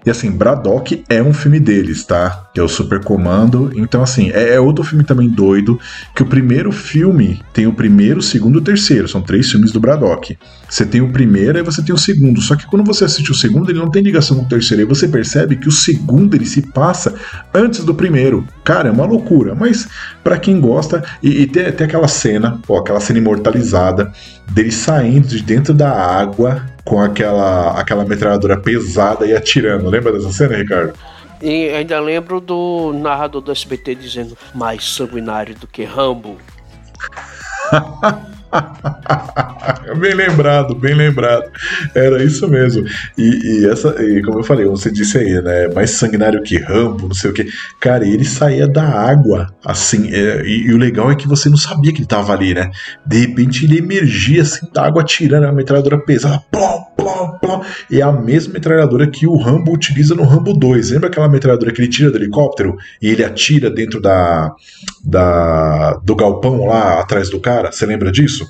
E 0.04 0.10
assim, 0.10 0.32
Braddock 0.32 1.04
é 1.08 1.22
um 1.22 1.32
filme 1.32 1.60
deles, 1.60 2.04
tá? 2.04 2.46
Que 2.54 2.60
é 2.60 2.64
o 2.64 2.68
Super 2.68 3.04
Comando. 3.04 3.72
Então, 3.76 4.02
assim, 4.02 4.32
é, 4.32 4.56
é 4.56 4.60
outro 4.60 4.84
filme 4.84 5.04
também 5.04 5.30
doido. 5.30 5.80
Que 6.16 6.24
o 6.24 6.26
primeiro 6.26 6.72
filme 6.72 7.40
tem 7.54 7.68
o 7.68 7.74
primeiro, 7.74 8.20
o 8.20 8.24
segundo 8.24 8.58
e 8.58 8.62
o 8.62 8.64
terceiro. 8.64 9.08
São 9.08 9.22
três 9.22 9.52
filmes 9.52 9.72
do 9.72 9.80
Braddock. 9.80 10.38
Você 10.68 10.86
tem 10.86 11.02
o 11.02 11.12
primeiro 11.12 11.60
e 11.60 11.62
você 11.62 11.84
tem 11.84 11.94
o 11.94 11.98
segundo. 11.98 12.42
Só 12.42 12.56
que 12.56 12.66
quando 12.66 12.84
você 12.84 13.06
assiste 13.06 13.32
o 13.32 13.36
segundo, 13.36 13.70
ele 13.70 13.78
não 13.78 13.92
tem 13.92 14.02
ligação 14.02 14.38
com 14.38 14.44
o 14.44 14.50
terceiro. 14.50 14.82
Aí 14.82 14.90
você 14.90 15.08
percebe 15.08 15.56
que 15.56 15.68
o 15.68 15.72
segundo 15.72 16.36
ele 16.36 16.48
se 16.48 16.64
passa 16.64 17.14
antes 17.54 17.84
do 17.84 17.94
primeiro. 17.94 18.48
Cara, 18.64 18.90
é 18.90 18.92
uma 18.92 19.06
loucura. 19.06 19.54
Mas 19.54 19.88
pra 20.24 20.40
quem 20.40 20.60
gosta, 20.60 21.04
e, 21.22 21.44
e 21.44 21.48
tem, 21.48 21.72
tem 21.72 21.86
aquela 21.86 22.08
cena, 22.08 22.60
ó, 22.68 22.80
aquela 22.80 23.00
cena 23.00 23.20
imortalizada 23.20 24.12
dele 24.50 24.72
saindo 24.72 25.28
de 25.28 25.44
dentro 25.44 25.74
da 25.74 25.92
água 25.92 26.66
com 26.86 27.02
aquela, 27.02 27.80
aquela 27.80 28.06
metralhadora 28.06 28.58
pesada 28.58 29.26
e 29.26 29.36
atirando. 29.36 29.90
Lembra 29.90 30.12
dessa 30.12 30.32
cena, 30.32 30.58
Ricardo? 30.58 30.94
E 31.42 31.70
ainda 31.70 32.00
lembro 32.00 32.40
do 32.40 32.94
narrador 32.94 33.42
do 33.42 33.52
SBT 33.52 33.96
dizendo 33.96 34.38
mais 34.54 34.94
sanguinário 34.94 35.56
do 35.56 35.68
que 35.68 35.84
Rambo. 35.84 36.38
bem 39.98 40.14
lembrado, 40.14 40.76
bem 40.76 40.94
lembrado. 40.94 41.50
Era 41.96 42.24
isso 42.24 42.48
mesmo. 42.48 42.86
E, 43.18 43.62
e 43.62 43.70
essa, 43.70 44.02
e 44.04 44.22
como 44.22 44.40
eu 44.40 44.44
falei, 44.44 44.66
você 44.66 44.92
disse 44.92 45.18
aí, 45.18 45.42
né? 45.42 45.68
Mais 45.70 45.92
sanguinário 45.92 46.42
que 46.44 46.58
Rambo, 46.58 47.08
não 47.08 47.16
sei 47.16 47.32
o 47.32 47.34
que. 47.34 47.48
Cara, 47.80 48.06
ele 48.06 48.26
saía 48.26 48.68
da 48.68 48.84
água, 48.84 49.48
assim. 49.64 50.14
é, 50.14 50.44
e, 50.46 50.68
e 50.68 50.74
o 50.74 50.78
legal 50.78 51.12
é 51.12 51.16
que 51.16 51.28
você 51.28 51.50
não 51.50 51.58
sabia 51.58 51.92
que 51.92 52.00
ele 52.00 52.08
tava 52.08 52.34
ali, 52.34 52.54
né? 52.54 52.70
De 53.06 53.20
repente 53.20 53.66
ele 53.66 53.78
emergia 53.80 54.42
assim 54.42 54.68
da 54.74 54.86
água, 54.86 55.04
tirando 55.04 55.46
a 55.46 55.52
metralhadora 55.52 55.98
pesada. 55.98 56.42
Plom, 56.52 56.84
plom, 56.98 57.40
plom. 57.40 57.64
E 57.90 58.00
é 58.00 58.04
a 58.04 58.12
mesma 58.12 58.54
metralhadora 58.54 59.08
que 59.08 59.28
o 59.28 59.38
Rambo 59.38 59.74
utiliza 59.74 60.16
no 60.16 60.24
Rambo 60.24 60.54
2. 60.54 60.92
Lembra 60.92 61.10
aquela 61.10 61.30
metralhadora 61.30 61.72
que 61.72 61.82
ele 61.82 61.90
tira 61.90 62.12
do 62.12 62.18
helicóptero 62.18 62.78
e 63.02 63.10
ele 63.10 63.24
atira 63.24 63.70
dentro 63.70 64.02
da, 64.02 64.54
da 65.04 66.00
do 66.04 66.16
galpão 66.16 66.66
lá 66.66 67.00
atrás 67.00 67.30
do 67.30 67.40
cara? 67.40 67.72
Você 67.72 67.86
lembra 67.86 68.12
disso? 68.12 68.41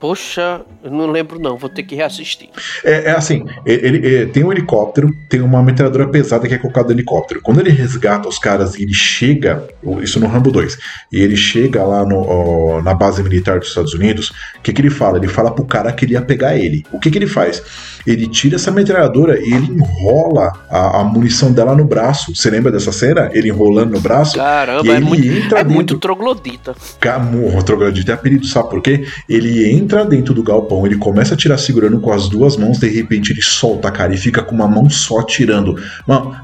Poxa, 0.00 0.60
eu 0.82 0.90
não 0.90 1.06
lembro 1.10 1.38
não, 1.38 1.56
vou 1.56 1.68
ter 1.68 1.82
que 1.82 1.94
reassistir. 1.94 2.48
É, 2.84 3.06
é 3.06 3.10
assim, 3.12 3.44
ele, 3.64 3.98
ele- 4.06 4.26
tem 4.26 4.44
um 4.44 4.52
helicóptero, 4.52 5.14
tem 5.28 5.40
uma 5.40 5.62
metralhadora 5.62 6.08
pesada 6.08 6.46
que 6.46 6.54
é 6.54 6.58
colocada 6.58 6.88
no 6.88 6.94
helicóptero. 6.94 7.40
Quando 7.42 7.60
ele 7.60 7.70
resgata 7.70 8.28
os 8.28 8.38
caras 8.38 8.74
e 8.76 8.82
ele 8.82 8.94
chega, 8.94 9.66
isso 10.02 10.20
no 10.20 10.26
Rambo 10.26 10.50
2, 10.50 10.78
e 11.12 11.20
ele 11.20 11.36
chega 11.36 11.82
lá 11.84 12.04
no, 12.04 12.16
ó, 12.26 12.82
na 12.82 12.94
base 12.94 13.22
militar 13.22 13.58
dos 13.58 13.68
Estados 13.68 13.94
Unidos, 13.94 14.30
o 14.58 14.62
que, 14.62 14.72
que 14.72 14.80
ele 14.80 14.90
fala? 14.90 15.18
Ele 15.18 15.28
fala 15.28 15.50
pro 15.50 15.64
cara 15.64 15.92
que 15.92 16.04
ele 16.04 16.12
ia 16.14 16.22
pegar 16.22 16.56
ele. 16.56 16.84
O 16.92 16.98
que, 16.98 17.10
que 17.10 17.18
ele 17.18 17.26
faz? 17.26 17.62
Ele 18.06 18.26
tira 18.28 18.56
essa 18.56 18.70
metralhadora 18.70 19.38
e 19.38 19.52
ele 19.52 19.72
enrola 19.72 20.52
a, 20.70 21.00
a 21.00 21.04
munição 21.04 21.52
dela 21.52 21.74
no 21.74 21.84
braço. 21.84 22.34
Você 22.34 22.50
lembra 22.50 22.70
dessa 22.70 22.92
cena? 22.92 23.30
Ele 23.32 23.48
enrolando 23.48 23.92
no 23.92 24.00
braço? 24.00 24.36
Caramba, 24.36 24.86
E 24.86 24.90
é 24.90 24.96
ele 24.96 25.04
muito, 25.04 25.26
é 25.26 25.58
dentro- 25.58 25.70
muito 25.72 25.98
troglodita. 25.98 26.74
Camurro, 27.00 27.62
troglodita 27.62 28.12
é 28.12 28.14
apelido, 28.14 28.46
sabe 28.46 28.70
por 28.70 28.80
quê? 28.82 29.06
Ele 29.36 29.70
entra 29.70 30.04
dentro 30.04 30.32
do 30.32 30.42
galpão, 30.42 30.86
ele 30.86 30.96
começa 30.96 31.34
a 31.34 31.36
tirar 31.36 31.58
segurando 31.58 32.00
com 32.00 32.12
as 32.12 32.28
duas 32.28 32.56
mãos, 32.56 32.78
de 32.78 32.88
repente 32.88 33.32
ele 33.32 33.42
solta 33.42 33.88
a 33.88 33.90
cara 33.90 34.14
e 34.14 34.16
fica 34.16 34.42
com 34.42 34.54
uma 34.54 34.66
mão 34.66 34.88
só 34.88 35.22
tirando. 35.22 35.76
Mano, 36.06 36.34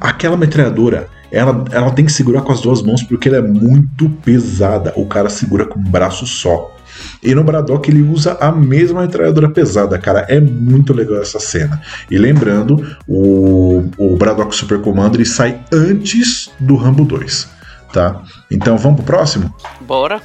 aquela 0.00 0.36
metralhadora, 0.36 1.08
ela, 1.30 1.64
ela 1.70 1.90
tem 1.90 2.04
que 2.04 2.12
segurar 2.12 2.42
com 2.42 2.52
as 2.52 2.60
duas 2.60 2.82
mãos 2.82 3.02
porque 3.02 3.28
ela 3.28 3.38
é 3.38 3.42
muito 3.42 4.08
pesada. 4.22 4.92
O 4.96 5.06
cara 5.06 5.30
segura 5.30 5.64
com 5.64 5.80
um 5.80 5.82
braço 5.82 6.26
só. 6.26 6.76
E 7.22 7.34
no 7.34 7.42
Braddock 7.42 7.90
ele 7.90 8.02
usa 8.02 8.36
a 8.40 8.52
mesma 8.52 9.00
metralhadora 9.00 9.48
pesada, 9.48 9.98
cara. 9.98 10.26
É 10.28 10.38
muito 10.38 10.92
legal 10.92 11.22
essa 11.22 11.40
cena. 11.40 11.80
E 12.10 12.18
lembrando, 12.18 12.96
o, 13.08 13.84
o 13.96 14.16
Braddock 14.16 14.54
Super 14.54 14.80
Comando 14.80 15.16
ele 15.16 15.24
sai 15.24 15.58
antes 15.72 16.50
do 16.60 16.76
Rambo 16.76 17.04
2, 17.04 17.48
tá? 17.92 18.22
Então 18.50 18.76
vamos 18.76 18.96
pro 18.96 19.16
próximo? 19.16 19.54
Bora. 19.80 20.20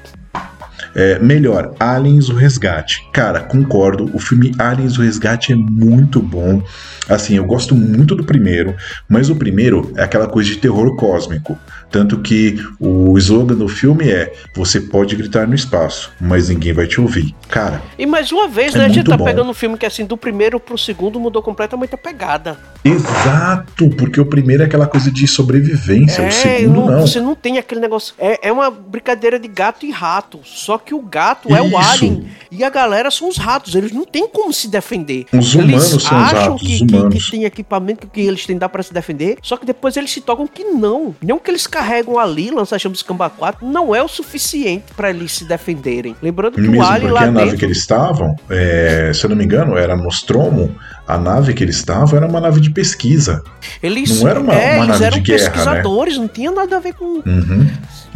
É, 0.95 1.19
melhor, 1.19 1.73
Aliens 1.80 2.30
o 2.30 2.36
Resgate. 2.36 3.07
Cara, 3.11 3.41
concordo, 3.41 4.09
o 4.13 4.19
filme 4.19 4.51
Aliens 4.57 4.97
o 4.97 5.01
Resgate 5.01 5.53
é 5.53 5.55
muito 5.55 6.21
bom. 6.21 6.61
Assim, 7.09 7.35
eu 7.35 7.45
gosto 7.45 7.73
muito 7.75 8.15
do 8.15 8.23
primeiro, 8.23 8.75
mas 9.07 9.29
o 9.29 9.35
primeiro 9.35 9.91
é 9.95 10.03
aquela 10.03 10.27
coisa 10.27 10.49
de 10.49 10.57
terror 10.57 10.95
cósmico. 10.95 11.57
Tanto 11.89 12.19
que 12.19 12.57
o 12.79 13.17
slogan 13.17 13.55
do 13.55 13.67
filme 13.69 14.09
é: 14.09 14.33
Você 14.55 14.81
pode 14.81 15.15
gritar 15.15 15.47
no 15.47 15.55
espaço, 15.55 16.11
mas 16.19 16.49
ninguém 16.49 16.73
vai 16.73 16.85
te 16.85 16.99
ouvir. 16.99 17.33
Cara, 17.47 17.81
E 17.97 18.05
mais 18.05 18.31
uma 18.31 18.47
vez, 18.47 18.75
É 18.75 18.79
né, 18.79 18.85
a 18.85 18.89
gente 18.89 19.05
tá 19.09 19.15
bom. 19.17 19.23
pegando 19.23 19.49
um 19.49 19.53
filme 19.53 19.77
que 19.77 19.85
assim, 19.85 20.05
do 20.05 20.17
primeiro 20.17 20.59
pro 20.59 20.77
segundo 20.77 21.17
mudou 21.19 21.41
completamente 21.41 21.95
a 21.95 21.97
pegada. 21.97 22.57
exato, 22.83 23.89
porque 23.91 24.19
o 24.19 24.25
primeiro 24.25 24.63
é 24.63 24.65
aquela 24.65 24.87
coisa 24.87 25.09
de 25.11 25.27
sobrevivência, 25.27 26.27
o 26.27 26.31
segundo 26.31 26.75
não- 26.75 26.87
não. 26.91 27.01
você 27.07 27.19
não 27.19 27.35
tem 27.35 27.57
aquele 27.57 27.79
negócio. 27.81 28.13
É, 28.19 28.47
é 28.49 28.51
uma 28.51 28.69
brincadeira 28.69 29.39
de 29.39 29.47
gato 29.47 29.85
e 29.85 29.91
rato. 29.91 30.39
Só 30.43 30.77
que 30.77 30.93
o 30.93 31.01
gato 31.01 31.53
é 31.55 31.61
o 31.61 31.67
Isso. 31.67 31.77
alien 31.77 32.27
e 32.51 32.63
a 32.63 32.69
galera 32.69 33.09
são 33.11 33.29
os 33.29 33.37
ratos. 33.37 33.75
Eles 33.75 33.91
não 33.91 34.05
têm 34.05 34.27
como 34.27 34.51
se 34.53 34.67
defender. 34.67 35.25
Os 35.33 35.53
eles 35.55 35.55
humanos 35.55 35.83
são 35.85 35.97
os 35.97 36.05
ratos, 36.05 36.61
que, 36.61 36.73
os 36.73 36.79
que- 36.79 36.85
humanos. 36.99 37.25
que 37.25 37.31
tem 37.31 37.43
equipamento 37.45 38.07
que 38.07 38.21
eles 38.21 38.45
têm 38.45 38.57
dá 38.57 38.67
pra 38.69 38.81
se 38.83 38.93
defender. 38.93 39.37
Só 39.41 39.57
que 39.57 39.65
depois 39.65 39.95
eles 39.97 40.11
se 40.11 40.21
tocam 40.21 40.47
que 40.47 40.63
não. 40.63 41.15
Não 41.21 41.39
que 41.39 41.49
eles 41.51 41.67
carregam 41.67 42.17
ali, 42.19 42.49
lança-chamas 42.51 43.01
Camba 43.01 43.29
4, 43.29 43.65
não 43.65 43.93
é 43.95 44.01
o 44.03 44.07
suficiente 44.07 44.85
para 44.95 45.09
eles 45.09 45.31
se 45.31 45.45
defenderem. 45.45 46.15
Lembrando 46.21 46.55
que 46.55 46.61
Mesmo 46.61 46.77
o 46.77 46.83
Alien 46.83 47.01
porque 47.01 47.13
lá 47.13 47.21
a 47.21 47.31
nave 47.31 47.45
dentro... 47.45 47.59
que 47.59 47.65
eles 47.65 47.77
estavam, 47.77 48.35
é, 48.49 49.11
se 49.13 49.23
eu 49.25 49.29
não 49.29 49.35
me 49.37 49.43
engano, 49.43 49.77
era 49.77 49.95
Nostromo, 49.95 50.75
a 51.07 51.17
nave 51.17 51.53
que 51.53 51.63
eles 51.63 51.75
estavam 51.77 52.17
era 52.17 52.27
uma 52.27 52.39
nave 52.41 52.59
de 52.59 52.69
pesquisa. 52.69 53.43
Eles, 53.81 54.19
não 54.21 54.29
era 54.29 54.39
uma- 54.39 54.53
é, 54.53 54.75
uma 54.75 54.85
eles 54.85 54.87
nave 54.87 55.03
eram 55.05 55.17
de 55.19 55.23
guerra, 55.23 55.43
né? 55.43 55.49
pesquisadores, 55.51 56.17
não 56.17 56.27
tinha 56.27 56.51
nada 56.51 56.77
a 56.77 56.79
ver 56.79 56.93
com... 56.93 57.05
Uhum. 57.25 57.67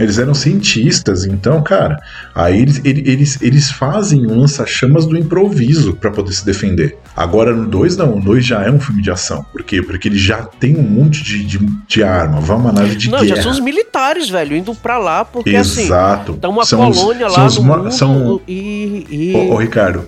Eles 0.02 0.18
eram 0.18 0.34
cientistas, 0.34 1.26
então, 1.26 1.62
cara, 1.62 1.98
aí 2.34 2.60
eles, 2.62 2.82
ele- 2.84 3.04
eles, 3.10 3.42
eles 3.42 3.72
fazem 3.72 4.26
um 4.26 4.40
lança-chamas 4.42 5.06
do 5.06 5.18
improviso 5.18 5.94
pra 5.96 6.12
poder 6.12 6.34
se 6.34 6.46
defender. 6.46 6.98
Agora 7.16 7.56
no 7.56 7.68
2 7.68 7.98
não, 7.98 8.18
o 8.18 8.22
2 8.22 8.46
já 8.46 8.64
é 8.64 8.72
um 8.72 8.80
filme 8.80 9.02
de 9.02 9.12
ação. 9.12 9.44
Por 9.52 9.64
quê? 9.64 9.82
Porque 9.82 10.08
ele 10.08 10.18
já 10.18 10.44
tem 10.44 10.76
um 10.78 10.82
monte 10.84 11.24
de, 11.24 11.44
de, 11.44 11.60
de 11.88 12.04
arma, 12.04 12.40
vai 12.40 12.58
uma 12.58 12.72
nave 12.72 12.96
de 12.96 13.10
não, 13.10 13.20
guerra. 13.20 13.36
já 13.36 13.42
são 13.44 13.52
os 13.52 13.60
militares, 13.60 14.30
velho, 14.30 14.56
indo 14.56 14.74
pra 14.76 14.98
lá, 14.98 15.24
porque 15.26 15.56
assim... 15.56 15.84
Exato. 15.84 16.34
Tá 16.34 16.48
uma 16.50 16.66
São 16.66 16.90
os- 16.90 16.98
colônia 16.98 17.30
são 17.30 17.38
lá 17.42 17.46
os 17.48 17.58
no 17.58 17.64
mundo 17.64 17.92
são- 17.92 18.42
e... 18.48 19.06
e- 19.10 19.34
Ô, 19.36 19.54
ô, 19.54 19.58
Ricardo, 19.58 20.08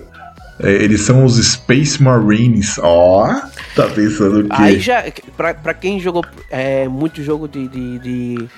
é, 0.60 0.70
eles 0.70 1.00
são 1.02 1.24
os 1.24 1.36
Space 1.44 2.02
Marines. 2.02 2.78
Ó, 2.78 3.26
tá 3.74 3.86
pensando 3.88 4.40
o 4.40 4.44
quê? 4.44 4.48
Aí 4.50 4.78
já, 4.80 5.04
pra, 5.36 5.52
pra 5.52 5.74
quem 5.74 5.98
jogou 6.00 6.24
é, 6.50 6.86
muito 6.88 7.22
jogo 7.22 7.48
de. 7.48 7.66
de, 7.68 7.98
de 7.98 8.48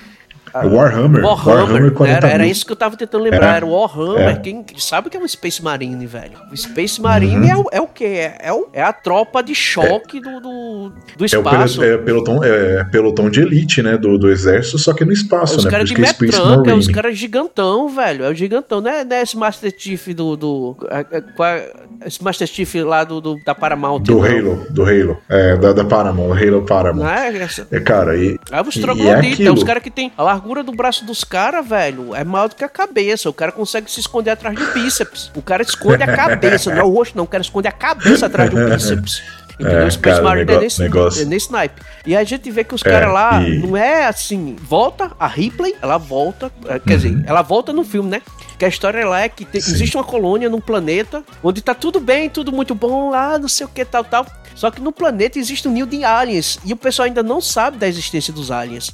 Warhammer. 0.53 1.23
Warhammer, 1.23 1.91
40 1.91 2.17
era, 2.17 2.33
era 2.33 2.45
isso 2.47 2.65
que 2.65 2.71
eu 2.71 2.75
tava 2.75 2.95
tentando 2.97 3.23
lembrar, 3.23 3.47
Era. 3.47 3.55
era 3.57 3.65
o 3.65 3.71
Warhammer. 3.71 4.29
É. 4.29 4.35
Quem 4.35 4.63
sabe 4.77 5.07
o 5.07 5.11
que 5.11 5.17
é 5.17 5.19
um 5.19 5.27
Space 5.27 5.61
Marine, 5.63 6.05
velho? 6.05 6.37
O 6.51 6.55
Space 6.57 7.01
Marine 7.01 7.35
Uhum. 7.37 7.49
é, 7.51 7.57
o, 7.57 7.65
é 7.73 7.81
o 7.81 7.87
quê? 7.87 8.05
É, 8.05 8.37
é, 8.49 8.53
o- 8.53 8.67
é 8.73 8.81
a 8.81 8.93
tropa 8.93 9.41
de 9.43 9.53
choque 9.53 10.19
do, 10.19 10.39
do, 10.39 10.89
do 11.17 11.19
É 11.19 11.23
o 11.23 11.25
espaço. 11.25 11.83
é 11.83 11.97
pelotão, 11.97 12.43
é 12.43 12.83
pelotão 12.85 13.29
de 13.29 13.41
elite, 13.41 13.81
né? 13.81 13.97
Do, 13.97 14.17
do 14.17 14.29
exército, 14.29 14.77
só 14.79 14.93
que 14.93 15.03
no 15.05 15.11
espaço, 15.11 15.57
os 15.57 15.65
né? 15.65 15.71
caras 15.71 15.89
Por 15.89 15.95
de 15.95 16.01
que 16.01 16.07
é 16.09 16.27
metranca, 16.27 16.57
Marine. 16.57 16.79
os 16.79 16.87
caras 16.87 17.17
gigantão, 17.17 17.89
velho. 17.89 18.25
É 18.25 18.29
o 18.29 18.33
gigantão, 18.33 18.81
não 18.81 18.89
é, 18.89 19.05
é 19.09 19.21
esse 19.21 19.37
Master 19.37 19.73
Chief 19.77 20.07
do. 20.13 20.35
do 20.35 20.77
é- 20.89 21.05
é- 21.17 21.23
é- 21.43 21.71
esse 22.05 22.23
Master 22.23 22.47
Chief 22.47 22.75
lá 22.75 23.03
do, 23.03 23.19
do- 23.19 23.43
da 23.43 23.53
Paramount. 23.55 24.01
Do 24.03 24.15
não. 24.15 24.23
Halo, 24.23 24.65
do 24.69 24.83
Halo. 24.83 25.17
É, 25.29 25.55
da, 25.57 25.73
da 25.73 25.83
Paramount, 25.85 26.31
Halo 26.37 26.63
Paramount. 26.65 27.03
Não 27.05 27.09
é. 27.11 27.47
É, 27.71 27.79
cara, 27.79 28.15
e, 28.15 28.37
Aí 28.51 28.61
os 28.67 28.75
E- 28.75 28.79
e 28.79 29.07
é 29.07 29.13
aquilo. 29.15 29.53
os 29.53 29.63
caras 29.63 29.81
que 29.83 29.89
tem 29.91 30.11
a 30.17 30.23
largura 30.37 30.63
do 30.63 30.71
braço 30.71 31.03
dos 31.03 31.23
caras, 31.23 31.67
velho, 31.67 32.15
é 32.15 32.23
maior 32.23 32.47
do 32.47 32.55
que 32.55 32.63
a 32.63 32.69
cabeça. 32.69 33.29
O 33.29 33.33
cara 33.33 33.51
consegue 33.51 33.89
se 33.91 33.99
esconder 33.99 34.29
atrás 34.31 34.55
do 34.57 34.65
bíceps. 34.73 35.31
O 35.35 35.41
cara 35.41 35.63
esconde 35.63 36.03
a 36.03 36.15
cabeça, 36.15 36.69
não 36.71 36.81
é 36.81 36.83
o 36.83 36.89
rosto, 36.89 37.17
não. 37.17 37.23
O 37.23 37.27
cara 37.27 37.41
esconde 37.41 37.67
a 37.67 37.71
cabeça 37.71 38.27
atrás 38.27 38.49
do 38.49 38.55
bíceps. 38.69 39.21
Entendeu? 39.59 39.79
É, 39.81 39.85
o 39.87 39.91
Space 39.91 40.15
cara, 40.17 40.23
Marine 40.23 40.45
nego- 40.45 40.59
é 40.59 40.63
nesse, 40.63 40.79
negócio. 40.81 41.21
é 41.21 41.25
nesse 41.25 41.51
naipe. 41.51 41.81
E 42.05 42.15
a 42.15 42.23
gente 42.23 42.49
vê 42.51 42.63
que 42.63 42.75
os 42.75 42.81
É, 42.85 42.89
caras 42.89 43.11
lá, 43.13 43.41
e- 43.41 43.57
não 43.59 43.75
é 43.75 44.05
assim, 44.05 44.55
volta, 44.61 45.11
a 45.19 45.27
Ripley, 45.27 45.75
ela 45.81 45.97
volta, 45.97 46.51
é, 46.67 46.79
quer 46.79 46.93
Uhum. 46.93 46.99
dizer, 46.99 47.23
ela 47.25 47.41
volta 47.41 47.73
no 47.73 47.83
filme, 47.83 48.09
né? 48.09 48.21
Que 48.57 48.65
a 48.65 48.67
história 48.67 49.07
lá 49.07 49.21
é 49.21 49.29
que 49.29 49.45
tem- 49.45 49.59
existe 49.59 49.97
uma 49.97 50.03
colônia 50.03 50.49
num 50.49 50.61
planeta 50.61 51.23
onde 51.43 51.61
tá 51.61 51.73
tudo 51.73 51.99
bem, 51.99 52.29
tudo 52.29 52.51
muito 52.51 52.73
bom 52.75 53.09
lá, 53.09 53.37
não 53.37 53.47
sei 53.47 53.65
o 53.65 53.69
que, 53.69 53.83
tal, 53.85 54.03
tal. 54.03 54.25
Só 54.55 54.71
que 54.71 54.81
no 54.81 54.91
planeta 54.91 55.37
existe 55.37 55.67
um 55.67 55.71
ninho 55.71 55.85
de 55.85 56.03
aliens 56.03 56.57
e 56.65 56.73
o 56.73 56.75
pessoal 56.75 57.05
ainda 57.05 57.21
não 57.21 57.39
sabe 57.39 57.77
da 57.77 57.87
existência 57.87 58.33
dos 58.33 58.49
aliens. 58.49 58.91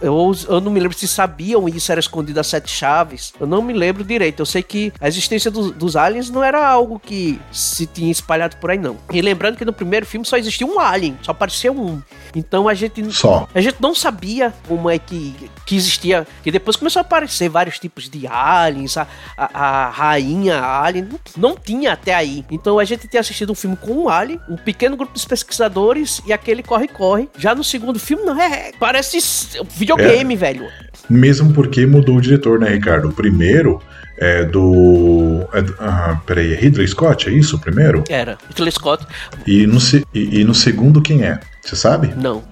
Eu, 0.00 0.32
eu 0.48 0.60
não 0.60 0.70
me 0.70 0.78
lembro 0.78 0.96
se 0.96 1.08
sabiam 1.08 1.68
isso 1.68 1.90
era 1.90 1.98
escondido 2.00 2.38
a 2.38 2.44
sete 2.44 2.70
chaves. 2.70 3.32
Eu 3.40 3.46
não 3.46 3.60
me 3.60 3.72
lembro 3.72 4.04
direito. 4.04 4.40
Eu 4.40 4.46
sei 4.46 4.62
que 4.62 4.92
a 5.00 5.08
existência 5.08 5.50
dos- 5.50 5.72
dos 5.72 5.96
aliens 5.96 6.30
não 6.30 6.44
era 6.44 6.64
algo 6.64 7.00
que 7.00 7.40
se 7.50 7.86
tinha 7.86 8.12
espalhado 8.12 8.56
por 8.58 8.70
aí, 8.70 8.78
não. 8.78 8.98
E 9.12 9.20
lembrando 9.20 9.56
que 9.56 9.64
no 9.64 9.72
primeiro 9.72 9.99
filme 10.06 10.24
só 10.26 10.36
existia 10.36 10.66
um 10.66 10.78
alien, 10.78 11.16
só 11.22 11.32
apareceu 11.32 11.72
um. 11.72 12.00
Então 12.34 12.68
a 12.68 12.74
gente 12.74 13.12
só. 13.12 13.48
a 13.54 13.60
gente 13.60 13.76
não 13.80 13.94
sabia 13.94 14.52
como 14.68 14.88
é 14.88 14.98
que, 14.98 15.34
que 15.66 15.76
existia. 15.76 16.26
Que 16.42 16.50
depois 16.50 16.76
começou 16.76 17.00
a 17.00 17.02
aparecer 17.02 17.48
vários 17.48 17.78
tipos 17.78 18.08
de 18.08 18.26
aliens, 18.26 18.96
a, 18.96 19.06
a, 19.36 19.86
a 19.86 19.90
rainha 19.90 20.60
alien. 20.62 21.08
Não, 21.10 21.50
não 21.50 21.56
tinha 21.56 21.92
até 21.92 22.14
aí. 22.14 22.44
Então 22.50 22.78
a 22.78 22.84
gente 22.84 23.08
tinha 23.08 23.20
assistido 23.20 23.50
um 23.50 23.54
filme 23.54 23.76
com 23.76 23.92
um 24.04 24.08
alien, 24.08 24.40
um 24.48 24.56
pequeno 24.56 24.96
grupo 24.96 25.18
de 25.18 25.26
pesquisadores 25.26 26.22
e 26.26 26.32
aquele 26.32 26.62
corre-corre. 26.62 27.28
Já 27.36 27.54
no 27.54 27.64
segundo 27.64 27.98
filme, 27.98 28.24
não 28.24 28.40
é. 28.40 28.72
Parece 28.78 29.16
s- 29.18 29.58
videogame, 29.76 30.36
velho. 30.36 30.68
Mesmo 31.08 31.52
porque 31.52 31.84
mudou 31.86 32.16
o 32.16 32.20
diretor, 32.20 32.58
né, 32.60 32.68
Ricardo? 32.70 33.08
O 33.08 33.12
primeiro 33.12 33.82
é 34.20 34.44
do. 34.44 35.40
É 35.52 35.64
ah, 35.80 36.20
peraí, 36.26 36.52
é 36.52 36.56
Ridley 36.56 36.86
Scott, 36.86 37.28
é 37.28 37.32
isso 37.32 37.56
o 37.56 37.58
primeiro? 37.58 38.04
Era. 38.08 38.38
Ridley 38.48 38.70
Scott, 38.70 39.06
E 39.46 39.66
no, 39.66 39.78
e, 40.14 40.40
e 40.40 40.44
no 40.44 40.54
segundo 40.54 41.00
quem 41.02 41.22
é? 41.24 41.40
Você 41.62 41.74
sabe? 41.74 42.14
não. 42.16 42.42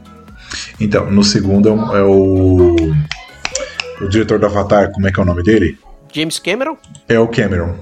Então, 0.80 1.10
no 1.10 1.22
segundo 1.22 1.68
é, 1.68 1.72
o- 1.72 1.96
é 1.96 2.02
o. 2.02 2.76
O 4.00 4.08
diretor 4.08 4.38
do 4.38 4.46
Avatar, 4.46 4.90
como 4.92 5.06
é 5.06 5.12
que 5.12 5.20
é 5.20 5.22
o 5.22 5.26
nome 5.26 5.42
dele? 5.42 5.78
James 6.12 6.38
Cameron? 6.38 6.76
É 7.08 7.18
o 7.18 7.28
Cameron. 7.28 7.74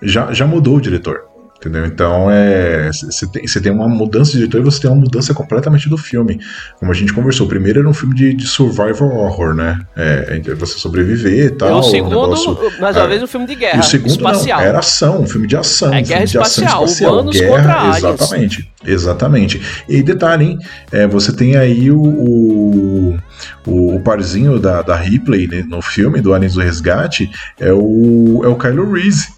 Já, 0.00 0.32
já 0.32 0.46
mudou 0.46 0.76
o 0.76 0.80
diretor. 0.80 1.24
Entendeu? 1.60 1.84
Então 1.84 2.30
é. 2.30 2.90
Você 2.90 3.26
tem, 3.26 3.44
tem 3.44 3.70
uma 3.70 3.86
mudança 3.86 4.32
de 4.32 4.38
diretor 4.38 4.62
e 4.62 4.64
você 4.64 4.80
tem 4.80 4.90
uma 4.90 4.98
mudança 4.98 5.34
completamente 5.34 5.90
do 5.90 5.98
filme. 5.98 6.40
Como 6.78 6.90
a 6.90 6.94
gente 6.94 7.12
conversou, 7.12 7.44
o 7.44 7.48
primeiro 7.50 7.80
era 7.80 7.88
um 7.88 7.92
filme 7.92 8.14
de, 8.14 8.32
de 8.32 8.46
survival 8.46 9.10
horror, 9.14 9.54
né? 9.54 9.78
É, 9.94 10.40
é 10.46 10.54
você 10.54 10.78
sobreviver 10.78 11.46
e 11.46 11.50
tal. 11.50 11.68
e 11.68 11.72
o 11.72 11.78
um 11.80 11.82
segundo, 11.82 12.10
negócio- 12.12 12.58
mais 12.80 12.96
uma 12.96 13.04
é. 13.04 13.08
vez, 13.08 13.22
um 13.22 13.26
filme 13.26 13.46
de 13.46 13.52
E 13.52 13.56
guerra 13.56 13.80
o 13.80 13.82
segundo 13.82 14.10
espacial. 14.10 14.58
não, 14.58 14.66
era 14.66 14.78
ação, 14.78 15.20
um 15.20 15.26
filme 15.26 15.46
de 15.46 15.54
ação. 15.54 15.92
É 15.92 16.00
um 16.00 16.02
guerra 16.02 16.06
filme 16.06 16.26
de 16.26 16.38
ação 16.38 16.64
espacial, 16.64 16.84
espacial. 16.86 17.12
humanos 17.12 17.36
guerra, 17.36 17.56
contra 17.56 17.80
aliens. 17.80 17.96
Exatamente, 17.98 18.72
exatamente. 18.82 19.60
E 19.86 20.02
detalhe, 20.02 20.44
hein? 20.46 20.58
é, 20.90 21.06
você 21.06 21.30
tem 21.30 21.56
aí 21.56 21.90
o, 21.90 22.00
o, 22.00 23.18
o- 23.66 23.96
o 23.96 24.00
parzinho 24.00 24.58
da, 24.58 24.80
da 24.80 24.96
Ripley 24.96 25.46
né, 25.46 25.62
no 25.68 25.82
filme 25.82 26.20
do 26.22 26.32
Aliens 26.32 26.54
do 26.54 26.60
Resgate, 26.60 27.30
é 27.58 27.70
o, 27.72 28.40
é 28.44 28.48
o 28.48 28.56
Kylo 28.56 28.90
Reese. 28.92 29.28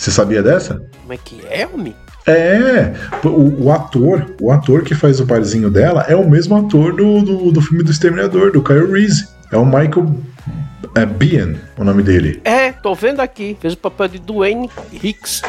Você 0.00 0.10
sabia 0.10 0.42
dessa? 0.42 0.82
Como 1.02 1.12
é 1.12 1.18
que 1.18 1.42
é, 1.50 1.66
homem? 1.66 1.94
É, 2.26 2.94
o, 3.22 3.64
o 3.64 3.70
ator, 3.70 4.34
o 4.40 4.50
ator 4.50 4.82
que 4.82 4.94
faz 4.94 5.20
o 5.20 5.26
parzinho 5.26 5.70
dela 5.70 6.06
é 6.08 6.16
o 6.16 6.26
mesmo 6.26 6.56
ator 6.56 6.96
do, 6.96 7.20
do, 7.20 7.52
do 7.52 7.60
filme 7.60 7.84
do 7.84 7.90
Exterminador, 7.90 8.50
do 8.50 8.62
Kyle 8.62 8.90
Reese. 8.90 9.28
É 9.52 9.58
o 9.58 9.66
Michael 9.66 10.16
é, 10.94 11.04
Biehn, 11.04 11.54
o 11.76 11.84
nome 11.84 12.02
dele. 12.02 12.40
É, 12.46 12.72
tô 12.72 12.94
vendo 12.94 13.20
aqui. 13.20 13.58
Fez 13.60 13.74
o 13.74 13.76
papel 13.76 14.08
de 14.08 14.18
Dwayne 14.20 14.70
Hicks. 14.90 15.42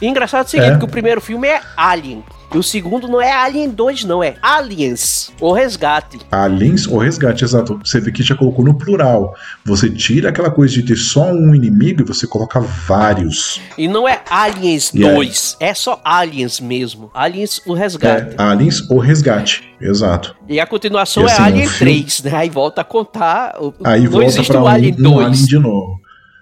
E 0.00 0.06
engraçado 0.06 0.42
é 0.42 0.46
o 0.46 0.50
seguinte, 0.50 0.70
É. 0.72 0.78
que 0.78 0.84
o 0.84 0.88
primeiro 0.88 1.20
filme 1.20 1.48
é 1.48 1.60
Alien. 1.76 2.22
E 2.54 2.58
o 2.58 2.62
segundo 2.62 3.08
não 3.08 3.20
é 3.20 3.32
Alien 3.32 3.68
2, 3.70 4.04
não, 4.04 4.22
é 4.22 4.36
Aliens, 4.40 5.32
o 5.40 5.52
Resgate. 5.52 6.18
Aliens 6.30 6.86
ou 6.86 6.98
resgate, 6.98 7.42
exato. 7.42 7.80
Você 7.84 7.98
vê 8.00 8.12
que 8.12 8.22
já 8.22 8.36
colocou 8.36 8.64
no 8.64 8.74
plural. 8.74 9.34
Você 9.64 9.90
tira 9.90 10.28
aquela 10.28 10.50
coisa 10.52 10.72
de 10.72 10.84
ter 10.84 10.94
só 10.94 11.32
um 11.32 11.52
inimigo 11.52 12.02
e 12.02 12.04
você 12.04 12.28
coloca 12.28 12.60
vários. 12.60 13.60
E 13.76 13.88
não 13.88 14.08
é 14.08 14.20
Aliens 14.30 14.92
E 14.94 15.04
aí? 15.04 15.14
2, 15.14 15.56
é 15.58 15.74
só 15.74 16.00
Aliens 16.04 16.60
mesmo. 16.60 17.10
Aliens, 17.12 17.60
o 17.66 17.74
Resgate. 17.74 18.36
É, 18.38 18.42
aliens 18.42 18.88
ou 18.88 18.98
resgate, 19.00 19.64
exato. 19.80 20.36
E 20.48 20.60
a 20.60 20.66
continuação 20.66 21.24
E 21.24 21.26
é 21.26 21.32
assim, 21.32 21.42
Alien 21.42 21.66
um 21.66 21.70
filme- 21.70 21.92
3, 22.02 22.22
né? 22.22 22.34
Aí 22.36 22.50
volta 22.50 22.82
a 22.82 22.84
contar. 22.84 23.56
o- 23.60 23.74
Aí 23.82 24.04
não 24.04 24.10
volta 24.12 24.26
existe 24.26 24.52
o 24.56 24.60
um, 24.62 24.66
Alien 24.68 24.94
um 24.94 25.02
2. 25.02 25.26
alien 25.26 25.44
de 25.44 25.58
novo. 25.58 25.98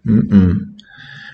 Hum, 0.07 0.28
hum. 0.30 0.57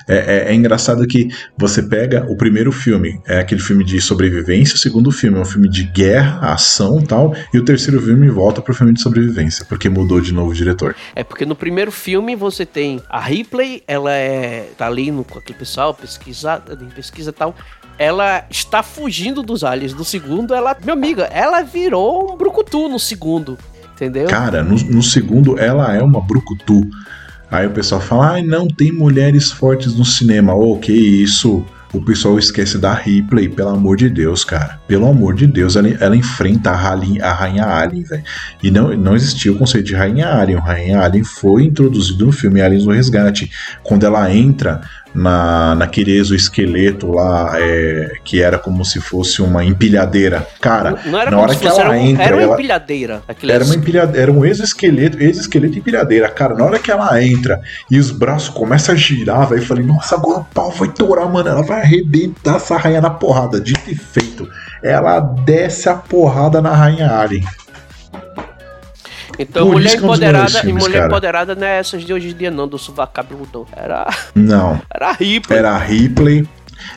É, 0.08 0.46
é- 0.48 0.50
é 0.50 0.54
engraçado 0.54 1.06
que 1.06 1.28
você 1.56 1.82
pega 1.82 2.24
o 2.28 2.36
primeiro 2.36 2.72
filme, 2.72 3.20
é 3.26 3.40
aquele 3.40 3.60
filme 3.60 3.84
de 3.84 4.00
sobrevivência, 4.00 4.74
o 4.74 4.78
segundo 4.78 5.10
filme 5.12 5.36
é 5.38 5.40
um 5.40 5.44
filme 5.44 5.68
de 5.68 5.84
guerra, 5.84 6.52
ação 6.52 6.98
e 7.00 7.06
tal, 7.06 7.34
e 7.52 7.58
o 7.58 7.64
terceiro 7.64 8.00
filme 8.00 8.28
volta 8.30 8.62
pro 8.62 8.74
filme 8.74 8.92
de 8.94 9.00
sobrevivência, 9.02 9.64
porque 9.68 9.88
mudou 9.88 10.20
de 10.20 10.32
novo 10.32 10.50
o 10.50 10.54
diretor. 10.54 10.96
É 11.14 11.22
porque 11.22 11.44
no 11.44 11.54
primeiro 11.54 11.92
filme 11.92 12.34
você 12.34 12.64
tem 12.64 13.00
a 13.08 13.20
Ripley, 13.20 13.82
ela 13.86 14.12
é 14.12 14.70
tá 14.76 14.86
ali 14.86 15.10
no, 15.10 15.24
com 15.24 15.38
aquele 15.38 15.58
pessoal, 15.58 15.92
pesquisa, 15.92 16.62
em 16.80 16.86
pesquisa 16.88 17.30
e 17.30 17.32
tal. 17.32 17.54
Ela 17.98 18.44
está 18.48 18.82
fugindo 18.82 19.42
dos 19.42 19.64
aliens. 19.64 19.92
No 19.92 20.04
segundo, 20.04 20.54
ela, 20.54 20.76
meu 20.84 20.94
amigo, 20.94 21.20
ela 21.30 21.62
virou 21.62 22.32
um 22.32 22.36
brucutu 22.36 22.88
no 22.88 22.98
segundo. 22.98 23.58
Entendeu? 23.94 24.28
Cara, 24.28 24.62
no, 24.62 24.76
no 24.76 25.02
segundo 25.02 25.58
ela 25.58 25.92
é 25.92 26.00
uma 26.00 26.20
brucutu. 26.20 26.82
Aí 27.50 27.66
o 27.66 27.70
pessoal 27.70 28.00
fala, 28.00 28.32
ai, 28.32 28.42
não 28.42 28.68
tem 28.68 28.92
mulheres 28.92 29.50
fortes 29.50 29.94
no 29.94 30.04
cinema. 30.04 30.54
Ô, 30.54 30.78
que 30.78 30.92
isso? 30.92 31.64
O 31.90 32.02
pessoal 32.02 32.38
esquece 32.38 32.76
da 32.76 32.92
Ripley, 32.92 33.48
pelo 33.48 33.70
amor 33.70 33.96
de 33.96 34.10
Deus, 34.10 34.44
cara. 34.44 34.78
Pelo 34.86 35.08
amor 35.08 35.34
de 35.34 35.46
Deus, 35.46 35.74
ela, 35.74 35.88
ela 35.88 36.14
enfrenta 36.14 36.70
a, 36.70 36.76
Rali- 36.76 37.18
a 37.22 37.32
Rainha 37.32 37.64
Alien, 37.64 38.04
velho. 38.04 38.22
E 38.62 38.70
não, 38.70 38.94
não 38.94 39.16
existia 39.16 39.50
o 39.50 39.56
conceito 39.56 39.86
de 39.86 39.94
Rainha 39.94 40.28
Alien. 40.28 40.58
Rainha 40.58 41.00
Alien 41.00 41.24
foi 41.24 41.64
introduzido 41.64 42.26
no 42.26 42.32
filme 42.32 42.60
Aliens 42.60 42.84
no 42.84 42.92
Resgate. 42.92 43.50
Quando 43.82 44.04
ela 44.04 44.30
entra 44.30 44.82
na, 45.14 45.74
naquele 45.74 46.16
exoesqueleto 46.18 47.10
lá, 47.12 47.52
é, 47.56 48.12
que 48.24 48.42
era 48.42 48.58
como 48.58 48.84
se 48.84 49.00
fosse 49.00 49.40
uma 49.42 49.64
empilhadeira. 49.64 50.46
Cara, 50.60 50.90
não, 51.04 51.12
não 51.12 51.20
era 51.20 51.30
na 51.30 51.38
hora 51.38 51.54
que 51.54 51.66
fosse, 51.66 51.80
ela 51.80 51.94
era, 51.96 51.98
entra, 52.04 52.24
era 52.24 52.36
uma 52.36 52.42
ela- 52.42 52.54
empilhadeira. 52.54 53.22
era, 53.48 53.64
uma 53.64 53.74
empilhade- 53.74 54.18
era 54.18 54.30
um 54.32 54.44
exoesqueleto, 54.44 55.22
exoesqueleto 55.22 55.74
e 55.74 55.78
empilhadeira. 55.78 56.28
Cara, 56.28 56.54
na 56.54 56.64
hora 56.64 56.78
que 56.78 56.90
ela 56.90 57.22
entra 57.22 57.60
e 57.90 57.98
os 57.98 58.10
braços 58.10 58.48
começam 58.48 58.94
a 58.94 58.98
girar, 58.98 59.48
velho, 59.48 59.62
eu 59.62 59.66
falei, 59.66 59.84
nossa, 59.84 60.14
agora 60.14 60.40
o 60.40 60.44
pau 60.44 60.70
vai 60.70 60.88
torar, 60.88 61.28
mano. 61.28 61.48
Ela 61.48 61.62
vai 61.62 61.80
arrebentar 61.80 62.56
essa 62.56 62.76
rainha 62.76 63.00
na 63.00 63.10
porrada. 63.10 63.60
Dito 63.60 63.90
e 63.90 63.94
feito. 63.94 64.48
Ela 64.82 65.18
desce 65.20 65.88
a 65.88 65.94
porrada 65.94 66.60
na 66.62 66.72
rainha 66.74 67.10
Alien. 67.10 67.44
Então, 69.38 69.66
Por 69.66 69.74
mulher 69.74 69.96
empoderada, 69.96 70.60
filmes, 70.60 70.82
mulher 70.82 70.96
cara. 70.96 71.06
empoderada 71.06 71.54
não 71.54 71.66
é 71.66 71.78
essas 71.78 72.02
de 72.02 72.12
hoje 72.12 72.30
em 72.30 72.34
dia, 72.34 72.50
não, 72.50 72.66
do 72.66 72.78
sovaco 72.78 73.12
cabeludo. 73.12 73.66
Era. 73.74 74.06
Não. 74.34 74.80
Era 74.92 75.10
a 75.10 75.12
Ripley. 75.12 75.58
Era 75.58 75.70
a 75.70 75.78
Ripley. 75.78 76.48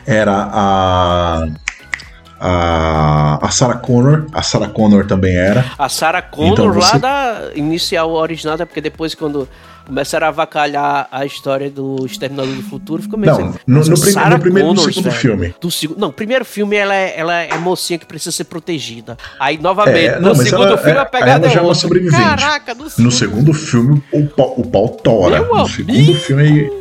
Era 0.06 0.48
a 0.52 1.46
a, 2.44 3.38
a 3.40 3.50
Sarah 3.52 3.76
Connor, 3.76 4.26
a 4.32 4.42
Sarah 4.42 4.68
Connor 4.68 5.06
também 5.06 5.36
era. 5.36 5.64
A 5.78 5.88
Sarah 5.88 6.20
Connor 6.20 6.52
então, 6.52 6.72
você... 6.72 6.92
lá 6.94 6.98
da 6.98 7.50
inicial 7.54 8.10
original, 8.10 8.56
é 8.58 8.64
porque 8.64 8.80
depois 8.80 9.14
quando 9.14 9.48
começaram 9.86 10.26
a 10.26 10.30
avacalhar 10.30 11.06
a 11.12 11.24
história 11.24 11.70
do 11.70 12.04
Exterminador 12.04 12.52
do 12.52 12.62
Futuro, 12.64 13.00
ficou 13.00 13.16
meio 13.16 13.32
Não, 13.32 13.48
assim, 13.50 13.58
no, 13.64 13.84
no, 13.84 14.00
prim 14.00 14.14
no 14.30 14.40
primeiro 14.40 14.70
e 14.70 14.74
no 14.74 14.80
segundo 14.80 15.04
velho, 15.04 15.16
filme. 15.16 15.54
Do 15.60 15.70
seg 15.70 15.94
não, 15.96 16.10
primeiro 16.10 16.44
filme 16.44 16.74
ela 16.74 16.94
é, 16.94 17.14
ela 17.16 17.34
é 17.34 17.56
mocinha 17.58 17.96
que 17.96 18.06
precisa 18.06 18.32
ser 18.32 18.44
protegida. 18.44 19.16
Aí, 19.38 19.56
novamente, 19.58 20.06
é, 20.06 20.18
no 20.18 20.34
segundo 20.34 20.66
ela, 20.66 20.78
filme 20.78 20.98
é, 20.98 21.00
a 21.00 21.04
pegada 21.04 21.46
ela 21.46 21.54
já 21.54 21.60
é 21.60 21.62
uma 21.62 21.74
sobrevivente. 21.76 22.20
Caraca, 22.20 22.74
no, 22.74 22.86
no 22.98 23.10
segundo 23.12 23.54
filme 23.54 24.02
o 24.12 24.26
pau, 24.26 24.54
o 24.56 24.66
pau 24.66 24.88
tora. 24.88 25.40
Meu 25.42 25.54
no 25.54 25.68
segundo 25.68 26.14
filme 26.14 26.72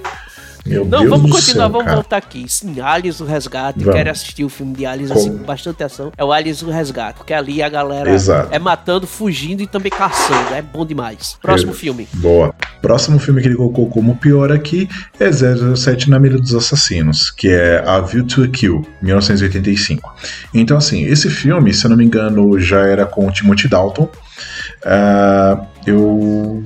meu 0.66 0.86
não, 0.86 0.99
Deus 0.99 1.09
vamos 1.09 1.32
continuar, 1.32 1.64
céu, 1.64 1.70
vamos 1.70 1.86
cara. 1.86 1.95
voltar 1.95 2.18
aqui. 2.18 2.45
Sim, 2.47 2.80
Aliens 2.80 3.20
o 3.20 3.26
Resgate. 3.26 3.80
Vamos. 3.80 3.95
Quero 3.95 4.12
assistir 4.12 4.43
o 4.43 4.49
filme 4.49 4.74
de 4.76 4.86
Aliens 4.86 5.12
assim, 5.12 5.38
com 5.38 5.43
bastante 5.43 5.76
atenção. 5.82 6.12
É 6.18 6.24
o 6.24 6.32
Aliens 6.32 6.62
o 6.62 6.70
Resgate, 6.70 7.18
porque 7.18 7.34
ali 7.34 7.62
a 7.62 7.70
galera 7.70 8.12
Exato. 8.12 8.49
é 8.51 8.59
matando, 8.59 9.07
fugindo 9.07 9.62
e 9.62 9.68
também 9.68 9.91
caçando. 9.91 10.53
É 10.53 10.62
bom 10.62 10.86
demais. 10.86 11.38
Próximo 11.41 11.74
filme. 11.74 12.07
Boa. 12.14 12.53
Próximo 12.82 13.20
filme 13.20 13.41
que 13.41 13.47
ele 13.47 13.55
colocou 13.55 13.89
como 13.89 14.16
pior 14.16 14.51
aqui 14.51 14.88
é 15.20 15.32
007 15.32 16.09
na 16.09 16.20
Mira 16.20 16.38
dos 16.38 16.53
Assassinos, 16.53 17.30
que 17.32 17.47
é 17.47 17.84
A 17.86 17.99
View 18.01 18.26
to 18.26 18.43
a 18.43 18.47
Kill, 18.47 18.86
1985. 19.01 20.14
Então, 20.53 20.78
assim, 20.78 21.05
esse 21.05 21.30
filme, 21.30 21.74
se 21.74 21.86
eu 21.86 21.89
não 21.89 21.97
me 21.97 22.05
engano, 22.05 22.59
já 22.59 22.82
era 22.82 23.05
com 23.05 23.28
o 23.28 23.32
Timothy 23.32 23.68
Dalton. 23.68 24.09
Uh, 24.84 25.66
eu. 25.86 26.64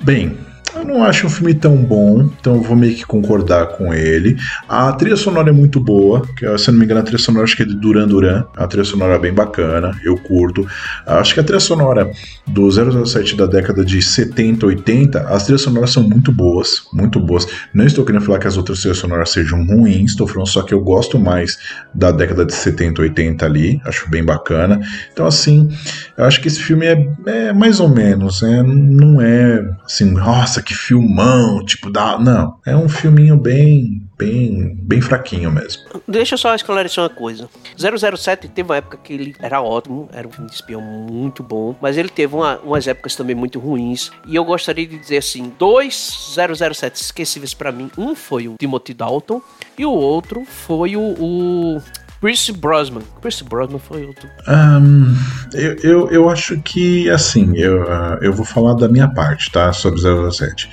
Bem, 0.00 0.38
eu 0.78 0.84
não 0.84 1.04
acho 1.04 1.26
um 1.26 1.30
filme 1.30 1.54
tão 1.54 1.76
bom, 1.76 2.30
então 2.38 2.62
vou 2.62 2.76
meio 2.76 2.94
que 2.94 3.04
concordar 3.04 3.66
com 3.68 3.92
ele. 3.92 4.36
A 4.68 4.92
trilha 4.92 5.16
sonora 5.16 5.50
é 5.50 5.52
muito 5.52 5.80
boa, 5.80 6.26
que, 6.36 6.58
se 6.58 6.70
não 6.70 6.78
me 6.78 6.84
engano, 6.84 7.00
a 7.00 7.02
trilha 7.02 7.18
sonora 7.18 7.44
acho 7.44 7.56
que 7.56 7.62
é 7.62 7.66
de 7.66 7.74
Duran 7.74 8.06
Duran. 8.06 8.44
A 8.56 8.66
trilha 8.66 8.84
sonora 8.84 9.14
é 9.14 9.18
bem 9.18 9.32
bacana, 9.32 9.98
eu 10.04 10.16
curto. 10.16 10.66
Acho 11.06 11.34
que 11.34 11.40
a 11.40 11.42
trilha 11.42 11.60
sonora 11.60 12.10
do 12.46 12.70
007 12.70 13.36
da 13.36 13.46
década 13.46 13.84
de 13.84 14.00
70, 14.00 14.66
80, 14.66 15.20
as 15.28 15.44
trilhas 15.44 15.62
sonoras 15.62 15.90
são 15.90 16.02
muito 16.02 16.30
boas, 16.30 16.82
muito 16.92 17.20
boas. 17.20 17.46
Não 17.74 17.84
estou 17.84 18.04
querendo 18.04 18.24
falar 18.24 18.38
que 18.38 18.46
as 18.46 18.56
outras 18.56 18.80
trilhas 18.80 18.98
sonoras 18.98 19.30
sejam 19.30 19.66
ruins, 19.66 20.12
estou 20.12 20.26
falando 20.26 20.48
só 20.48 20.62
que 20.62 20.72
eu 20.72 20.80
gosto 20.80 21.18
mais 21.18 21.58
da 21.94 22.10
década 22.10 22.44
de 22.44 22.54
70, 22.54 23.02
80 23.02 23.44
ali, 23.44 23.80
acho 23.84 24.08
bem 24.08 24.24
bacana. 24.24 24.80
Então, 25.12 25.26
assim, 25.26 25.68
eu 26.16 26.24
acho 26.24 26.40
que 26.40 26.48
esse 26.48 26.60
filme 26.60 26.86
é, 26.86 27.08
é 27.26 27.52
mais 27.52 27.80
ou 27.80 27.88
menos, 27.88 28.42
né? 28.42 28.62
não 28.62 29.20
é 29.20 29.68
assim, 29.84 30.10
nossa, 30.10 30.62
que 30.68 30.74
filmão, 30.74 31.64
tipo, 31.64 31.90
da. 31.90 32.18
Não, 32.18 32.58
é 32.66 32.76
um 32.76 32.90
filminho 32.90 33.38
bem, 33.38 34.06
bem, 34.18 34.76
bem 34.82 35.00
fraquinho 35.00 35.50
mesmo. 35.50 35.82
Deixa 36.06 36.34
eu 36.34 36.38
só 36.38 36.54
esclarecer 36.54 37.02
uma 37.02 37.08
coisa. 37.08 37.48
007 37.74 38.48
teve 38.48 38.68
uma 38.68 38.76
época 38.76 38.98
que 38.98 39.14
ele 39.14 39.34
era 39.40 39.62
ótimo, 39.62 40.10
era 40.12 40.28
um 40.28 40.44
espião 40.44 40.82
muito 40.82 41.42
bom, 41.42 41.74
mas 41.80 41.96
ele 41.96 42.10
teve 42.10 42.34
uma, 42.34 42.58
umas 42.58 42.86
épocas 42.86 43.16
também 43.16 43.34
muito 43.34 43.58
ruins. 43.58 44.10
E 44.26 44.36
eu 44.36 44.44
gostaria 44.44 44.86
de 44.86 44.98
dizer 44.98 45.16
assim, 45.16 45.50
dois 45.58 46.34
007 46.34 46.96
esquecíveis 46.96 47.54
para 47.54 47.72
mim. 47.72 47.90
Um 47.96 48.14
foi 48.14 48.46
o 48.46 48.56
Timothy 48.58 48.92
Dalton 48.92 49.40
e 49.78 49.86
o 49.86 49.90
outro 49.90 50.44
foi 50.44 50.96
o, 50.96 51.00
o 51.00 51.82
Chris 52.20 52.50
Brosnan. 52.50 53.02
Chris 53.22 53.40
Brosnan 53.42 53.78
foi 53.78 54.04
outro. 54.04 54.28
Um, 54.48 55.14
eu, 55.54 55.76
eu, 55.82 56.10
eu, 56.10 56.28
acho 56.28 56.60
que, 56.60 57.08
assim, 57.10 57.56
eu, 57.56 57.82
uh, 57.82 58.18
eu 58.20 58.32
vou 58.32 58.44
falar 58.44 58.74
da 58.74 58.88
minha 58.88 59.08
parte, 59.08 59.50
tá? 59.52 59.72
Sobre 59.72 60.00
007. 60.00 60.68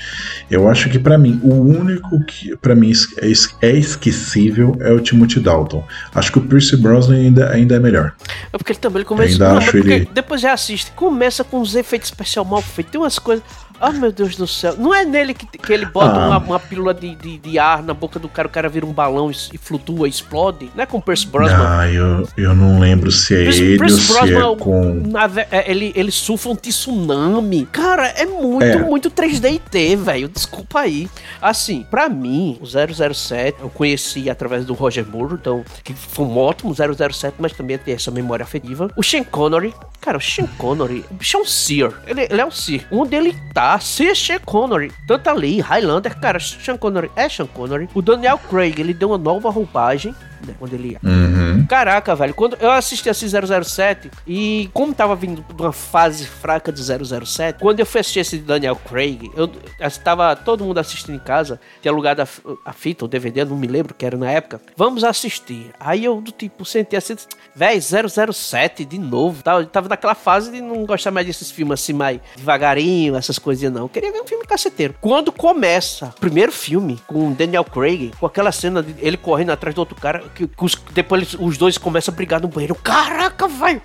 Eu 0.50 0.68
acho 0.68 0.89
que, 0.89 0.98
para 0.98 1.18
mim, 1.18 1.39
o 1.43 1.54
único 1.54 2.24
que, 2.26 2.56
para 2.58 2.74
mim, 2.74 2.91
é, 3.20 3.28
é 3.68 3.72
esquecível 3.72 4.76
é 4.80 4.91
o 4.91 5.00
Timothy 5.00 5.39
Dalton. 5.39 5.84
Acho 6.16 6.32
que 6.32 6.39
o 6.39 6.41
Pierce 6.41 6.76
Brosnan 6.78 7.16
ainda, 7.16 7.52
ainda 7.52 7.76
é 7.76 7.80
melhor. 7.80 8.14
É 8.52 8.58
porque 8.58 8.72
ele 8.72 8.80
também 8.80 8.98
ele 9.00 9.06
começa. 9.06 9.34
Ainda 9.34 9.50
não, 9.50 9.58
acho 9.58 9.78
ele... 9.78 10.10
Depois 10.12 10.41
já 10.41 10.54
assiste. 10.54 10.91
Começa 10.91 11.43
com 11.43 11.62
os 11.62 11.76
efeitos 11.76 12.10
especiais 12.10 12.48
mal 12.48 12.62
feitos. 12.62 12.91
Tem 12.91 13.00
umas 13.00 13.20
coisas. 13.20 13.43
Ah, 13.80 13.90
oh, 13.90 13.92
meu 13.92 14.12
Deus 14.12 14.36
do 14.36 14.48
céu. 14.48 14.76
Não 14.78 14.94
é 14.94 15.04
nele 15.04 15.34
que, 15.34 15.46
que 15.46 15.74
ele 15.74 15.86
bota 15.86 16.20
ah. 16.20 16.28
uma, 16.28 16.38
uma, 16.38 16.60
pílula 16.60 16.94
de, 16.94 17.16
de, 17.16 17.38
de, 17.38 17.60
ar 17.60 17.84
na 17.84 17.94
boca 17.94 18.18
do 18.20 18.30
cara, 18.30 18.48
o 18.48 18.52
cara 18.52 18.70
vira 18.70 18.86
um 18.86 18.94
balão 18.94 19.30
e, 19.30 19.36
e 19.54 19.58
flutua, 19.58 20.08
explode? 20.08 20.70
Não 20.76 20.84
é 20.84 20.86
com 20.86 20.98
o 20.98 21.02
Percy 21.02 21.28
Brosnan? 21.28 21.66
Ah, 21.68 21.92
eu, 21.92 22.28
eu 22.38 22.56
não 22.56 22.80
lembro 22.80 23.12
se 23.12 23.36
é 23.36 23.44
Percy, 23.44 23.64
ele 23.64 23.78
Percy 23.78 24.12
ou 24.12 24.18
Brosnan, 24.18 24.28
se 24.28 24.54
é 24.54 24.64
com... 24.64 24.94
Na, 25.08 25.30
é, 25.52 25.70
ele, 25.70 25.92
ele 25.96 26.12
surfa 26.12 26.50
um 26.50 26.56
tsunami. 26.56 27.66
Cara, 27.72 28.08
é 28.08 28.26
muito, 28.26 28.64
é. 28.64 28.78
muito 28.78 29.12
3D 29.12 29.60
T, 29.70 29.96
velho. 29.96 30.30
Desculpa 30.30 30.82
aí. 30.82 31.10
Assim, 31.42 31.86
pra 31.90 32.10
mim, 32.10 32.58
o 32.62 32.66
007 32.66 33.58
eu 33.62 33.70
conheci 33.70 34.30
através 34.30 34.66
do 34.66 34.74
Roger 34.74 35.06
Moore, 35.06 35.36
então, 35.36 35.64
que 35.84 35.94
foi 35.94 36.26
um 36.26 36.38
ótimo 36.38 36.74
007, 36.74 37.36
mas 37.40 37.54
também 37.54 37.78
tem 37.78 37.94
essa 37.94 38.12
memória 38.12 38.44
afetiva. 38.44 38.90
O 38.96 39.04
Sean 39.04 39.24
Connery, 39.24 39.74
cara, 40.06 40.20
o 40.20 40.22
Sean 40.22 40.45
Connery, 40.58 41.03
o 41.10 41.16
bicho 41.16 41.36
é 41.36 41.39
um 41.39 41.45
Seer. 41.45 41.91
Ele, 42.06 42.28
ele 42.30 42.39
é 42.39 42.45
um 42.45 42.51
Seer. 42.51 42.86
Onde 42.91 43.16
ele 43.16 43.36
tá 43.51 43.80
se 43.80 44.14
Sean 44.16 44.39
Connery, 44.39 44.91
tanto 45.08 45.28
ali, 45.32 45.60
Highlander, 45.60 46.16
cara, 46.20 46.39
Sean 46.39 46.78
Connery 46.78 47.10
é 47.16 47.28
Sean 47.28 47.47
Connery. 47.47 47.89
O 47.95 48.03
Daniel 48.03 48.38
Craig, 48.38 48.80
ele 48.80 48.93
deu 48.93 49.10
uma 49.10 49.18
nova 49.18 49.49
roupagem 49.49 50.14
né, 50.46 50.56
quando 50.58 50.74
ele 50.74 50.92
ia. 50.92 51.00
Uhum. 51.04 51.66
Caraca, 51.68 52.16
velho, 52.16 52.34
quando 52.34 52.58
eu 52.60 52.72
assisti 52.72 53.10
esse 53.10 53.28
007 53.28 54.10
e 54.28 54.70
como 54.74 54.94
tava 54.94 55.16
vindo 55.16 55.44
de 55.54 55.62
uma 55.62 55.72
fase 55.72 56.26
fraca 56.26 56.72
de 56.72 56.82
007, 56.82 57.60
quando 57.60 57.80
eu 57.80 57.86
fui 57.86 58.02
assistir 58.02 58.20
esse 58.20 58.38
Daniel 58.38 58.76
Craig, 58.76 59.32
eu 59.36 59.52
estava 59.80 60.36
todo 60.36 60.64
mundo 60.64 60.80
assistindo 60.80 61.16
em 61.16 61.20
casa, 61.20 61.60
tinha 61.82 61.92
alugado 61.92 62.22
a, 62.22 62.28
a 62.66 62.74
fita, 62.74 63.06
o 63.06 63.08
DVD, 63.08 63.46
não 63.46 63.58
me 63.58 63.68
lembro 63.68 63.94
que 63.94 64.06
era 64.06 64.18
na 64.18 64.30
época. 64.30 64.62
Vamos 64.76 65.04
assistir. 65.04 65.72
Aí 65.80 66.06
eu 66.06 66.20
do 66.22 66.32
tipo 66.32 66.66
sentei 66.66 66.98
assim, 66.98 67.16
véi, 67.56 67.80
007 67.82 68.86
de 68.86 68.98
novo, 68.98 69.44
tá? 69.44 69.54
Eu 69.54 69.66
tava 69.66 69.88
naquela 69.90 70.16
fase 70.16 70.52
de 70.52 70.62
não 70.62 70.86
gostar 70.86 71.12
mais 71.12 71.28
desses 71.28 71.52
filmes 71.52 71.80
assim 71.82 71.94
mais 71.94 72.20
devagarinho, 72.36 73.16
essas 73.16 73.40
coisinhas 73.40 73.74
não. 73.74 73.84
Eu 73.84 73.90
queria 73.90 74.12
ver 74.12 74.22
um 74.22 74.28
filme 74.28 74.46
caceteiro. 74.46 74.96
Quando 75.00 75.32
começa 75.32 76.08
o 76.08 76.20
primeiro 76.20 76.52
filme 76.52 77.00
com 77.08 77.32
Daniel 77.32 77.64
Craig, 77.64 78.12
com 78.20 78.26
aquela 78.26 78.52
cena 78.52 78.82
de 78.82 78.96
ele 79.00 79.18
correndo 79.18 79.52
atrás 79.52 79.76
do 79.76 79.80
outro 79.80 79.96
cara, 79.96 80.24
que, 80.34 80.48
que 80.48 80.66
os, 80.66 80.76
depois 80.94 81.22
eles, 81.22 81.36
os 81.40 81.58
dois 81.58 81.78
começam 81.78 82.14
a 82.14 82.16
brigar 82.16 82.42
no 82.42 82.48
banheiro. 82.48 82.76
Caraca, 82.76 83.48
velho! 83.48 83.82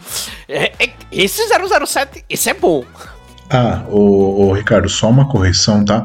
É, 0.48 0.72
é, 0.78 0.92
esse 1.10 1.42
007, 1.46 2.24
esse 2.28 2.50
é 2.50 2.54
bom. 2.54 2.84
Ah, 3.52 3.82
o, 3.88 4.46
o, 4.46 4.52
Ricardo, 4.52 4.88
só 4.88 5.10
uma 5.10 5.28
correção, 5.28 5.84
tá? 5.84 6.04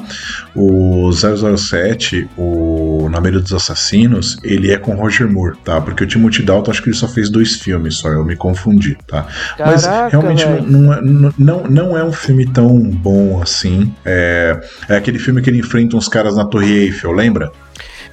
O 0.56 1.12
007, 1.12 2.28
o 2.36 3.08
Na 3.12 3.22
Meira 3.22 3.40
dos 3.40 3.54
Assassinos, 3.54 4.40
ele 4.44 4.72
é 4.72 4.78
com 4.80 4.96
Roger 4.96 5.32
Moore, 5.32 5.56
tá? 5.64 5.80
Porque 5.80 6.04
o 6.04 6.08
Timothy 6.08 6.42
Dalton, 6.42 6.72
acho 6.72 6.82
que 6.82 6.90
ele 6.90 6.96
só 6.96 7.08
fez 7.08 7.30
dois 7.30 7.54
filmes, 7.54 7.98
só 7.98 8.10
eu 8.10 8.26
me 8.26 8.36
confundi, 8.36 8.98
tá? 9.06 9.28
Caraca, 9.56 9.72
Mas 9.72 10.12
realmente 10.12 10.44
não, 10.44 10.62
não, 10.64 10.94
é, 10.94 11.02
não, 11.38 11.64
não, 11.70 11.98
é 11.98 12.04
um 12.04 12.12
filme 12.12 12.48
tão 12.48 12.80
bom 12.80 13.40
assim. 13.40 13.94
É, 14.04 14.60
é 14.90 14.98
aquele 14.98 15.20
filme 15.20 15.40
que 15.40 15.50
ele 15.52 15.60
enfrenta 15.60 15.96
uns 15.96 16.08
caras 16.08 16.36
na 16.36 16.46
Torre 16.46 16.72
Eiffel, 16.72 17.12
lembra? 17.12 17.52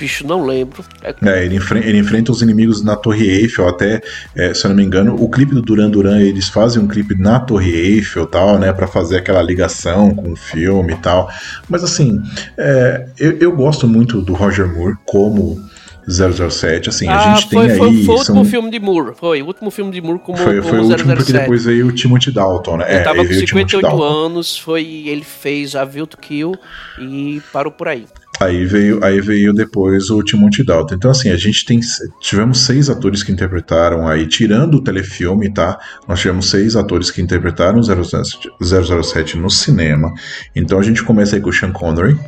Bicho, 0.02 0.26
não 0.26 0.44
lembro. 0.44 0.84
É, 1.00 1.14
é 1.22 1.44
ele, 1.44 1.56
enfre 1.56 1.78
ele, 1.78 1.98
enfrenta 1.98 2.32
os 2.32 2.42
inimigos 2.42 2.82
na 2.82 2.96
Torre 2.96 3.24
Eiffel, 3.24 3.68
até, 3.68 4.02
é, 4.36 4.52
se 4.52 4.64
eu 4.64 4.70
não 4.70 4.76
me 4.76 4.82
engano, 4.82 5.14
o 5.14 5.30
clipe 5.30 5.54
do 5.54 5.62
Duran 5.62 5.88
Duran, 5.88 6.20
eles 6.20 6.48
fazem 6.48 6.82
um 6.82 6.88
clipe 6.88 7.14
na 7.16 7.38
Torre 7.38 7.70
Eiffel 7.70 8.26
tal, 8.26 8.58
né, 8.58 8.72
para 8.72 8.88
fazer 8.88 9.18
aquela 9.18 9.40
ligação 9.40 10.12
com 10.12 10.32
o 10.32 10.36
filme 10.36 10.94
e 10.94 10.96
tal. 10.96 11.30
Mas 11.68 11.84
assim, 11.84 12.20
é, 12.58 13.06
eu, 13.16 13.38
eu 13.38 13.52
gosto 13.54 13.86
muito 13.86 14.20
do 14.20 14.32
Roger 14.32 14.66
Moore 14.66 14.96
como 15.06 15.62
007, 16.08 16.88
assim, 16.88 17.06
ah, 17.06 17.32
a 17.32 17.36
gente 17.36 17.48
foi, 17.48 17.68
tem 17.68 17.76
foi, 17.76 17.88
aí... 17.88 18.04
Foi 18.04 18.14
o 18.16 18.18
último 18.18 18.44
filme 18.44 18.70
de 18.72 18.80
Moore, 18.80 19.14
foi 19.14 19.40
o 19.40 19.46
último 19.46 19.70
filme 19.70 19.92
de 19.92 20.00
Moore 20.00 20.18
como, 20.18 20.36
foi, 20.36 20.56
como 20.56 20.68
foi 20.68 20.78
o 20.80 20.84
último 20.84 21.14
porque 21.14 21.32
depois 21.32 21.64
veio 21.64 21.86
o 21.86 21.92
Timothy 21.92 22.32
Dalton, 22.32 22.78
né? 22.78 22.86
Ele 22.88 22.98
é, 22.98 23.02
tava 23.02 23.24
com 23.24 23.32
58 23.32 24.02
anos, 24.02 24.58
foi, 24.58 25.04
ele 25.06 25.22
fez 25.22 25.76
A 25.76 25.84
View 25.84 26.08
to 26.08 26.16
Kill 26.16 26.56
e 26.98 27.40
parou 27.52 27.70
por 27.70 27.86
aí. 27.86 28.04
Aí 28.42 28.64
veio, 28.64 29.04
aí 29.04 29.20
veio 29.20 29.52
depois 29.52 30.10
o 30.10 30.20
Timothy 30.22 30.64
Dalton. 30.64 30.96
Então, 30.96 31.10
assim, 31.10 31.30
a 31.30 31.36
gente 31.36 31.64
tem. 31.64 31.78
Tivemos 32.20 32.60
seis 32.60 32.90
atores 32.90 33.22
que 33.22 33.30
interpretaram 33.30 34.08
aí, 34.08 34.26
tirando 34.26 34.74
o 34.74 34.82
telefilme, 34.82 35.52
tá? 35.52 35.78
Nós 36.08 36.20
tivemos 36.20 36.50
seis 36.50 36.74
atores 36.74 37.10
que 37.10 37.22
interpretaram 37.22 37.80
007, 37.80 38.50
007 38.60 39.38
no 39.38 39.48
cinema. 39.48 40.12
Então 40.56 40.78
a 40.78 40.82
gente 40.82 41.04
começa 41.04 41.36
aí 41.36 41.42
com 41.42 41.50
o 41.50 41.52
Sean 41.52 41.70
Connery, 41.70 42.18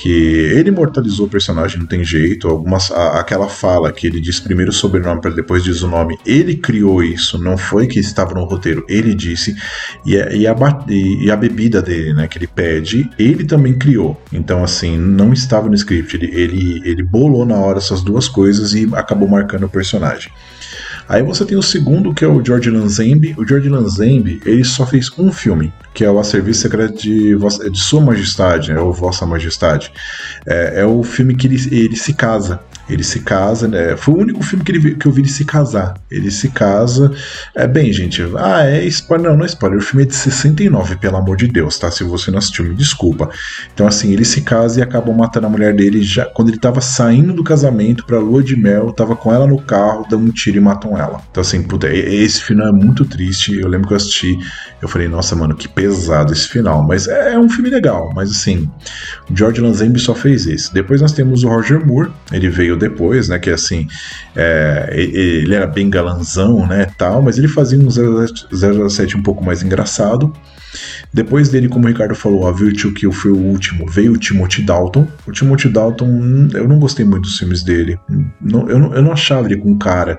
que 0.00 0.08
ele 0.08 0.70
imortalizou 0.70 1.26
o 1.26 1.28
personagem, 1.28 1.78
não 1.78 1.84
tem 1.84 2.02
jeito. 2.02 2.48
Algumas, 2.48 2.90
a, 2.90 3.20
aquela 3.20 3.50
fala 3.50 3.92
que 3.92 4.06
ele 4.06 4.18
diz 4.18 4.40
primeiro 4.40 4.70
o 4.70 4.74
sobrenome 4.74 5.20
para 5.20 5.30
depois 5.30 5.62
diz 5.62 5.82
o 5.82 5.88
nome, 5.88 6.18
ele 6.24 6.56
criou 6.56 7.02
isso, 7.04 7.38
não 7.38 7.58
foi 7.58 7.86
que 7.86 8.00
estava 8.00 8.32
no 8.32 8.44
roteiro, 8.44 8.82
ele 8.88 9.14
disse. 9.14 9.54
E, 10.06 10.14
e, 10.14 10.46
a, 10.46 10.56
e 10.88 11.30
a 11.30 11.36
bebida 11.36 11.82
dele, 11.82 12.14
né, 12.14 12.26
que 12.26 12.38
ele 12.38 12.46
pede, 12.46 13.10
ele 13.18 13.44
também 13.44 13.74
criou. 13.74 14.18
Então, 14.32 14.64
assim, 14.64 14.96
não 14.96 15.34
estava 15.34 15.68
no 15.68 15.74
script, 15.74 16.16
ele, 16.16 16.34
ele, 16.34 16.82
ele 16.88 17.02
bolou 17.02 17.44
na 17.44 17.56
hora 17.56 17.76
essas 17.76 18.00
duas 18.00 18.26
coisas 18.26 18.72
e 18.72 18.88
acabou 18.94 19.28
marcando 19.28 19.64
o 19.64 19.68
personagem. 19.68 20.32
Aí 21.10 21.24
você 21.24 21.44
tem 21.44 21.58
o 21.58 21.62
segundo, 21.62 22.14
que 22.14 22.24
é 22.24 22.28
o 22.28 22.40
George 22.42 22.70
Lazenby. 22.70 23.34
O 23.36 23.44
George 23.44 23.68
Lazenby, 23.68 24.40
ele 24.46 24.62
só 24.62 24.86
fez 24.86 25.10
um 25.18 25.32
filme, 25.32 25.72
que 25.92 26.04
é 26.04 26.10
o 26.10 26.20
A 26.20 26.22
Serviço 26.22 26.60
Secreto 26.60 27.02
de, 27.02 27.36
de 27.68 27.80
Sua 27.80 28.00
Majestade, 28.00 28.72
né, 28.72 28.80
ou 28.80 28.92
Vossa 28.92 29.26
Majestade. 29.26 29.92
É, 30.46 30.82
é 30.82 30.86
o 30.86 31.02
filme 31.02 31.34
que 31.34 31.48
ele, 31.48 31.56
ele 31.76 31.96
se 31.96 32.14
casa. 32.14 32.60
Ele 32.90 33.04
se 33.04 33.20
casa, 33.20 33.68
né? 33.68 33.96
Foi 33.96 34.14
o 34.14 34.18
único 34.18 34.42
filme 34.42 34.64
que, 34.64 34.72
ele, 34.72 34.94
que 34.94 35.06
eu 35.06 35.12
vi 35.12 35.22
ele 35.22 35.28
se 35.28 35.44
casar. 35.44 35.94
Ele 36.10 36.30
se 36.30 36.48
casa. 36.48 37.12
É 37.54 37.66
bem, 37.66 37.92
gente. 37.92 38.22
Ah, 38.36 38.64
é 38.64 38.84
spoiler. 38.86 39.30
Não, 39.30 39.38
não 39.38 39.44
é 39.44 39.46
spoiler. 39.46 39.78
O 39.78 39.82
filme 39.82 40.04
é 40.04 40.06
de 40.06 40.14
69, 40.14 40.96
pelo 40.96 41.16
amor 41.16 41.36
de 41.36 41.46
Deus, 41.46 41.78
tá? 41.78 41.90
Se 41.90 42.04
você 42.04 42.30
não 42.30 42.38
assistiu, 42.38 42.64
me 42.64 42.74
desculpa. 42.74 43.30
Então, 43.72 43.86
assim, 43.86 44.12
ele 44.12 44.24
se 44.24 44.42
casa 44.42 44.80
e 44.80 44.82
acabam 44.82 45.16
matando 45.16 45.46
a 45.46 45.50
mulher 45.50 45.74
dele 45.74 46.02
já 46.02 46.24
quando 46.24 46.48
ele 46.48 46.58
tava 46.58 46.80
saindo 46.80 47.32
do 47.32 47.44
casamento 47.44 48.04
pra 48.06 48.18
lua 48.18 48.42
de 48.42 48.56
mel, 48.56 48.92
tava 48.92 49.14
com 49.14 49.32
ela 49.32 49.46
no 49.46 49.60
carro, 49.60 50.06
dão 50.08 50.20
um 50.20 50.30
tiro 50.30 50.56
e 50.56 50.60
matam 50.60 50.96
ela. 50.96 51.20
Então, 51.30 51.40
assim, 51.40 51.62
puta, 51.62 51.88
esse 51.92 52.42
final 52.42 52.68
é 52.68 52.72
muito 52.72 53.04
triste. 53.04 53.58
Eu 53.58 53.68
lembro 53.68 53.88
que 53.88 53.92
eu 53.92 53.96
assisti, 53.96 54.38
eu 54.80 54.88
falei, 54.88 55.08
nossa, 55.08 55.36
mano, 55.36 55.54
que 55.54 55.68
pesado 55.68 56.32
esse 56.32 56.48
final. 56.48 56.82
Mas 56.82 57.06
é, 57.06 57.34
é 57.34 57.38
um 57.38 57.48
filme 57.48 57.70
legal. 57.70 58.10
Mas, 58.14 58.30
assim, 58.30 58.70
o 59.30 59.36
George 59.36 59.60
Lazenby 59.60 60.00
só 60.00 60.14
fez 60.14 60.46
esse. 60.46 60.72
Depois 60.72 61.00
nós 61.00 61.12
temos 61.12 61.44
o 61.44 61.48
Roger 61.48 61.84
Moore. 61.84 62.10
Ele 62.32 62.48
veio 62.48 62.76
depois, 62.80 63.28
né? 63.28 63.38
Que 63.38 63.50
assim, 63.50 63.86
é, 64.34 64.90
ele 64.92 65.54
era 65.54 65.66
bem 65.66 65.88
galanzão, 65.88 66.66
né? 66.66 66.86
Tal, 66.98 67.22
mas 67.22 67.38
ele 67.38 67.46
fazia 67.46 67.78
um 67.78 67.88
007 67.88 69.16
um 69.16 69.22
pouco 69.22 69.44
mais 69.44 69.62
engraçado. 69.62 70.32
Depois 71.12 71.48
dele, 71.48 71.68
como 71.68 71.84
o 71.84 71.88
Ricardo 71.88 72.14
falou, 72.14 72.46
a 72.46 72.52
Virtue 72.52 72.92
Kill 72.92 73.12
foi 73.12 73.32
o 73.32 73.36
último, 73.36 73.86
veio 73.88 74.12
o 74.12 74.16
Timothy 74.16 74.62
Dalton. 74.62 75.06
O 75.26 75.32
Timothy 75.32 75.68
Dalton, 75.68 76.48
eu 76.54 76.68
não 76.68 76.78
gostei 76.78 77.04
muito 77.04 77.22
dos 77.22 77.38
filmes 77.38 77.62
dele. 77.62 77.98
Eu, 78.08 78.78
não, 78.78 78.92
eu 78.92 79.02
não 79.02 79.12
achava 79.12 79.46
ele 79.46 79.56
com 79.56 79.76
cara 79.76 80.18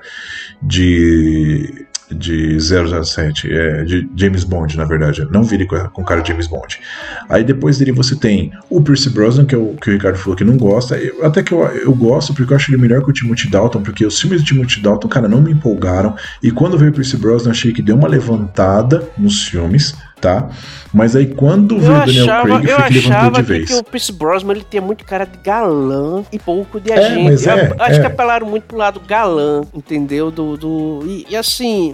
de 0.62 1.86
de 2.14 2.58
007, 2.60 3.52
é, 3.52 3.84
de 3.84 4.08
James 4.16 4.44
Bond, 4.44 4.76
na 4.76 4.84
verdade. 4.84 5.26
Não 5.30 5.42
vi 5.42 5.56
ele 5.56 5.66
com, 5.66 5.78
com 5.88 6.04
cara 6.04 6.20
de 6.20 6.28
James 6.28 6.46
Bond. 6.46 6.80
Aí 7.28 7.44
depois 7.44 7.78
dele 7.78 7.92
você 7.92 8.14
tem 8.16 8.52
o 8.68 8.80
Pierce 8.80 9.10
Brosnan, 9.10 9.44
que, 9.44 9.54
é 9.54 9.58
o, 9.58 9.74
que 9.80 9.90
o 9.90 9.92
Ricardo 9.92 10.16
falou 10.16 10.36
que 10.36 10.44
não 10.44 10.56
gosta. 10.56 10.96
Eu, 10.96 11.24
até 11.24 11.42
que 11.42 11.52
eu, 11.52 11.62
eu 11.64 11.94
gosto, 11.94 12.34
porque 12.34 12.52
eu 12.52 12.56
acho 12.56 12.70
ele 12.70 12.80
melhor 12.80 13.02
que 13.02 13.10
o 13.10 13.12
Timothy 13.12 13.48
Dalton, 13.48 13.82
porque 13.82 14.04
os 14.04 14.20
filmes 14.20 14.40
do 14.40 14.46
Timothy 14.46 14.80
Dalton, 14.80 15.08
cara, 15.08 15.28
não 15.28 15.40
me 15.40 15.52
empolgaram. 15.52 16.14
E 16.42 16.50
quando 16.50 16.78
veio 16.78 16.90
o 16.90 16.94
Pierce 16.94 17.16
Brosnan, 17.16 17.50
achei 17.50 17.72
que 17.72 17.82
deu 17.82 17.96
uma 17.96 18.08
levantada 18.08 19.08
nos 19.16 19.46
filmes 19.46 19.94
tá? 20.22 20.48
Mas 20.94 21.16
aí 21.16 21.26
quando 21.26 21.78
veio 21.78 21.96
o 21.96 22.06
Daniel 22.06 22.26
Craig, 22.26 22.68
eu 22.68 22.78
foi 22.78 22.88
que 22.88 22.94
levantou 22.94 23.30
de 23.32 23.42
vez. 23.42 23.66
que 23.66 23.74
o 23.74 23.84
Pierce 23.84 24.12
Brosnan 24.12 24.52
ele 24.52 24.64
tinha 24.70 24.80
muito 24.80 25.04
cara 25.04 25.26
de 25.26 25.36
galã 25.38 26.22
e 26.32 26.38
pouco 26.38 26.80
de 26.80 26.92
é, 26.92 26.98
agente. 26.98 27.48
É, 27.48 27.74
acho 27.80 27.96
é. 27.96 28.00
que 28.00 28.06
apelaram 28.06 28.46
muito 28.46 28.62
pro 28.62 28.76
lado 28.76 29.00
galã, 29.00 29.62
entendeu? 29.74 30.30
Do, 30.30 30.56
do 30.56 31.00
e, 31.06 31.26
e 31.28 31.36
assim, 31.36 31.92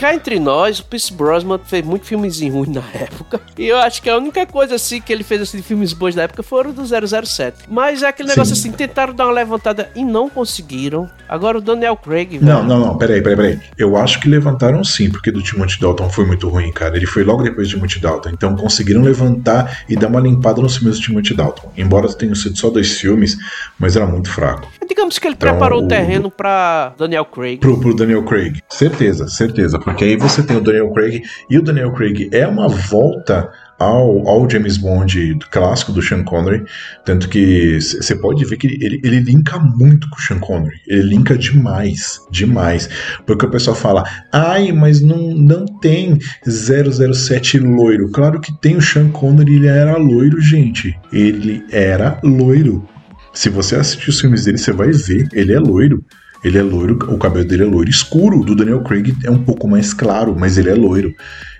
cá 0.00 0.14
entre 0.14 0.40
nós, 0.40 0.78
o 0.78 0.84
Pierce 0.86 1.12
Brosnan 1.12 1.60
fez 1.62 1.84
muito 1.84 2.06
filmezinho 2.06 2.54
ruim 2.54 2.70
na 2.70 2.82
época. 2.94 3.38
E 3.58 3.66
eu 3.66 3.76
acho 3.76 4.00
que 4.00 4.08
a 4.08 4.16
única 4.16 4.46
coisa 4.46 4.76
assim 4.76 4.98
que 4.98 5.12
ele 5.12 5.22
fez 5.22 5.42
assim, 5.42 5.58
de 5.58 5.62
filmes 5.62 5.92
bons 5.92 6.14
na 6.14 6.22
época 6.22 6.42
foram 6.42 6.72
do 6.72 6.82
007. 6.86 7.64
Mas 7.68 8.02
é 8.02 8.08
aquele 8.08 8.30
Sim. 8.30 8.34
negócio 8.34 8.54
assim, 8.54 8.72
tentaram 8.72 9.12
dar 9.12 9.26
uma 9.26 9.34
levantada 9.34 9.90
e 9.94 10.02
não 10.02 10.30
conseguiram. 10.30 11.06
Agora 11.28 11.58
o 11.58 11.60
Daniel 11.60 11.96
Craig. 11.96 12.38
Não, 12.40 12.64
não, 12.64 12.80
não, 12.80 12.96
peraí, 12.96 13.20
peraí, 13.20 13.36
peraí. 13.36 13.60
Eu 13.76 13.94
acho 13.94 14.18
que 14.20 14.28
levantaram 14.28 14.82
sim, 14.82 15.10
porque 15.10 15.30
do 15.30 15.42
Timothy 15.42 15.78
Dalton 15.78 16.08
foi 16.08 16.24
muito 16.24 16.48
ruim, 16.48 16.72
cara. 16.72 16.96
Ele 16.96 17.06
foi 17.06 17.22
logo 17.22 17.42
depois 17.42 17.68
de 17.68 17.74
Timothy 17.74 18.00
Dalton. 18.00 18.30
Então 18.30 18.56
conseguiram 18.56 19.02
levantar 19.02 19.84
e 19.86 19.96
dar 19.96 20.08
uma 20.08 20.20
limpada 20.20 20.62
nos 20.62 20.78
filmes 20.78 20.98
do 20.98 21.04
Timothy 21.04 21.34
Dalton. 21.34 21.70
Embora 21.76 22.10
tenham 22.14 22.34
sido 22.34 22.56
só 22.56 22.70
dois 22.70 22.98
filmes, 22.98 23.36
mas 23.78 23.96
era 23.96 24.06
muito 24.06 24.30
fraco. 24.30 24.66
Digamos 24.88 25.18
que 25.18 25.26
ele 25.26 25.34
então, 25.34 25.50
preparou 25.50 25.84
o 25.84 25.88
terreno 25.88 26.30
para 26.30 26.94
Daniel 26.96 27.26
Craig. 27.26 27.58
Pro, 27.58 27.78
pro 27.78 27.94
Daniel 27.94 28.22
Craig. 28.24 28.60
Certeza, 28.68 29.28
certeza. 29.28 29.78
Porque 29.90 30.04
aí 30.04 30.16
você 30.16 30.42
tem 30.42 30.56
o 30.56 30.60
Daniel 30.60 30.92
Craig, 30.92 31.22
e 31.50 31.58
o 31.58 31.62
Daniel 31.62 31.92
Craig 31.92 32.28
é 32.32 32.46
uma 32.46 32.68
volta 32.68 33.50
ao, 33.76 34.28
ao 34.28 34.48
James 34.48 34.76
Bond 34.76 35.36
clássico 35.50 35.90
do 35.90 36.00
Sean 36.00 36.22
Connery, 36.22 36.64
tanto 37.04 37.28
que 37.28 37.80
você 37.80 38.14
pode 38.14 38.44
ver 38.44 38.56
que 38.56 38.68
ele, 38.68 39.00
ele 39.02 39.18
linka 39.18 39.58
muito 39.58 40.08
com 40.08 40.16
o 40.16 40.20
Sean 40.20 40.38
Connery, 40.38 40.76
ele 40.86 41.02
linka 41.02 41.36
demais, 41.36 42.20
demais, 42.30 42.88
porque 43.26 43.44
o 43.44 43.50
pessoal 43.50 43.74
fala, 43.74 44.04
ai, 44.32 44.70
mas 44.70 45.00
não, 45.00 45.34
não 45.34 45.66
tem 45.66 46.16
007 46.46 47.58
loiro, 47.58 48.10
claro 48.12 48.40
que 48.40 48.56
tem 48.60 48.76
o 48.76 48.82
Sean 48.82 49.08
Connery, 49.08 49.56
ele 49.56 49.66
era 49.66 49.96
loiro, 49.96 50.40
gente, 50.40 50.96
ele 51.12 51.64
era 51.72 52.20
loiro, 52.22 52.86
se 53.32 53.48
você 53.48 53.74
assistir 53.74 54.10
os 54.10 54.20
filmes 54.20 54.44
dele, 54.44 54.58
você 54.58 54.72
vai 54.72 54.92
ver, 54.92 55.28
ele 55.32 55.52
é 55.52 55.58
loiro. 55.58 56.04
Ele 56.42 56.58
é 56.58 56.62
loiro, 56.62 56.98
o 57.12 57.18
cabelo 57.18 57.44
dele 57.44 57.64
é 57.64 57.66
loiro 57.66 57.90
escuro. 57.90 58.44
Do 58.44 58.54
Daniel 58.54 58.82
Craig 58.82 59.14
é 59.24 59.30
um 59.30 59.42
pouco 59.42 59.68
mais 59.68 59.92
claro, 59.92 60.34
mas 60.38 60.56
ele 60.56 60.70
é 60.70 60.74
loiro. 60.74 61.14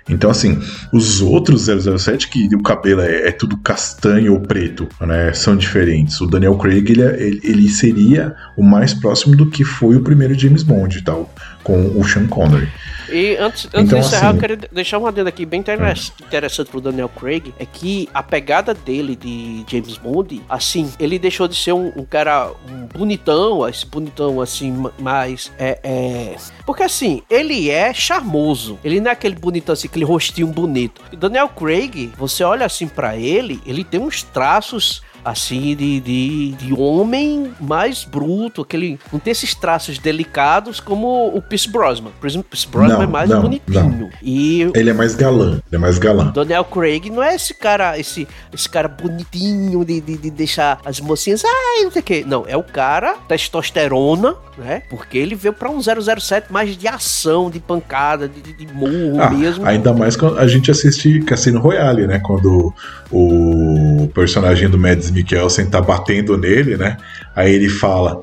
Então, 0.09 0.29
assim, 0.29 0.59
os 0.91 1.21
outros 1.21 1.67
007 1.67 2.27
que 2.27 2.53
o 2.55 2.63
cabelo 2.63 3.01
é, 3.01 3.27
é 3.27 3.31
tudo 3.31 3.55
castanho 3.57 4.33
ou 4.33 4.39
preto, 4.39 4.87
né? 4.99 5.31
São 5.33 5.55
diferentes. 5.55 6.19
O 6.19 6.25
Daniel 6.25 6.57
Craig, 6.57 6.89
ele, 6.89 7.01
é, 7.01 7.21
ele, 7.21 7.41
ele, 7.43 7.69
seria 7.69 8.35
o 8.57 8.63
mais 8.63 8.93
próximo 8.93 9.35
do 9.35 9.45
que 9.45 9.63
foi 9.63 9.95
o 9.95 10.01
primeiro 10.01 10.37
James 10.37 10.63
Bond, 10.63 11.01
tal, 11.03 11.33
com 11.63 11.97
o 11.97 12.03
Sean 12.03 12.27
Connery. 12.27 12.67
E 13.11 13.35
antes, 13.37 13.65
antes 13.65 13.67
então, 13.73 13.99
de 13.99 14.05
encerrar, 14.05 14.29
assim, 14.29 14.37
eu 14.37 14.39
quero 14.39 14.57
deixar 14.71 14.97
uma 14.97 15.09
adendo 15.09 15.29
aqui 15.29 15.45
bem 15.45 15.59
interessante, 15.59 16.13
é. 16.21 16.25
interessante 16.25 16.69
pro 16.69 16.81
Daniel 16.81 17.09
Craig, 17.09 17.53
é 17.59 17.65
que 17.65 18.07
a 18.13 18.23
pegada 18.23 18.73
dele 18.73 19.15
de 19.15 19.65
James 19.67 19.97
Bond, 19.97 20.41
assim, 20.49 20.91
ele 20.99 21.19
deixou 21.19 21.47
de 21.47 21.55
ser 21.55 21.73
um, 21.73 21.91
um 21.95 22.05
cara 22.05 22.51
um 22.69 22.87
bonitão, 22.87 23.67
esse 23.67 23.85
bonitão 23.85 24.41
assim, 24.41 24.73
mais 24.99 25.51
é, 25.57 25.79
é, 25.83 26.35
Porque 26.65 26.83
assim, 26.83 27.21
ele 27.29 27.69
é 27.69 27.93
charmoso. 27.93 28.79
Ele 28.83 28.99
não 28.99 29.09
é 29.09 29.13
aquele 29.13 29.35
bonitão 29.35 29.73
assim, 29.73 29.87
aquele 29.87 30.05
rostinho 30.05 30.47
bonito. 30.47 31.01
Daniel 31.17 31.49
Craig, 31.49 32.11
você 32.17 32.43
olha 32.43 32.65
assim 32.65 32.87
para 32.87 33.17
ele, 33.17 33.61
ele 33.65 33.83
tem 33.83 33.99
uns 33.99 34.23
traços 34.23 35.01
assim, 35.23 35.75
de, 35.75 35.99
de, 35.99 36.51
de 36.53 36.73
homem 36.73 37.53
mais 37.59 38.03
bruto, 38.03 38.61
aquele. 38.61 38.99
Não 39.11 39.19
tem 39.19 39.31
esses 39.31 39.53
traços 39.53 39.97
delicados 39.97 40.79
como 40.79 41.27
o 41.35 41.41
Pierce 41.41 41.69
Brosnan. 41.69 42.11
Por 42.19 42.27
exemplo, 42.27 42.47
Pierce 42.49 42.67
Brosnan 42.67 42.95
não, 42.95 43.03
é 43.03 43.07
mais 43.07 43.29
não, 43.29 43.41
bonitinho. 43.41 43.99
Não. 43.99 44.09
E 44.21 44.69
ele 44.73 44.89
é 44.89 44.93
mais 44.93 45.15
galã, 45.15 45.61
ele 45.67 45.75
é 45.75 45.77
mais 45.77 45.97
galã. 45.97 46.31
Daniel 46.31 46.65
Craig 46.65 47.09
não 47.09 47.21
é 47.21 47.35
esse 47.35 47.53
cara, 47.53 47.97
esse, 47.97 48.27
esse 48.53 48.69
cara 48.69 48.87
bonitinho 48.87 49.83
de, 49.85 50.01
de, 50.01 50.17
de 50.17 50.31
deixar 50.31 50.79
as 50.85 50.99
mocinhas, 50.99 51.43
ai, 51.45 51.83
não 51.83 51.91
sei 51.91 52.01
o 52.01 52.05
que. 52.05 52.23
Não, 52.23 52.45
é 52.47 52.57
o 52.57 52.63
cara 52.63 53.15
testosterona, 53.27 54.35
né? 54.57 54.83
Porque 54.89 55.17
ele 55.17 55.35
veio 55.35 55.53
pra 55.53 55.69
um 55.69 55.79
007 55.81 56.51
mais 56.51 56.75
de 56.75 56.87
ação, 56.87 57.49
de 57.49 57.59
pancada, 57.59 58.27
de, 58.27 58.41
de, 58.41 58.53
de 58.53 58.73
murro 58.73 59.21
ah, 59.21 59.29
mesmo. 59.29 59.65
Ainda 59.65 59.93
mais 59.93 60.15
quando 60.15 60.39
a 60.39 60.47
gente 60.47 60.71
assiste 60.71 61.21
Cassino 61.21 61.59
Royale, 61.59 62.07
né? 62.07 62.19
Quando 62.19 62.73
o 63.11 64.09
personagem 64.13 64.69
do 64.69 64.77
Mads 64.77 65.10
Mikkelsen 65.11 65.69
tá 65.69 65.81
batendo 65.81 66.37
nele, 66.37 66.77
né? 66.77 66.97
Aí 67.35 67.53
ele 67.53 67.69
fala: 67.69 68.21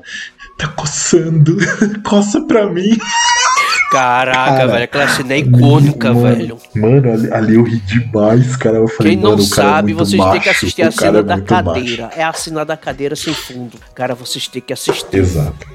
tá 0.57 0.67
coçando, 0.67 1.57
coça 2.03 2.41
pra 2.41 2.67
mim. 2.67 2.97
Caraca, 3.89 4.51
cara, 4.51 4.67
velho, 4.67 4.83
aquela 4.83 5.07
cena 5.07 5.33
é 5.33 5.39
icônica, 5.39 6.13
mano, 6.13 6.35
velho. 6.35 6.57
Mano, 6.75 7.11
ali, 7.11 7.33
ali, 7.33 7.55
eu 7.55 7.63
ri 7.63 7.77
demais, 7.79 8.55
cara. 8.55 8.77
Eu 8.77 8.87
falei, 8.87 9.13
Quem 9.13 9.23
não 9.23 9.31
mano, 9.31 9.41
sabe, 9.41 9.93
é 9.93 9.95
vocês 9.95 10.23
têm 10.23 10.41
que 10.41 10.49
assistir 10.49 10.81
a 10.83 10.91
cena 10.91 11.19
é 11.19 11.23
da 11.23 11.41
cadeira. 11.41 12.03
Macho. 12.05 12.19
É 12.19 12.23
a 12.23 12.33
cena 12.33 12.63
da 12.63 12.77
cadeira 12.77 13.15
sem 13.15 13.33
fundo. 13.33 13.79
Cara, 13.95 14.13
vocês 14.13 14.47
têm 14.47 14.61
que 14.61 14.73
assistir. 14.73 15.17
Exato. 15.17 15.67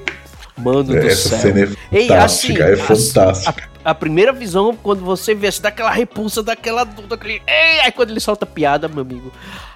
Mano 0.57 0.83
do 0.83 0.97
Essa 0.97 1.29
céu. 1.29 1.39
cena 1.39 1.59
é 1.59 1.65
fantástica, 1.65 1.93
Ei, 1.97 2.13
assim, 2.13 2.61
é 2.61 2.75
fantástica. 2.77 3.69
A, 3.83 3.91
a, 3.91 3.95
primeira 3.95 4.31
visão, 4.31 4.73
quando 4.81 5.03
você 5.03 5.35
vê, 5.35 5.47
assim, 5.47 5.61
daquela 5.61 5.91
repulsa, 5.91 6.41
daquela 6.41 6.85
dúvida, 6.85 7.15
aquele... 7.15 7.41
Ei, 7.45 7.81
aí 7.83 7.91
quando 7.91 8.11
ele 8.11 8.21
solta 8.21 8.45
piada, 8.45 8.87
meu 8.87 9.01
amigo, 9.01 9.33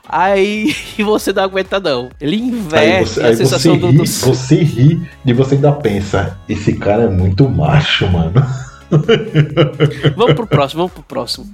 aí 0.09 0.75
você 0.99 1.31
não 1.31 1.43
aguenta 1.43 1.79
não. 1.79 2.09
Ele 2.19 2.37
inverte 2.37 3.09
você, 3.09 3.21
a 3.21 3.35
sensação 3.35 3.75
você 3.75 3.79
do, 3.79 3.87
ri, 3.87 3.97
do... 3.97 4.05
Você 4.05 4.55
ri 4.55 5.01
e 5.25 5.33
você 5.33 5.55
ainda 5.55 5.71
pensa, 5.71 6.37
esse 6.49 6.73
cara 6.73 7.03
é 7.03 7.09
muito 7.09 7.47
macho, 7.47 8.07
mano. 8.09 8.45
vamos 10.17 10.33
pro 10.33 10.47
próximo, 10.47 10.79
vamos 10.79 10.93
pro 10.93 11.03
próximo. 11.03 11.47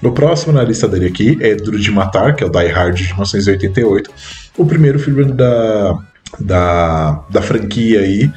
No 0.00 0.12
próximo 0.12 0.52
na 0.52 0.64
lista 0.64 0.88
dele 0.88 1.06
aqui 1.06 1.38
é 1.40 1.54
Duro 1.54 1.78
de 1.78 1.90
Matar, 1.90 2.34
que 2.34 2.42
é 2.42 2.46
o 2.46 2.50
Die 2.50 2.66
Hard 2.66 2.96
de 2.96 3.04
1988. 3.04 4.10
O 4.56 4.66
primeiro 4.66 4.98
filme 4.98 5.24
da 5.32 5.96
da, 6.40 7.24
da 7.30 7.42
franquia 7.42 8.00
aí 8.00 8.30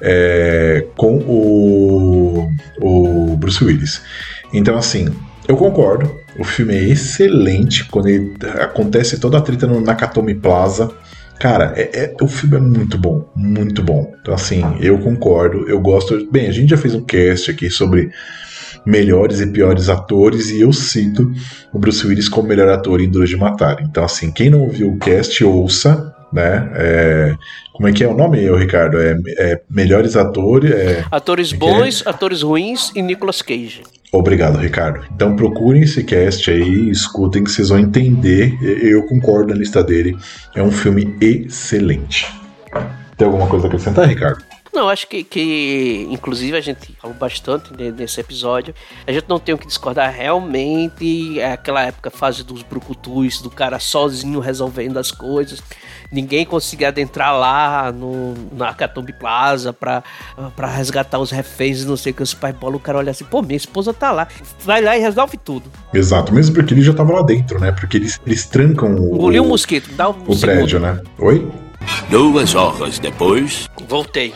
é, 0.00 0.86
com 0.96 1.16
o, 1.18 2.50
o 2.80 3.36
Bruce 3.36 3.62
Willis. 3.62 4.02
Então, 4.52 4.76
assim, 4.76 5.08
eu 5.46 5.56
concordo. 5.56 6.18
O 6.38 6.44
filme 6.44 6.74
é 6.74 6.82
excelente 6.84 7.84
quando 7.84 8.08
ele, 8.08 8.34
acontece 8.60 9.18
toda 9.18 9.38
a 9.38 9.40
treta 9.40 9.66
no 9.66 9.80
Nakatomi 9.80 10.34
Plaza. 10.34 10.90
Cara, 11.38 11.72
é, 11.76 12.04
é, 12.04 12.16
o 12.20 12.28
filme 12.28 12.56
é 12.56 12.60
muito 12.60 12.96
bom, 12.96 13.28
muito 13.34 13.82
bom. 13.82 14.12
Então, 14.20 14.34
assim, 14.34 14.62
eu 14.80 14.98
concordo, 14.98 15.68
eu 15.68 15.80
gosto. 15.80 16.28
Bem, 16.30 16.48
a 16.48 16.52
gente 16.52 16.70
já 16.70 16.76
fez 16.76 16.94
um 16.94 17.02
cast 17.02 17.50
aqui 17.50 17.68
sobre 17.70 18.10
melhores 18.86 19.40
e 19.40 19.46
piores 19.46 19.88
atores 19.88 20.50
e 20.50 20.60
eu 20.60 20.72
cito 20.72 21.30
o 21.72 21.78
Bruce 21.78 22.06
Willis 22.06 22.28
como 22.28 22.48
melhor 22.48 22.68
ator 22.68 23.00
em 23.00 23.08
Duro 23.08 23.26
de 23.26 23.36
Matar. 23.36 23.78
Então, 23.82 24.04
assim, 24.04 24.30
quem 24.30 24.50
não 24.50 24.60
ouviu 24.60 24.92
o 24.92 24.98
cast, 24.98 25.42
ouça, 25.44 26.13
né? 26.34 26.68
É, 26.74 27.34
como 27.72 27.88
é 27.88 27.92
que 27.92 28.02
é 28.02 28.08
o 28.08 28.14
nome, 28.14 28.38
Ricardo? 28.56 29.00
É, 29.00 29.16
é 29.38 29.60
melhores 29.70 30.16
atores. 30.16 30.70
É, 30.70 31.04
atores 31.10 31.52
é 31.52 31.56
bons, 31.56 32.06
atores 32.06 32.42
ruins 32.42 32.90
e 32.94 33.00
Nicolas 33.00 33.40
Cage. 33.40 33.82
Obrigado, 34.12 34.58
Ricardo. 34.58 35.04
Então 35.14 35.34
procurem 35.34 35.82
esse 35.82 36.04
cast 36.04 36.50
aí, 36.50 36.90
escutem 36.90 37.42
que 37.42 37.50
vocês 37.50 37.68
vão 37.68 37.78
entender. 37.78 38.56
Eu 38.62 39.06
concordo 39.06 39.52
na 39.52 39.58
lista 39.58 39.82
dele. 39.82 40.16
É 40.54 40.62
um 40.62 40.70
filme 40.70 41.16
excelente. 41.20 42.32
Tem 43.16 43.26
alguma 43.26 43.46
coisa 43.46 43.66
a 43.66 43.68
acrescentar, 43.68 44.08
Ricardo? 44.08 44.53
Não, 44.74 44.88
acho 44.88 45.06
que, 45.06 45.22
que 45.22 46.04
inclusive 46.10 46.56
a 46.56 46.60
gente 46.60 46.96
falou 47.00 47.16
bastante 47.16 47.72
nesse 47.92 48.20
episódio. 48.20 48.74
A 49.06 49.12
gente 49.12 49.26
não 49.28 49.38
tem 49.38 49.54
o 49.54 49.58
que 49.58 49.68
discordar 49.68 50.12
realmente. 50.12 51.38
É 51.38 51.52
aquela 51.52 51.82
época, 51.82 52.10
fase 52.10 52.42
dos 52.42 52.64
brucutus, 52.64 53.40
do 53.40 53.50
cara 53.50 53.78
sozinho 53.78 54.40
resolvendo 54.40 54.98
as 54.98 55.12
coisas. 55.12 55.62
Ninguém 56.10 56.44
conseguia 56.44 56.88
adentrar 56.88 57.32
lá 57.38 57.92
no, 57.92 58.34
na 58.52 58.74
Catombe 58.74 59.12
Plaza 59.12 59.72
pra, 59.72 60.02
pra 60.56 60.66
resgatar 60.66 61.20
os 61.20 61.30
reféns 61.30 61.82
e 61.82 61.86
não 61.86 61.96
sei 61.96 62.10
o 62.10 62.14
que. 62.16 62.24
Os 62.24 62.34
pai 62.34 62.52
bola, 62.52 62.74
o 62.74 62.80
cara 62.80 62.98
olha 62.98 63.12
assim, 63.12 63.24
pô, 63.24 63.42
minha 63.42 63.56
esposa 63.56 63.94
tá 63.94 64.10
lá. 64.10 64.26
Vai 64.64 64.82
lá 64.82 64.96
e 64.96 65.00
resolve 65.00 65.36
tudo. 65.36 65.70
Exato, 65.92 66.34
mesmo 66.34 66.52
porque 66.54 66.74
ele 66.74 66.82
já 66.82 66.92
tava 66.92 67.12
lá 67.12 67.22
dentro, 67.22 67.60
né? 67.60 67.70
Porque 67.70 67.96
eles, 67.96 68.20
eles 68.26 68.44
trancam 68.46 68.92
o. 68.96 69.14
Engoliu 69.14 69.44
um 69.44 69.48
mosquito, 69.48 69.88
dá 69.94 70.08
um 70.08 70.16
O 70.26 70.38
prédio, 70.38 70.80
né? 70.80 71.00
Oi? 71.18 71.63
Duas 72.08 72.54
horas 72.54 72.98
depois. 72.98 73.68
Voltei. 73.88 74.34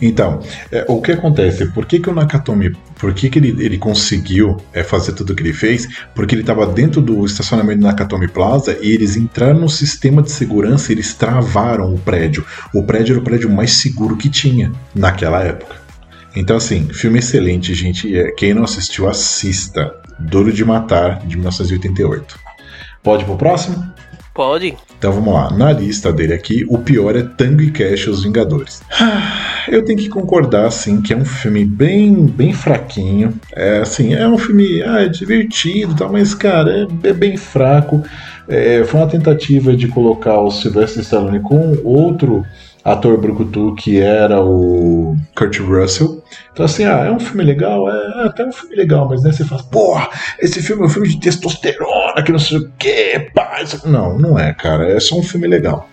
Então, 0.00 0.40
é, 0.70 0.84
o 0.88 1.00
que 1.00 1.12
acontece? 1.12 1.66
Por 1.66 1.86
que, 1.86 2.00
que 2.00 2.10
o 2.10 2.14
Nakatomi, 2.14 2.76
por 2.98 3.14
que, 3.14 3.30
que 3.30 3.38
ele, 3.38 3.64
ele 3.64 3.78
conseguiu 3.78 4.56
é, 4.72 4.82
fazer 4.82 5.12
tudo 5.12 5.32
o 5.32 5.36
que 5.36 5.42
ele 5.42 5.52
fez? 5.52 5.88
Porque 6.14 6.34
ele 6.34 6.42
estava 6.42 6.66
dentro 6.66 7.00
do 7.00 7.24
estacionamento 7.24 7.80
do 7.80 7.86
Nakatomi 7.86 8.28
Plaza 8.28 8.76
e 8.82 8.92
eles 8.92 9.16
entraram 9.16 9.60
no 9.60 9.68
sistema 9.68 10.20
de 10.22 10.30
segurança 10.30 10.90
e 10.90 10.96
eles 10.96 11.14
travaram 11.14 11.94
o 11.94 11.98
prédio. 11.98 12.44
O 12.74 12.82
prédio 12.82 13.14
era 13.14 13.20
o 13.20 13.24
prédio 13.24 13.50
mais 13.50 13.74
seguro 13.74 14.16
que 14.16 14.28
tinha 14.28 14.72
naquela 14.94 15.42
época. 15.42 15.76
Então, 16.36 16.56
assim, 16.56 16.88
filme 16.92 17.20
excelente, 17.20 17.72
gente. 17.72 18.14
É, 18.14 18.32
quem 18.32 18.52
não 18.52 18.64
assistiu, 18.64 19.08
assista. 19.08 19.94
Duro 20.18 20.52
de 20.52 20.64
Matar, 20.64 21.20
de 21.26 21.36
1988. 21.36 22.38
Pode 23.02 23.22
ir 23.22 23.26
pro 23.26 23.36
próximo? 23.36 23.92
Pode. 24.32 24.76
Então 24.98 25.12
vamos 25.12 25.34
lá. 25.34 25.50
Na 25.50 25.72
lista 25.72 26.12
dele 26.12 26.34
aqui, 26.34 26.64
o 26.68 26.78
pior 26.78 27.16
é 27.16 27.22
Tango 27.22 27.60
e 27.62 27.70
Cash, 27.70 28.06
Os 28.06 28.24
Vingadores. 28.24 28.82
Eu 29.68 29.82
tenho 29.82 29.98
que 29.98 30.08
concordar, 30.08 30.66
assim, 30.66 31.00
que 31.00 31.12
é 31.12 31.16
um 31.16 31.24
filme 31.24 31.64
bem, 31.64 32.26
bem 32.26 32.52
fraquinho. 32.52 33.32
É, 33.54 33.78
assim, 33.78 34.12
é 34.12 34.28
um 34.28 34.36
filme 34.36 34.82
ah, 34.82 35.00
é 35.00 35.08
divertido, 35.08 35.94
tal, 35.94 36.12
mas, 36.12 36.34
cara, 36.34 36.86
é, 37.04 37.08
é 37.08 37.12
bem 37.12 37.36
fraco. 37.36 38.02
É, 38.46 38.84
foi 38.84 39.00
uma 39.00 39.08
tentativa 39.08 39.74
de 39.74 39.88
colocar 39.88 40.38
o 40.40 40.50
Sylvester 40.50 41.02
Stallone 41.02 41.40
com 41.40 41.78
outro 41.82 42.44
ator 42.84 43.16
brucutu 43.16 43.74
que 43.74 43.98
era 43.98 44.40
o 44.42 45.16
Kurt 45.34 45.58
Russell. 45.58 46.22
Então, 46.52 46.66
assim, 46.66 46.84
ah, 46.84 47.06
é 47.06 47.10
um 47.10 47.18
filme 47.18 47.42
legal? 47.42 47.88
É, 47.88 48.22
é 48.22 48.26
até 48.26 48.44
um 48.44 48.52
filme 48.52 48.76
legal, 48.76 49.08
mas 49.08 49.22
né, 49.22 49.32
você 49.32 49.44
fala, 49.44 49.62
porra, 49.64 50.08
esse 50.38 50.62
filme 50.62 50.82
é 50.82 50.86
um 50.86 50.90
filme 50.90 51.08
de 51.08 51.18
testosterona, 51.18 52.22
que 52.22 52.30
não 52.30 52.38
sei 52.38 52.58
o 52.58 52.70
quê, 52.78 53.30
pá. 53.34 53.58
Não, 53.86 54.18
não 54.18 54.38
é, 54.38 54.52
cara, 54.52 54.88
é 54.90 55.00
só 55.00 55.16
um 55.16 55.22
filme 55.22 55.46
legal. 55.46 55.88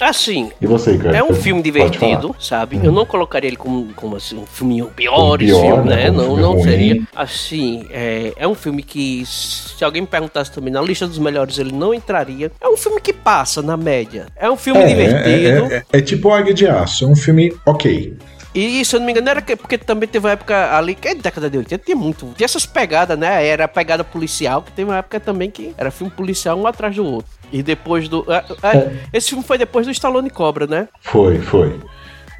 Assim. 0.00 0.50
E 0.60 0.66
você, 0.66 0.96
cara? 0.96 1.16
É 1.16 1.22
um 1.22 1.34
filme 1.34 1.62
divertido, 1.62 2.34
sabe? 2.38 2.76
Hum. 2.76 2.80
Eu 2.84 2.92
não 2.92 3.04
colocaria 3.04 3.48
ele 3.48 3.56
como, 3.56 3.92
como 3.94 4.16
assim, 4.16 4.38
um 4.38 4.46
filme 4.46 4.82
pior, 4.96 5.38
pior 5.38 5.60
filme, 5.60 5.90
né? 5.90 5.96
né? 6.04 6.10
Não, 6.10 6.36
não 6.36 6.52
ruim. 6.54 6.64
seria. 6.64 7.02
Assim, 7.14 7.86
é, 7.90 8.32
é 8.36 8.48
um 8.48 8.54
filme 8.54 8.82
que, 8.82 9.24
se 9.26 9.84
alguém 9.84 10.02
me 10.02 10.08
perguntasse 10.08 10.50
também, 10.50 10.72
na 10.72 10.80
lista 10.80 11.06
dos 11.06 11.18
melhores 11.18 11.58
ele 11.58 11.72
não 11.72 11.92
entraria. 11.92 12.50
É 12.60 12.68
um 12.68 12.76
filme 12.76 13.00
que 13.00 13.12
passa 13.12 13.60
na 13.60 13.76
média. 13.76 14.26
É 14.36 14.50
um 14.50 14.56
filme 14.56 14.80
é, 14.80 14.86
divertido. 14.86 15.26
É, 15.26 15.76
é, 15.76 15.84
é, 15.92 15.98
é 15.98 16.00
tipo 16.00 16.30
Águia 16.30 16.54
de 16.54 16.66
Aço, 16.66 17.04
é 17.04 17.08
um 17.08 17.16
filme 17.16 17.54
ok. 17.66 18.16
E 18.54 18.84
se 18.84 18.96
eu 18.96 19.00
não 19.00 19.06
me 19.06 19.12
engano, 19.12 19.28
era 19.28 19.40
que, 19.40 19.54
porque 19.54 19.78
também 19.78 20.08
teve 20.08 20.26
uma 20.26 20.32
época 20.32 20.76
ali, 20.76 20.94
que 20.94 21.06
é 21.06 21.14
década 21.14 21.48
de 21.48 21.58
80, 21.58 21.84
tinha 21.84 21.96
muito. 21.96 22.32
Tinha 22.36 22.44
essas 22.44 22.66
pegadas, 22.66 23.16
né? 23.16 23.46
Era 23.46 23.64
a 23.64 23.68
pegada 23.68 24.02
policial, 24.02 24.62
que 24.62 24.72
teve 24.72 24.90
uma 24.90 24.98
época 24.98 25.20
também 25.20 25.50
que 25.50 25.72
era 25.78 25.90
filme 25.90 26.12
policial 26.12 26.58
um 26.58 26.66
atrás 26.66 26.96
do 26.96 27.04
outro. 27.04 27.30
E 27.52 27.62
depois 27.62 28.08
do. 28.08 28.26
É, 28.28 28.44
é, 28.62 28.76
é. 28.76 28.92
Esse 29.12 29.30
filme 29.30 29.44
foi 29.44 29.56
depois 29.56 29.86
do 29.86 29.92
Stallone 29.92 30.30
Cobra, 30.30 30.66
né? 30.66 30.88
Foi, 31.00 31.38
foi. 31.38 31.78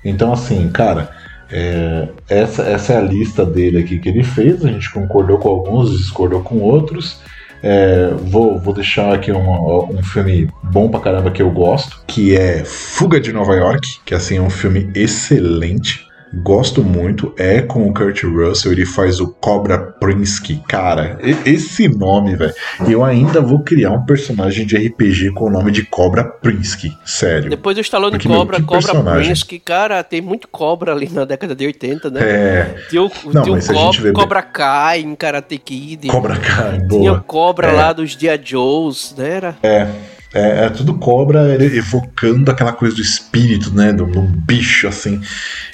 Então, 0.04 0.32
assim, 0.32 0.68
cara, 0.70 1.11
é, 1.50 2.08
essa, 2.28 2.62
essa 2.62 2.92
é 2.92 2.96
a 2.96 3.02
lista 3.02 3.44
dele 3.44 3.78
aqui 3.78 3.98
que 3.98 4.08
ele 4.08 4.24
fez. 4.24 4.64
A 4.64 4.68
gente 4.68 4.90
concordou 4.92 5.38
com 5.38 5.48
alguns, 5.48 5.96
discordou 5.96 6.42
com 6.42 6.58
outros. 6.58 7.20
É, 7.62 8.08
vou, 8.14 8.58
vou 8.58 8.72
deixar 8.72 9.14
aqui 9.14 9.30
um, 9.32 9.90
um 9.90 10.02
filme 10.02 10.48
bom 10.62 10.88
pra 10.88 11.00
caramba 11.00 11.30
que 11.30 11.42
eu 11.42 11.50
gosto, 11.50 12.02
que 12.06 12.36
é 12.36 12.64
Fuga 12.64 13.20
de 13.20 13.32
Nova 13.32 13.54
York, 13.54 14.00
que 14.04 14.14
assim 14.14 14.38
é 14.38 14.40
um 14.40 14.50
filme 14.50 14.90
excelente. 14.94 16.09
Gosto 16.32 16.84
muito, 16.84 17.34
é 17.36 17.60
com 17.60 17.88
o 17.88 17.92
Kurt 17.92 18.22
Russell, 18.22 18.72
ele 18.72 18.86
faz 18.86 19.20
o 19.20 19.28
Cobra 19.28 19.78
Prinsky. 19.78 20.62
Cara, 20.68 21.18
esse 21.44 21.88
nome, 21.88 22.36
velho. 22.36 22.54
Eu 22.88 23.04
ainda 23.04 23.40
vou 23.40 23.60
criar 23.60 23.90
um 23.90 24.04
personagem 24.04 24.64
de 24.64 24.76
RPG 24.76 25.32
com 25.32 25.46
o 25.46 25.50
nome 25.50 25.72
de 25.72 25.84
Cobra 25.84 26.22
Prinsky. 26.24 26.96
Sério. 27.04 27.50
Depois 27.50 27.76
do 27.76 27.80
Stallone 27.80 28.12
Porque, 28.12 28.28
Cobra, 28.28 28.58
meu, 28.58 28.66
Cobra 28.66 28.82
personagem. 28.82 29.26
Prinsky, 29.26 29.58
cara, 29.58 30.04
tem 30.04 30.20
muito 30.20 30.46
cobra 30.46 30.92
ali 30.92 31.08
na 31.08 31.24
década 31.24 31.54
de 31.54 31.66
80, 31.66 32.10
né? 32.10 32.20
É. 32.22 32.74
Tinha 32.88 33.02
o, 33.02 33.10
Não, 33.32 33.42
tinha 33.42 33.56
o 33.56 33.66
Cobra, 33.66 34.12
Cobra 34.12 34.42
Kai 34.42 35.00
em 35.00 35.14
Karate 35.16 35.58
Kid. 35.58 36.08
Cobra 36.08 36.36
Kai, 36.38 36.78
boa. 36.78 37.00
Tinha 37.00 37.12
o 37.12 37.22
Cobra 37.22 37.68
é. 37.68 37.72
lá 37.72 37.92
dos 37.92 38.16
Dia 38.16 38.40
Joes, 38.42 39.14
né? 39.16 39.30
Era? 39.30 39.56
É. 39.62 39.88
É, 40.32 40.66
é, 40.66 40.70
tudo 40.70 40.94
cobra 40.94 41.54
evocando 41.64 42.50
aquela 42.50 42.72
coisa 42.72 42.94
do 42.94 43.02
espírito, 43.02 43.74
né? 43.74 43.92
De 43.92 44.02
um 44.02 44.26
bicho 44.26 44.86
assim. 44.86 45.20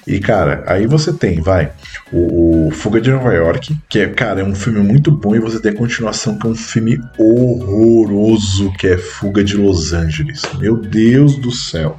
E, 0.07 0.19
cara, 0.19 0.65
aí 0.67 0.87
você 0.87 1.13
tem, 1.13 1.43
vai, 1.43 1.71
o, 2.11 2.69
o, 2.69 2.71
Fuga 2.71 3.01
de 3.01 3.11
Nova 3.11 3.35
York, 3.35 3.77
que 3.89 3.99
é, 3.99 4.09
cara, 4.09 4.41
é 4.41 4.45
um 4.45 4.55
filme 4.55 4.81
muito 4.81 5.11
bom, 5.11 5.35
e 5.35 5.41
você 5.41 5.61
tem 5.61 5.73
a 5.73 5.77
continuação, 5.77 6.39
que 6.39 6.47
é 6.47 6.51
um 6.51 6.55
filme 6.55 6.99
horroroso, 7.19 8.73
que 8.79 8.87
é 8.87 8.97
Fuga 8.97 9.45
de 9.45 9.57
Los 9.57 9.93
Angeles. 9.93 10.43
Meu 10.59 10.77
Deus 10.77 11.37
do 11.37 11.53
céu. 11.53 11.97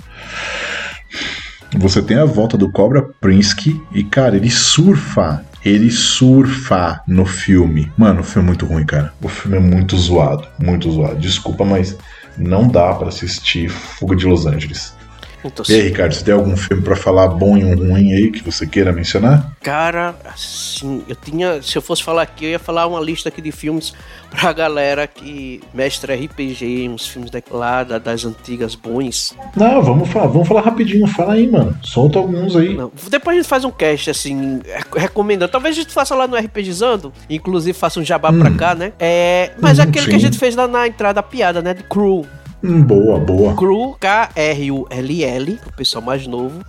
Você 1.77 2.01
tem 2.01 2.17
a 2.17 2.25
volta 2.25 2.57
do 2.57 2.71
Cobra 2.71 3.03
Prinsky, 3.21 3.79
e, 3.93 4.03
cara, 4.03 4.35
ele 4.35 4.49
surfa 4.49 5.45
ele 5.65 5.91
surfa 5.91 7.01
no 7.05 7.25
filme. 7.25 7.91
Mano, 7.97 8.21
o 8.21 8.23
filme 8.23 8.47
é 8.47 8.51
muito 8.51 8.65
ruim, 8.65 8.85
cara. 8.85 9.13
O 9.21 9.27
filme 9.27 9.57
é 9.57 9.59
muito 9.59 9.97
zoado, 9.97 10.47
muito 10.57 10.89
zoado. 10.89 11.17
Desculpa, 11.17 11.65
mas 11.65 11.97
não 12.37 12.67
dá 12.67 12.93
para 12.93 13.09
assistir 13.09 13.69
Fuga 13.69 14.15
de 14.15 14.25
Los 14.25 14.45
Angeles. 14.45 14.96
Então, 15.43 15.63
e 15.69 15.73
aí, 15.73 15.81
Ricardo, 15.81 16.13
você 16.13 16.23
tem 16.23 16.33
algum 16.33 16.57
filme 16.57 16.83
para 16.83 16.95
falar 16.95 17.27
bom 17.27 17.57
e 17.57 17.63
um 17.63 17.75
ruim 17.75 18.13
aí 18.13 18.31
que 18.31 18.43
você 18.43 18.65
queira 18.65 18.91
mencionar? 18.91 19.51
Cara, 19.61 20.15
assim, 20.25 21.03
eu 21.07 21.15
tinha. 21.15 21.61
Se 21.61 21.77
eu 21.77 21.81
fosse 21.81 22.03
falar 22.03 22.23
aqui, 22.23 22.45
eu 22.45 22.51
ia 22.51 22.59
falar 22.59 22.87
uma 22.87 22.99
lista 22.99 23.29
aqui 23.29 23.41
de 23.41 23.51
filmes 23.51 23.93
pra 24.29 24.51
galera 24.51 25.07
que 25.07 25.61
mestre 25.73 26.13
RPG, 26.13 26.89
uns 26.89 27.07
filmes 27.07 27.31
lá 27.51 27.83
das 27.83 28.25
antigas 28.25 28.75
bons. 28.75 29.35
Não, 29.55 29.81
vamos 29.81 30.09
falar, 30.09 30.27
vamos 30.27 30.47
falar 30.47 30.61
rapidinho, 30.61 31.07
fala 31.07 31.33
aí, 31.33 31.47
mano. 31.47 31.77
Solta 31.83 32.19
alguns 32.19 32.55
aí. 32.55 32.75
Não, 32.75 32.91
depois 33.09 33.37
a 33.37 33.41
gente 33.41 33.49
faz 33.49 33.63
um 33.63 33.71
cast, 33.71 34.09
assim, 34.09 34.59
recomendando. 34.95 35.51
Talvez 35.51 35.77
a 35.77 35.81
gente 35.81 35.93
faça 35.93 36.15
lá 36.15 36.27
no 36.27 36.35
RPGizando, 36.35 37.13
inclusive 37.29 37.77
faça 37.77 37.99
um 37.99 38.03
jabá 38.03 38.31
hum. 38.31 38.39
pra 38.39 38.51
cá, 38.51 38.75
né? 38.75 38.93
É, 38.99 39.51
mas 39.59 39.79
hum, 39.79 39.83
aquele 39.83 40.05
sim. 40.05 40.11
que 40.11 40.15
a 40.15 40.19
gente 40.19 40.37
fez 40.37 40.55
lá 40.55 40.67
na 40.67 40.87
entrada, 40.87 41.19
a 41.19 41.23
piada, 41.23 41.61
né? 41.61 41.73
De 41.73 41.83
Crew. 41.83 42.25
Hum, 42.63 42.81
boa, 42.81 43.19
boa. 43.19 43.55
Cru, 43.55 43.95
K-R-U-L-L, 43.99 45.59
o 45.67 45.73
pessoal 45.73 46.03
mais 46.03 46.25
novo. 46.25 46.63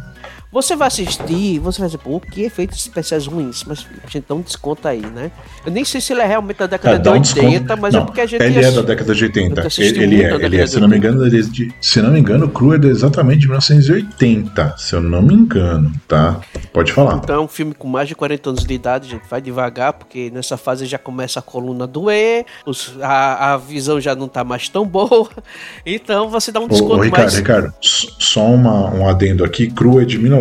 Você 0.51 0.75
vai 0.75 0.89
assistir, 0.89 1.59
você 1.59 1.79
vai 1.79 1.89
dizer, 1.89 1.99
pô, 1.99 2.19
que 2.19 2.43
efeitos 2.43 2.79
especiais 2.79 3.27
ruins, 3.27 3.65
mas 3.65 3.87
a 4.03 4.09
gente 4.09 4.25
não 4.31 4.41
desconta 4.41 4.89
aí, 4.89 5.03
né? 5.03 5.31
Eu 5.65 5.71
nem 5.71 5.85
sei 5.85 6.01
se 6.01 6.15
ele 6.15 6.23
é 6.23 6.27
realmente 6.27 6.57
da 6.57 6.67
década 6.67 6.97
é, 6.97 6.99
de 6.99 7.09
80, 7.09 7.75
um 7.75 7.77
mas 7.77 7.93
é 7.93 7.99
não, 7.99 8.05
é 8.05 8.07
porque 8.07 8.21
a 8.23 8.27
gente. 8.27 8.43
Ele 8.43 8.65
é 8.65 8.71
da 8.71 8.81
década 8.81 9.15
de 9.15 9.25
80. 9.25 9.69
Ele, 9.77 10.03
ele 10.03 10.23
é, 10.23 10.35
ele 10.37 10.57
é. 10.57 10.67
Se 10.67 10.81
não 10.81 10.89
me 10.89 10.97
engano, 10.97 11.27
ele 11.27 11.39
é 11.39 11.43
de, 11.43 11.75
se 11.83 12.01
não 12.01 12.11
me 12.11 12.19
engano, 12.19 12.47
o 12.47 12.49
Cru 12.49 12.73
é 12.73 12.79
de 12.79 12.89
exatamente 12.89 13.41
de 13.41 13.47
1980, 13.49 14.75
se 14.79 14.95
eu 14.95 15.03
não 15.03 15.21
me 15.21 15.35
engano, 15.35 15.93
tá? 16.09 16.41
Pode 16.73 16.95
falar. 16.95 17.17
Então 17.17 17.37
é 17.37 17.41
um 17.41 17.49
filme 17.49 17.75
com 17.75 17.87
mais 17.87 18.09
de 18.09 18.15
40 18.15 18.49
anos 18.49 18.65
de 18.65 18.73
idade, 18.73 19.11
gente. 19.11 19.29
Vai 19.29 19.43
devagar, 19.43 19.93
porque 19.93 20.31
nessa 20.31 20.57
fase 20.57 20.87
já 20.87 20.99
começa 20.99 21.41
a 21.41 21.43
coluna 21.43 21.87
doer, 21.87 22.47
os, 22.65 22.97
a, 23.03 23.53
a 23.53 23.57
visão 23.59 24.01
já 24.01 24.15
não 24.15 24.29
tá 24.29 24.43
mais 24.43 24.69
tão 24.69 24.87
boa. 24.87 25.29
Então 25.85 26.29
você 26.29 26.53
dá 26.53 26.61
um 26.61 26.69
desconto 26.69 26.95
ô, 26.95 26.99
ô, 26.99 27.03
Ricardo, 27.03 27.25
mais. 27.25 27.35
Ricardo, 27.35 27.73
só 27.81 28.45
uma, 28.45 28.91
um 28.91 29.09
adendo 29.09 29.45
aqui: 29.45 29.71
Cru 29.71 30.01
é 30.01 30.05
de 30.05 30.19
19 30.19 30.38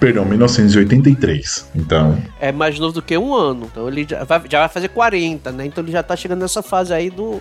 perdão, 0.00 0.24
1983. 0.24 1.70
Então. 1.74 2.22
É 2.40 2.52
mais 2.52 2.78
novo 2.78 2.94
do 2.94 3.02
que 3.02 3.16
um 3.16 3.34
ano. 3.34 3.68
Então 3.70 3.88
ele 3.88 4.06
já 4.08 4.24
vai, 4.24 4.42
já 4.48 4.60
vai 4.60 4.68
fazer 4.68 4.88
40, 4.88 5.52
né? 5.52 5.66
Então 5.66 5.82
ele 5.82 5.92
já 5.92 6.02
tá 6.02 6.16
chegando 6.16 6.40
nessa 6.40 6.62
fase 6.62 6.92
aí 6.92 7.10
do, 7.10 7.40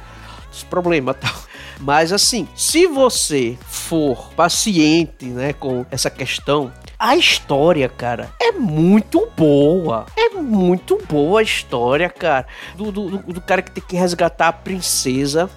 dos 0.50 0.64
problemas 0.64 1.16
tal. 1.20 1.34
Mas 1.80 2.12
assim, 2.12 2.48
se 2.56 2.88
você 2.88 3.58
for 3.68 4.34
paciente, 4.34 5.26
né, 5.26 5.54
com 5.54 5.86
essa 5.92 6.10
questão, 6.10 6.72
a 6.98 7.16
história, 7.16 7.88
cara, 7.88 8.32
é 8.42 8.52
muito 8.52 9.30
boa. 9.38 10.08
É 10.18 10.30
muito 10.30 10.98
boa 11.08 11.42
a 11.42 11.44
história, 11.44 12.10
cara. 12.10 12.48
Do, 12.76 12.92
do, 12.92 13.18
do, 13.20 13.42
cara 13.42 13.62
que 13.62 13.72
tem 13.72 13.84
que 13.88 13.96
resgatar 13.96 14.48
a 14.48 14.54
princesa 14.54 15.50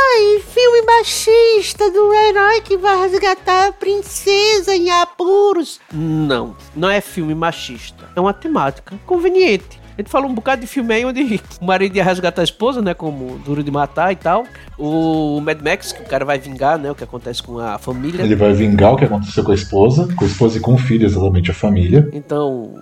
Ai, 0.00 0.40
filme 0.40 0.82
machista 0.82 1.90
do 1.90 2.12
herói 2.14 2.60
que 2.62 2.76
vai 2.76 2.98
resgatar 3.00 3.68
a 3.68 3.72
princesa 3.72 4.74
em 4.74 4.90
apuros. 4.90 5.78
Não, 5.92 6.56
não 6.74 6.88
é 6.88 7.00
filme 7.00 7.34
machista. 7.34 8.08
É 8.16 8.20
uma 8.20 8.32
temática 8.32 8.98
conveniente. 9.04 9.78
A 9.98 10.00
gente 10.00 10.10
falou 10.10 10.30
um 10.30 10.34
bocado 10.34 10.62
de 10.62 10.66
filme 10.66 10.94
aí 10.94 11.04
onde 11.04 11.38
o 11.60 11.64
marido 11.64 11.94
ia 11.94 12.02
resgatar 12.02 12.40
a 12.40 12.44
esposa, 12.44 12.80
né? 12.80 12.94
Como 12.94 13.38
Duro 13.44 13.62
de 13.62 13.70
Matar 13.70 14.10
e 14.12 14.16
tal. 14.16 14.46
O 14.78 15.38
Mad 15.42 15.60
Max, 15.60 15.92
que 15.92 16.02
o 16.02 16.06
cara 16.06 16.24
vai 16.24 16.38
vingar, 16.38 16.78
né? 16.78 16.90
O 16.90 16.94
que 16.94 17.04
acontece 17.04 17.42
com 17.42 17.58
a 17.58 17.76
família. 17.76 18.22
Ele 18.22 18.34
vai 18.34 18.54
vingar 18.54 18.94
o 18.94 18.96
que 18.96 19.04
aconteceu 19.04 19.44
com 19.44 19.52
a 19.52 19.54
esposa, 19.54 20.08
com 20.16 20.24
a 20.24 20.26
esposa 20.26 20.56
e 20.56 20.60
com 20.60 20.72
o 20.72 20.78
filho, 20.78 21.04
exatamente, 21.04 21.50
a 21.50 21.54
família. 21.54 22.08
Então, 22.14 22.72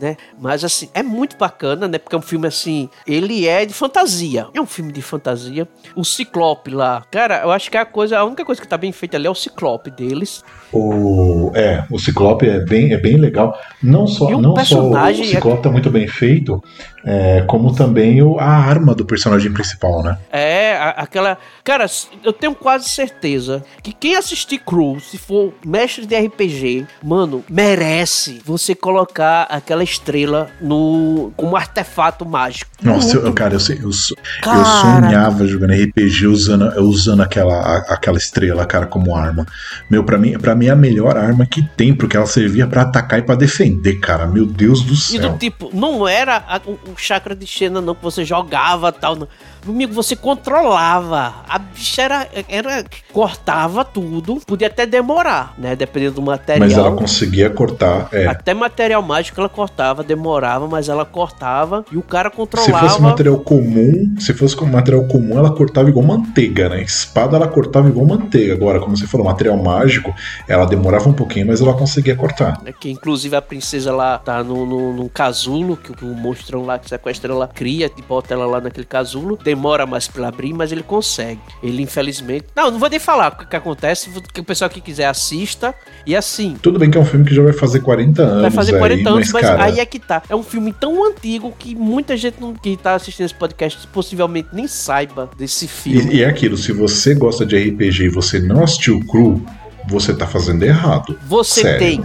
né? 0.00 0.16
Mas 0.38 0.64
assim, 0.64 0.88
é 0.94 1.02
muito 1.02 1.36
bacana, 1.36 1.86
né? 1.86 1.98
Porque 1.98 2.14
é 2.14 2.18
um 2.18 2.22
filme 2.22 2.46
assim, 2.46 2.88
ele 3.06 3.46
é 3.46 3.64
de 3.64 3.74
fantasia. 3.74 4.46
É 4.54 4.60
um 4.60 4.66
filme 4.66 4.92
de 4.92 5.02
fantasia. 5.02 5.68
O 5.94 6.04
Ciclope 6.04 6.70
lá, 6.70 7.04
cara, 7.10 7.42
eu 7.42 7.50
acho 7.50 7.70
que 7.70 7.76
é 7.76 7.80
a 7.80 7.84
coisa, 7.86 8.18
a 8.18 8.24
única 8.24 8.44
coisa 8.44 8.60
que 8.60 8.68
tá 8.68 8.76
bem 8.76 8.92
feita 8.92 9.16
ali 9.16 9.26
é 9.26 9.30
o 9.30 9.34
Ciclope 9.34 9.90
deles. 9.90 10.42
O 10.72 11.52
é, 11.54 11.84
o 11.90 11.98
Ciclope 11.98 12.48
é 12.48 12.60
bem, 12.60 12.92
é 12.92 12.98
bem 12.98 13.16
legal. 13.16 13.58
Não 13.82 14.06
só, 14.06 14.30
não 14.30 14.56
só 14.64 14.90
o 14.90 15.14
Ciclope 15.14 15.58
é... 15.58 15.62
tá 15.62 15.70
muito 15.70 15.90
bem 15.90 16.06
feito, 16.06 16.62
é, 17.04 17.42
como 17.42 17.74
também 17.74 18.22
o, 18.22 18.38
a 18.38 18.46
arma 18.46 18.94
do 18.94 19.04
personagem 19.04 19.52
principal, 19.52 20.02
né? 20.02 20.18
É, 20.30 20.76
a, 20.76 20.90
aquela. 20.90 21.38
Cara, 21.64 21.86
eu 22.24 22.32
tenho 22.32 22.54
quase 22.54 22.88
certeza 22.88 23.64
que 23.82 23.92
quem 23.92 24.16
assistir 24.16 24.58
Crew, 24.58 24.98
se 25.00 25.18
for 25.18 25.52
mestre 25.64 26.06
de 26.06 26.16
RPG, 26.16 26.86
mano, 27.02 27.44
merece 27.48 28.40
você 28.44 28.74
colocar 28.74 29.42
aquela 29.44 29.82
estrela 29.82 30.50
no 30.60 31.32
como 31.36 31.56
artefato 31.56 32.24
mágico. 32.24 32.70
Nossa, 32.82 33.16
eu, 33.16 33.32
cara, 33.32 33.54
eu, 33.54 33.60
eu, 33.76 33.84
eu, 33.84 33.92
sonhava 33.92 35.46
jogando 35.46 35.72
RPG 35.72 36.26
usando, 36.26 36.80
usando 36.80 37.22
aquela, 37.22 37.78
aquela 37.88 38.18
estrela, 38.18 38.64
cara, 38.66 38.86
como 38.86 39.14
arma. 39.14 39.46
Meu, 39.90 40.04
para 40.04 40.18
mim, 40.18 40.38
para 40.38 40.54
mim 40.54 40.66
é 40.66 40.70
a 40.70 40.76
melhor 40.76 41.16
arma 41.16 41.46
que 41.46 41.62
tem, 41.76 41.94
porque 41.94 42.16
ela 42.16 42.26
servia 42.26 42.66
para 42.66 42.82
atacar 42.82 43.18
e 43.18 43.22
para 43.22 43.34
defender, 43.34 43.98
cara. 44.00 44.26
Meu 44.26 44.46
Deus 44.46 44.82
do 44.82 44.96
céu. 44.96 45.16
E 45.16 45.18
do 45.20 45.38
tipo, 45.38 45.70
não 45.72 46.06
era 46.06 46.36
a, 46.48 46.60
o 46.66 46.91
chakra 47.00 47.34
de 47.34 47.46
Xena 47.46 47.80
não 47.80 47.94
que 47.94 48.02
você 48.02 48.24
jogava 48.24 48.92
tal, 48.92 49.16
não. 49.16 49.28
Amigo, 49.66 49.92
você 49.92 50.16
controlava. 50.16 51.34
A 51.48 51.58
bicha 51.58 52.02
era, 52.02 52.28
era. 52.48 52.84
cortava 53.12 53.84
tudo. 53.84 54.40
Podia 54.46 54.66
até 54.66 54.84
demorar, 54.84 55.54
né? 55.56 55.76
Dependendo 55.76 56.16
do 56.16 56.22
material. 56.22 56.68
Mas 56.68 56.76
ela 56.76 56.92
conseguia 56.92 57.48
cortar. 57.48 58.08
É. 58.12 58.26
Até 58.26 58.54
material 58.54 59.02
mágico 59.02 59.40
ela 59.40 59.48
cortava, 59.48 60.02
demorava, 60.02 60.66
mas 60.66 60.88
ela 60.88 61.04
cortava 61.04 61.84
e 61.92 61.96
o 61.96 62.02
cara 62.02 62.30
controlava. 62.30 62.78
Se 62.78 62.88
fosse 62.88 63.02
material 63.02 63.38
comum, 63.38 64.14
se 64.18 64.34
fosse 64.34 64.56
com 64.56 64.66
material 64.66 65.04
comum, 65.04 65.38
ela 65.38 65.52
cortava 65.52 65.88
igual 65.88 66.04
manteiga, 66.04 66.68
né? 66.68 66.82
Espada 66.82 67.36
ela 67.36 67.48
cortava 67.48 67.88
igual 67.88 68.06
manteiga. 68.06 68.54
Agora, 68.54 68.80
como 68.80 68.96
você 68.96 69.06
falou, 69.06 69.26
material 69.26 69.56
mágico, 69.56 70.12
ela 70.48 70.66
demorava 70.66 71.08
um 71.08 71.12
pouquinho, 71.12 71.46
mas 71.46 71.60
ela 71.60 71.74
conseguia 71.74 72.16
cortar. 72.16 72.60
É 72.64 72.72
que 72.72 72.90
inclusive 72.90 73.36
a 73.36 73.42
princesa 73.42 73.92
lá 73.92 74.18
tá 74.18 74.42
no, 74.42 74.66
no, 74.66 74.92
num 74.92 75.08
casulo, 75.08 75.76
que 75.76 76.04
o 76.04 76.08
monstrão 76.08 76.64
lá 76.64 76.78
que 76.78 76.88
sequestra 76.88 77.32
ela 77.32 77.46
cria 77.46 77.90
e 77.96 78.02
bota 78.02 78.34
ela 78.34 78.46
lá 78.46 78.60
naquele 78.60 78.86
casulo 78.86 79.38
demora 79.52 79.84
mais 79.84 80.08
para 80.08 80.28
abrir, 80.28 80.54
mas 80.54 80.72
ele 80.72 80.82
consegue. 80.82 81.40
Ele, 81.62 81.82
infelizmente. 81.82 82.46
Não, 82.56 82.70
não 82.70 82.78
vou 82.78 82.88
nem 82.88 82.98
falar 82.98 83.32
o 83.32 83.46
que, 83.46 83.54
acontece, 83.54 84.10
que 84.32 84.40
o 84.40 84.44
pessoal 84.44 84.70
que 84.70 84.80
quiser 84.80 85.06
assista. 85.06 85.74
E 86.06 86.16
assim. 86.16 86.56
Tudo 86.60 86.78
bem 86.78 86.90
que 86.90 86.96
é 86.96 87.00
um 87.00 87.04
filme 87.04 87.24
que 87.26 87.34
já 87.34 87.42
vai 87.42 87.52
fazer 87.52 87.80
40 87.80 88.22
anos. 88.22 88.42
Vai 88.42 88.50
fazer 88.50 88.78
40 88.78 89.00
aí, 89.00 89.14
anos, 89.14 89.32
mas, 89.32 89.42
cara... 89.42 89.64
aí 89.64 89.78
é 89.78 89.84
que 89.84 89.98
tá. 89.98 90.22
É 90.28 90.34
um 90.34 90.42
filme 90.42 90.72
tão 90.72 91.04
antigo 91.06 91.54
que 91.58 91.74
muita 91.74 92.16
gente 92.16 92.40
não, 92.40 92.54
que 92.54 92.76
tá 92.76 92.94
assistindo 92.94 93.26
esse 93.26 93.34
podcast 93.34 93.86
possivelmente 93.88 94.48
nem 94.52 94.66
saiba 94.66 95.30
desse 95.36 95.68
filme. 95.68 96.14
E, 96.14 96.16
e 96.16 96.22
é 96.22 96.26
aquilo, 96.26 96.56
se 96.56 96.72
você 96.72 97.14
gosta 97.14 97.44
de 97.44 97.56
RPG 97.56 98.04
e 98.04 98.08
você 98.08 98.40
não 98.40 98.64
assistiu 98.64 98.96
o 98.96 99.06
Cru, 99.06 99.44
você 99.86 100.14
tá 100.14 100.26
fazendo 100.26 100.62
errado. 100.62 101.18
Você 101.28 101.60
Sério. 101.60 101.78
tem 101.78 102.04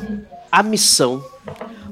a 0.51 0.61
missão 0.61 1.23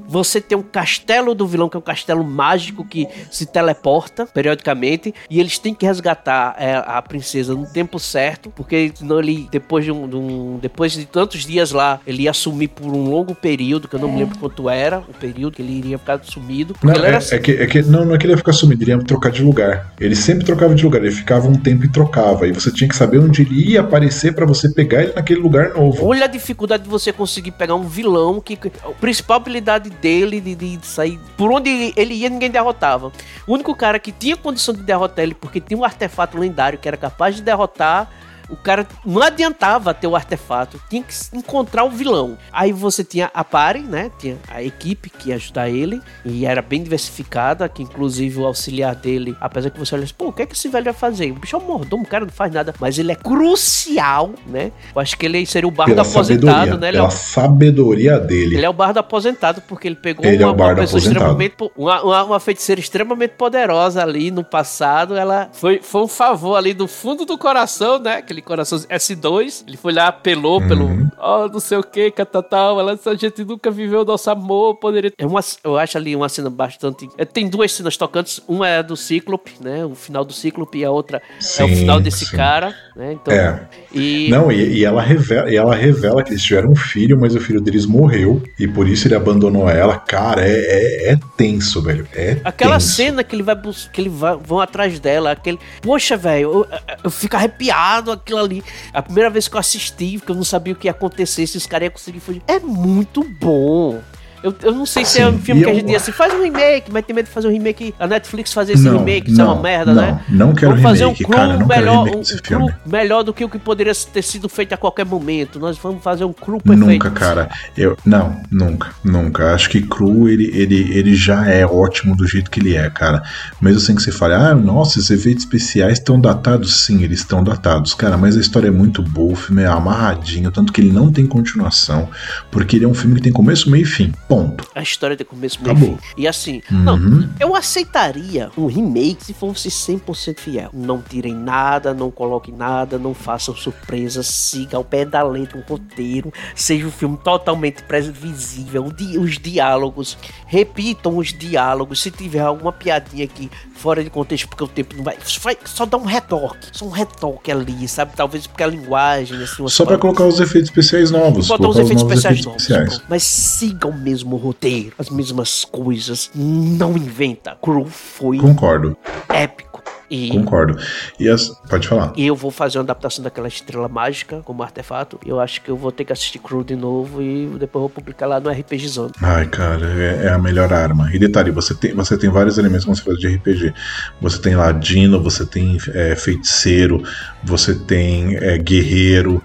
você 0.08 0.40
tem 0.40 0.56
um 0.56 0.62
castelo 0.62 1.34
do 1.34 1.46
vilão, 1.46 1.68
que 1.68 1.76
é 1.76 1.78
um 1.78 1.82
castelo 1.82 2.24
mágico 2.24 2.84
que 2.84 3.06
se 3.30 3.46
teleporta 3.46 4.26
periodicamente. 4.26 5.14
E 5.28 5.40
eles 5.40 5.58
têm 5.58 5.74
que 5.74 5.86
resgatar 5.86 6.56
é, 6.58 6.76
a 6.76 7.00
princesa 7.02 7.54
no 7.54 7.66
tempo 7.66 7.98
certo. 7.98 8.50
Porque 8.50 8.92
senão 8.94 9.18
ele, 9.18 9.48
depois 9.50 9.84
de, 9.84 9.92
um, 9.92 10.08
de 10.08 10.16
um, 10.16 10.58
depois 10.60 10.92
de 10.92 11.04
tantos 11.04 11.44
dias 11.44 11.72
lá, 11.72 12.00
ele 12.06 12.22
ia 12.22 12.32
sumir 12.32 12.68
por 12.68 12.86
um 12.86 13.10
longo 13.10 13.34
período, 13.34 13.88
que 13.88 13.94
eu 13.94 14.00
não 14.00 14.10
me 14.10 14.18
lembro 14.18 14.38
quanto 14.38 14.68
era 14.68 14.98
o 14.98 15.14
período 15.14 15.54
que 15.56 15.62
ele 15.62 15.72
iria 15.72 15.98
ficar 15.98 16.20
sumido. 16.22 16.74
Não, 16.82 16.94
é, 16.94 17.16
assim. 17.16 17.34
é, 17.34 17.38
que, 17.38 17.52
é 17.52 17.66
que 17.66 17.82
não, 17.82 18.04
não 18.04 18.14
é 18.14 18.18
que 18.18 18.26
ele 18.26 18.32
ia 18.32 18.38
ficar 18.38 18.52
sumido, 18.52 18.82
ele 18.82 18.92
ia 18.92 18.98
trocar 18.98 19.30
de 19.30 19.42
lugar. 19.42 19.92
Ele 19.98 20.14
sempre 20.14 20.44
trocava 20.44 20.74
de 20.74 20.84
lugar, 20.84 21.02
ele 21.02 21.12
ficava 21.12 21.48
um 21.48 21.54
tempo 21.54 21.84
e 21.84 21.88
trocava. 21.88 22.46
E 22.46 22.52
você 22.52 22.70
tinha 22.70 22.88
que 22.88 22.96
saber 22.96 23.18
onde 23.18 23.42
ele 23.42 23.72
ia 23.72 23.80
aparecer 23.80 24.34
para 24.34 24.46
você 24.46 24.68
pegar 24.70 25.02
ele 25.02 25.12
naquele 25.14 25.40
lugar 25.40 25.74
novo. 25.74 26.06
Olha 26.06 26.24
a 26.24 26.28
dificuldade 26.28 26.84
de 26.84 26.88
você 26.88 27.12
conseguir 27.12 27.52
pegar 27.52 27.74
um 27.74 27.86
vilão 27.86 28.40
que. 28.40 28.58
A 28.84 28.90
principal 28.90 29.36
habilidade 29.36 29.90
dele 30.00 30.40
de, 30.40 30.54
de, 30.54 30.86
sair. 30.86 31.18
Por 31.36 31.50
onde 31.52 31.92
ele 31.96 32.14
ia, 32.14 32.28
ninguém 32.28 32.50
derrotava. 32.50 33.12
O 33.46 33.54
único 33.54 33.74
cara 33.74 33.98
que 33.98 34.12
tinha 34.12 34.36
condição 34.36 34.74
de 34.74 34.82
derrotar 34.82 35.24
ele, 35.24 35.34
porque 35.34 35.60
tinha 35.60 35.78
um 35.78 35.84
artefato 35.84 36.38
lendário 36.38 36.78
que 36.78 36.88
era 36.88 36.96
capaz 36.96 37.36
de 37.36 37.42
derrotar 37.42 38.10
o 38.48 38.56
cara 38.56 38.86
não 39.04 39.22
adiantava 39.22 39.92
ter 39.92 40.06
o 40.06 40.16
artefato, 40.16 40.80
tinha 40.88 41.02
que 41.02 41.14
encontrar 41.32 41.84
o 41.84 41.90
vilão. 41.90 42.38
Aí 42.52 42.72
você 42.72 43.02
tinha 43.02 43.30
a 43.34 43.44
pare, 43.44 43.80
né? 43.80 44.10
Tinha 44.18 44.36
a 44.48 44.62
equipe 44.62 45.10
que 45.10 45.30
ia 45.30 45.36
ajudar 45.36 45.68
ele 45.68 46.00
e 46.24 46.46
era 46.46 46.62
bem 46.62 46.82
diversificada, 46.82 47.68
que 47.68 47.82
inclusive 47.82 48.40
o 48.40 48.46
auxiliar 48.46 48.94
dele, 48.94 49.36
apesar 49.40 49.70
que 49.70 49.78
você 49.78 49.94
olha 49.94 50.04
assim, 50.04 50.14
pô, 50.16 50.28
o 50.28 50.32
que 50.32 50.42
é 50.42 50.46
que 50.46 50.54
esse 50.54 50.68
velho 50.68 50.84
vai 50.84 50.94
fazer? 50.94 51.32
O 51.32 51.34
bicho 51.34 51.56
é 51.56 51.58
um 51.58 51.62
mordomo, 51.62 52.04
o 52.04 52.06
cara 52.06 52.24
não 52.24 52.32
faz 52.32 52.52
nada, 52.52 52.74
mas 52.80 52.98
ele 52.98 53.12
é 53.12 53.14
crucial, 53.14 54.30
né? 54.46 54.72
Eu 54.94 55.00
acho 55.00 55.16
que 55.16 55.26
ele 55.26 55.44
seria 55.46 55.68
o 55.68 55.70
bardo 55.70 55.98
aposentado, 56.00 56.78
né? 56.78 56.88
Ele 56.88 56.96
pela 56.96 57.04
é 57.04 57.08
o... 57.08 57.10
sabedoria 57.10 58.18
dele. 58.18 58.56
Ele 58.56 58.66
é 58.66 58.68
o 58.68 58.72
bardo 58.72 58.98
aposentado 58.98 59.60
porque 59.62 59.88
ele 59.88 59.96
pegou 59.96 60.24
ele 60.24 60.42
uma, 60.42 60.50
é 60.50 60.54
uma 60.54 60.74
pessoa 60.74 60.98
aposentado. 60.98 60.98
extremamente 60.98 61.54
uma, 61.76 62.02
uma, 62.02 62.24
uma, 62.24 62.40
feiticeira 62.40 62.80
extremamente 62.80 63.32
poderosa 63.32 64.02
ali 64.02 64.30
no 64.30 64.44
passado, 64.44 65.16
ela 65.16 65.48
foi, 65.52 65.80
foi 65.82 66.02
um 66.02 66.08
favor 66.08 66.56
ali 66.56 66.72
do 66.72 66.86
fundo 66.86 67.24
do 67.24 67.36
coração, 67.36 67.98
né? 67.98 68.22
Que 68.22 68.35
aquele 68.36 68.42
coração 68.42 68.78
S2. 68.78 69.64
Ele 69.66 69.76
foi 69.76 69.92
lá, 69.92 70.08
apelou 70.08 70.60
uhum. 70.60 70.68
pelo. 70.68 71.10
Oh, 71.18 71.48
não 71.48 71.60
sei 71.60 71.78
o 71.78 71.82
que, 71.82 72.10
catatal. 72.10 72.78
Ela 72.78 72.94
disse: 72.94 73.08
a 73.08 73.14
gente 73.14 73.44
nunca 73.44 73.70
viveu 73.70 74.04
nosso 74.04 74.30
amor. 74.30 74.76
Poderia. 74.76 75.12
É 75.18 75.26
uma, 75.26 75.40
eu 75.64 75.76
acho 75.78 75.96
ali 75.96 76.14
uma 76.14 76.28
cena 76.28 76.50
bastante. 76.50 77.08
É, 77.16 77.24
tem 77.24 77.48
duas 77.48 77.72
cenas 77.72 77.96
tocantes. 77.96 78.40
Uma 78.46 78.68
é 78.68 78.82
do 78.82 78.96
Cíclope, 78.96 79.54
né? 79.60 79.84
O 79.84 79.94
final 79.94 80.24
do 80.24 80.32
Cíclope, 80.32 80.78
e 80.78 80.84
a 80.84 80.90
outra 80.90 81.22
sim, 81.40 81.62
é 81.62 81.64
o 81.64 81.68
final 81.68 82.00
desse 82.00 82.26
sim. 82.26 82.36
cara, 82.36 82.74
né? 82.94 83.12
Então, 83.12 83.32
é. 83.32 83.66
E... 83.92 84.28
Não, 84.30 84.50
e, 84.52 84.78
e, 84.78 84.84
ela 84.84 85.02
revela, 85.02 85.50
e 85.50 85.56
ela 85.56 85.74
revela 85.74 86.22
que 86.22 86.30
eles 86.30 86.42
tiveram 86.42 86.70
um 86.70 86.76
filho, 86.76 87.18
mas 87.18 87.34
o 87.34 87.40
filho 87.40 87.60
deles 87.60 87.86
morreu. 87.86 88.42
E 88.58 88.68
por 88.68 88.88
isso 88.88 89.06
ele 89.08 89.14
abandonou 89.14 89.68
ela. 89.68 89.98
Cara, 89.98 90.46
é, 90.46 90.52
é, 90.52 91.12
é 91.12 91.18
tenso, 91.36 91.80
velho. 91.82 92.06
É 92.14 92.38
Aquela 92.44 92.74
tenso. 92.74 92.88
cena 92.88 93.24
que 93.24 93.34
ele 93.34 93.42
vai 93.42 93.56
que 93.92 94.00
ele 94.00 94.10
vai, 94.10 94.36
vão 94.36 94.60
atrás 94.60 95.00
dela, 95.00 95.32
aquele. 95.32 95.58
Poxa, 95.80 96.16
velho, 96.16 96.42
eu, 96.42 96.66
eu 97.04 97.10
fico 97.10 97.36
arrepiado 97.36 98.12
aquilo 98.26 98.40
ali. 98.40 98.64
A 98.92 99.00
primeira 99.00 99.30
vez 99.30 99.46
que 99.46 99.54
eu 99.54 99.60
assisti, 99.60 100.18
porque 100.18 100.32
eu 100.32 100.36
não 100.36 100.44
sabia 100.44 100.72
o 100.72 100.76
que 100.76 100.88
ia 100.88 100.90
acontecer, 100.90 101.46
se 101.46 101.56
os 101.56 101.66
caras 101.66 101.86
iam 101.86 101.92
conseguir 101.92 102.20
fugir. 102.20 102.42
É 102.48 102.58
muito 102.58 103.22
bom. 103.22 104.02
Eu, 104.46 104.54
eu 104.62 104.72
não 104.72 104.86
sei 104.86 105.04
se 105.04 105.20
é 105.20 105.26
um 105.26 105.40
filme 105.40 105.64
que 105.64 105.70
a 105.70 105.74
gente 105.74 105.86
diz 105.86 105.96
assim, 105.96 106.12
faz 106.12 106.32
um 106.32 106.40
remake, 106.40 106.88
mas 106.92 107.04
tem 107.04 107.12
medo 107.12 107.26
de 107.26 107.32
fazer 107.32 107.48
um 107.48 107.50
remake. 107.50 107.92
A 107.98 108.06
Netflix 108.06 108.52
fazer 108.52 108.74
esse 108.74 108.84
não, 108.84 108.98
remake, 108.98 109.32
isso 109.32 109.40
é 109.40 109.44
uma 109.44 109.60
merda, 109.60 109.92
não, 109.92 110.02
né? 110.02 110.20
Não 110.28 110.54
quero 110.54 110.68
vamos 110.68 110.82
fazer 110.84 111.00
remake, 111.00 111.24
um 111.24 111.26
cru 111.26 111.36
cara, 111.36 111.66
melhor, 111.66 112.06
um, 112.06 112.22
cru 112.22 112.74
melhor 112.86 113.22
do 113.24 113.34
que 113.34 113.44
o 113.44 113.48
que 113.48 113.58
poderia 113.58 113.92
ter 113.92 114.22
sido 114.22 114.48
feito 114.48 114.72
a 114.72 114.76
qualquer 114.76 115.04
momento. 115.04 115.58
Nós 115.58 115.76
vamos 115.76 116.00
fazer 116.00 116.24
um 116.24 116.32
cru 116.32 116.60
perfeito. 116.60 116.86
Nunca, 116.86 117.10
cara. 117.10 117.50
Eu, 117.76 117.96
não, 118.06 118.40
nunca, 118.48 118.90
nunca. 119.02 119.52
Acho 119.52 119.68
que 119.68 119.82
cru 119.82 120.28
ele, 120.28 120.48
ele, 120.54 120.96
ele 120.96 121.16
já 121.16 121.48
é 121.48 121.66
ótimo 121.66 122.14
do 122.14 122.24
jeito 122.24 122.48
que 122.48 122.60
ele 122.60 122.76
é, 122.76 122.88
cara. 122.88 123.24
Mesmo 123.60 123.80
sem 123.80 123.96
que 123.96 124.02
você 124.02 124.12
fale, 124.12 124.34
ah, 124.34 124.54
nossa, 124.54 125.00
esses 125.00 125.10
efeitos 125.10 125.42
especiais 125.42 125.98
estão 125.98 126.20
datados. 126.20 126.84
Sim, 126.84 127.02
eles 127.02 127.18
estão 127.18 127.42
datados, 127.42 127.94
cara. 127.94 128.16
Mas 128.16 128.36
a 128.36 128.40
história 128.40 128.68
é 128.68 128.70
muito 128.70 129.02
boa, 129.02 129.32
o 129.32 129.36
filme 129.36 129.62
é 129.62 129.66
amarradinho, 129.66 130.52
tanto 130.52 130.72
que 130.72 130.80
ele 130.80 130.92
não 130.92 131.10
tem 131.10 131.26
continuação, 131.26 132.08
porque 132.48 132.76
ele 132.76 132.84
é 132.84 132.88
um 132.88 132.94
filme 132.94 133.16
que 133.16 133.22
tem 133.22 133.32
começo, 133.32 133.68
meio 133.68 133.82
e 133.82 133.84
fim. 133.84 134.12
Ponto. 134.28 134.35
A 134.74 134.82
história 134.82 135.16
de 135.16 135.24
começo, 135.24 135.62
meio 135.62 135.76
fim. 135.76 135.98
E 136.16 136.26
assim, 136.26 136.62
uhum. 136.70 136.78
não, 136.78 137.30
eu 137.40 137.54
aceitaria 137.54 138.50
um 138.56 138.66
remake 138.66 139.24
se 139.24 139.34
fosse 139.34 139.68
100% 139.68 140.38
fiel. 140.38 140.70
Não 140.72 141.00
tirem 141.00 141.34
nada, 141.34 141.94
não 141.94 142.10
coloquem 142.10 142.54
nada, 142.54 142.98
não 142.98 143.14
façam 143.14 143.54
surpresas, 143.54 144.26
siga 144.26 144.76
ao 144.76 144.84
pé 144.84 145.04
da 145.04 145.22
letra 145.22 145.58
um 145.58 145.62
roteiro, 145.62 146.32
seja 146.54 146.86
um 146.86 146.90
filme 146.90 147.18
totalmente 147.22 147.82
previsível, 147.82 148.92
os 149.20 149.38
diálogos, 149.38 150.16
repitam 150.46 151.16
os 151.16 151.32
diálogos, 151.32 152.00
se 152.00 152.10
tiver 152.10 152.40
alguma 152.40 152.72
piadinha 152.72 153.24
aqui 153.24 153.50
fora 153.74 154.02
de 154.02 154.10
contexto, 154.10 154.48
porque 154.48 154.64
o 154.64 154.68
tempo 154.68 154.96
não 154.96 155.04
vai, 155.04 155.16
vai 155.42 155.56
só 155.64 155.84
dá 155.84 155.96
um 155.96 156.04
retoque, 156.04 156.68
só 156.72 156.86
um 156.86 156.90
retoque 156.90 157.50
ali, 157.50 157.86
sabe? 157.86 158.12
Talvez 158.16 158.46
porque 158.46 158.62
a 158.62 158.66
linguagem, 158.66 159.42
assim, 159.42 159.66
Só 159.68 159.84
para 159.84 159.98
colocar 159.98 160.24
os 160.24 160.40
efeitos 160.40 160.70
especiais 160.70 161.10
novos. 161.10 161.46
Botar 161.46 161.68
os 161.68 161.76
efeitos 161.76 162.02
especiais 162.02 162.26
efeitos 162.26 162.46
novos. 162.46 162.62
Especiais. 162.62 163.02
Mas 163.08 163.22
sigam 163.22 163.92
mesmo 163.92 164.25
o 164.34 164.38
roteiro, 164.38 164.92
as 164.98 165.10
mesmas 165.10 165.64
coisas, 165.64 166.30
não 166.34 166.96
inventa. 166.96 167.56
Crew 167.62 167.86
foi 167.86 168.38
Concordo. 168.38 168.96
épico 169.28 169.82
E, 170.10 170.30
Concordo. 170.30 170.78
E 171.18 171.28
as... 171.28 171.48
Pode 171.68 171.88
falar. 171.88 172.12
e 172.16 172.26
eu 172.26 172.36
vou 172.36 172.50
fazer 172.50 172.78
uma 172.78 172.84
adaptação 172.84 173.24
daquela 173.24 173.48
estrela 173.48 173.88
mágica 173.88 174.40
como 174.44 174.62
artefato. 174.62 175.18
Eu 175.26 175.40
acho 175.40 175.60
que 175.60 175.68
eu 175.68 175.76
vou 175.76 175.90
ter 175.90 176.04
que 176.04 176.12
assistir 176.12 176.38
Crew 176.38 176.62
de 176.62 176.76
novo 176.76 177.20
e 177.20 177.46
depois 177.58 177.80
vou 177.80 177.90
publicar 177.90 178.26
lá 178.26 178.38
no 178.38 178.48
RPG 178.48 178.88
Zone. 178.88 179.12
Ai, 179.20 179.46
cara, 179.46 179.86
é, 179.86 180.26
é 180.26 180.28
a 180.28 180.38
melhor 180.38 180.72
arma. 180.72 181.10
E 181.12 181.18
detalhe, 181.18 181.50
você 181.50 181.74
tem, 181.74 181.92
você 181.92 182.16
tem 182.16 182.30
vários 182.30 182.56
elementos 182.56 182.84
como 182.84 182.96
você 182.96 183.02
faz 183.02 183.18
de 183.18 183.28
RPG. 183.28 183.74
Você 184.20 184.40
tem 184.40 184.54
ladino, 184.54 185.20
você 185.20 185.44
tem 185.44 185.76
é, 185.88 186.14
feiticeiro, 186.14 187.02
você 187.42 187.74
tem 187.74 188.36
é, 188.36 188.58
guerreiro. 188.58 189.42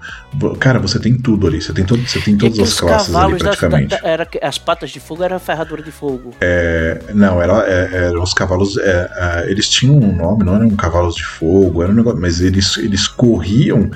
Cara, 0.58 0.78
você 0.78 0.98
tem 0.98 1.16
tudo 1.16 1.46
ali. 1.46 1.60
Você 1.60 1.72
tem, 1.72 1.84
todo, 1.84 2.00
você 2.08 2.20
tem 2.20 2.36
todas 2.36 2.58
as 2.58 2.80
classes 2.80 3.14
ali 3.14 3.32
das- 3.32 3.42
praticamente. 3.42 3.88
da- 3.88 3.96
da- 4.00 4.08
era, 4.08 4.28
as 4.42 4.56
patas 4.58 4.90
de 4.90 4.98
fogo 4.98 5.22
eram 5.22 5.38
ferradura 5.38 5.82
de 5.82 5.90
fogo. 5.92 6.34
É, 6.40 7.02
não, 7.14 7.40
era, 7.40 7.52
é, 7.68 8.06
eram 8.08 8.22
os 8.22 8.32
cavalos. 8.32 8.76
é, 8.78 9.10
é, 9.46 9.50
eles 9.50 9.68
tinham 9.68 9.96
um 9.96 10.16
nome, 10.16 10.44
não 10.44 10.56
eram 10.56 10.70
cavalos 10.70 11.14
de 11.16 11.24
fogo, 11.24 11.82
era 11.82 11.92
um 11.92 11.94
negócio, 11.94 12.20
mas 12.20 12.40
eles, 12.40 12.76
eles 12.78 13.06
corriam 13.06 13.90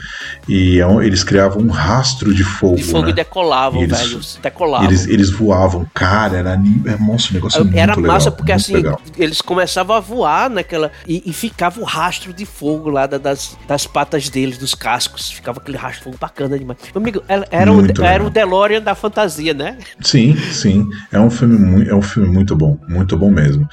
e 0.48 0.80
é 0.80 0.86
eles 1.06 1.24
criavam 1.24 1.62
um 1.62 1.68
rastro 1.70 2.34
de 2.34 2.44
fogo. 2.44 2.76
De 2.76 2.84
fogo 2.84 3.04
né? 3.06 3.10
e 3.10 3.12
decolavam, 3.14 3.80
E 3.80 3.84
eles- 3.84 3.98
velho. 3.98 4.20
Decolavam. 4.42 4.86
Eles, 4.86 5.06
eles 5.06 5.30
voavam, 5.30 5.86
cara, 5.94 6.36
era, 6.38 6.52
é, 6.54 6.98
nossa, 6.98 7.30
um 7.30 7.34
negócio 7.34 7.64
muito 7.64 7.76
Era 7.78 7.94
legal. 7.96 8.12
massa 8.12 8.30
porque 8.30 8.52
muito 8.52 8.62
assim, 8.62 8.72
legal. 8.74 9.00
eles 9.16 9.40
começavam 9.40 9.96
a 9.96 10.00
voar 10.00 10.48
naquela. 10.50 10.92
E, 11.06 11.22
e 11.24 11.32
ficava 11.32 11.80
o 11.80 11.84
rastro 11.84 12.32
de 12.32 12.44
fogo 12.44 12.90
lá 12.90 13.06
da- 13.06 13.18
das, 13.18 13.56
das 13.66 13.86
patas 13.86 14.28
deles, 14.28 14.58
dos 14.58 14.74
cascos. 14.74 15.30
Ficava 15.30 15.58
aquele 15.60 15.76
rastro 15.76 15.98
de 15.98 16.04
fogo 16.04 16.16
bacana 16.26 16.58
demais. 16.58 16.78
Meu 16.92 17.02
amigo, 17.02 17.22
era, 17.28 17.72
o, 17.72 18.02
era 18.02 18.24
o 18.24 18.30
DeLorean 18.30 18.82
da 18.82 18.94
fantasia, 18.94 19.54
né? 19.54 19.78
Sim, 20.00 20.36
sim. 20.36 20.88
É 21.12 21.20
um 21.20 21.30
filme 21.30 21.56
muito, 21.56 21.90
é 21.90 21.94
um 21.94 22.02
filme 22.02 22.28
muito 22.28 22.56
bom, 22.56 22.78
muito 22.88 23.16
bom 23.16 23.30
mesmo. 23.30 23.68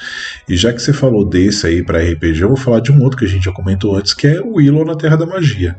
E 0.47 0.55
já 0.55 0.71
que 0.71 0.81
você 0.81 0.93
falou 0.93 1.27
desse 1.27 1.65
aí 1.65 1.83
pra 1.83 1.99
RPG, 1.99 2.41
eu 2.41 2.49
vou 2.49 2.57
falar 2.57 2.79
de 2.79 2.91
um 2.91 3.01
outro 3.01 3.17
que 3.17 3.25
a 3.25 3.27
gente 3.27 3.45
já 3.45 3.51
comentou 3.51 3.95
antes, 3.95 4.13
que 4.13 4.27
é 4.27 4.39
o 4.39 4.55
Willow 4.55 4.85
na 4.85 4.95
Terra 4.95 5.17
da 5.17 5.25
Magia. 5.25 5.75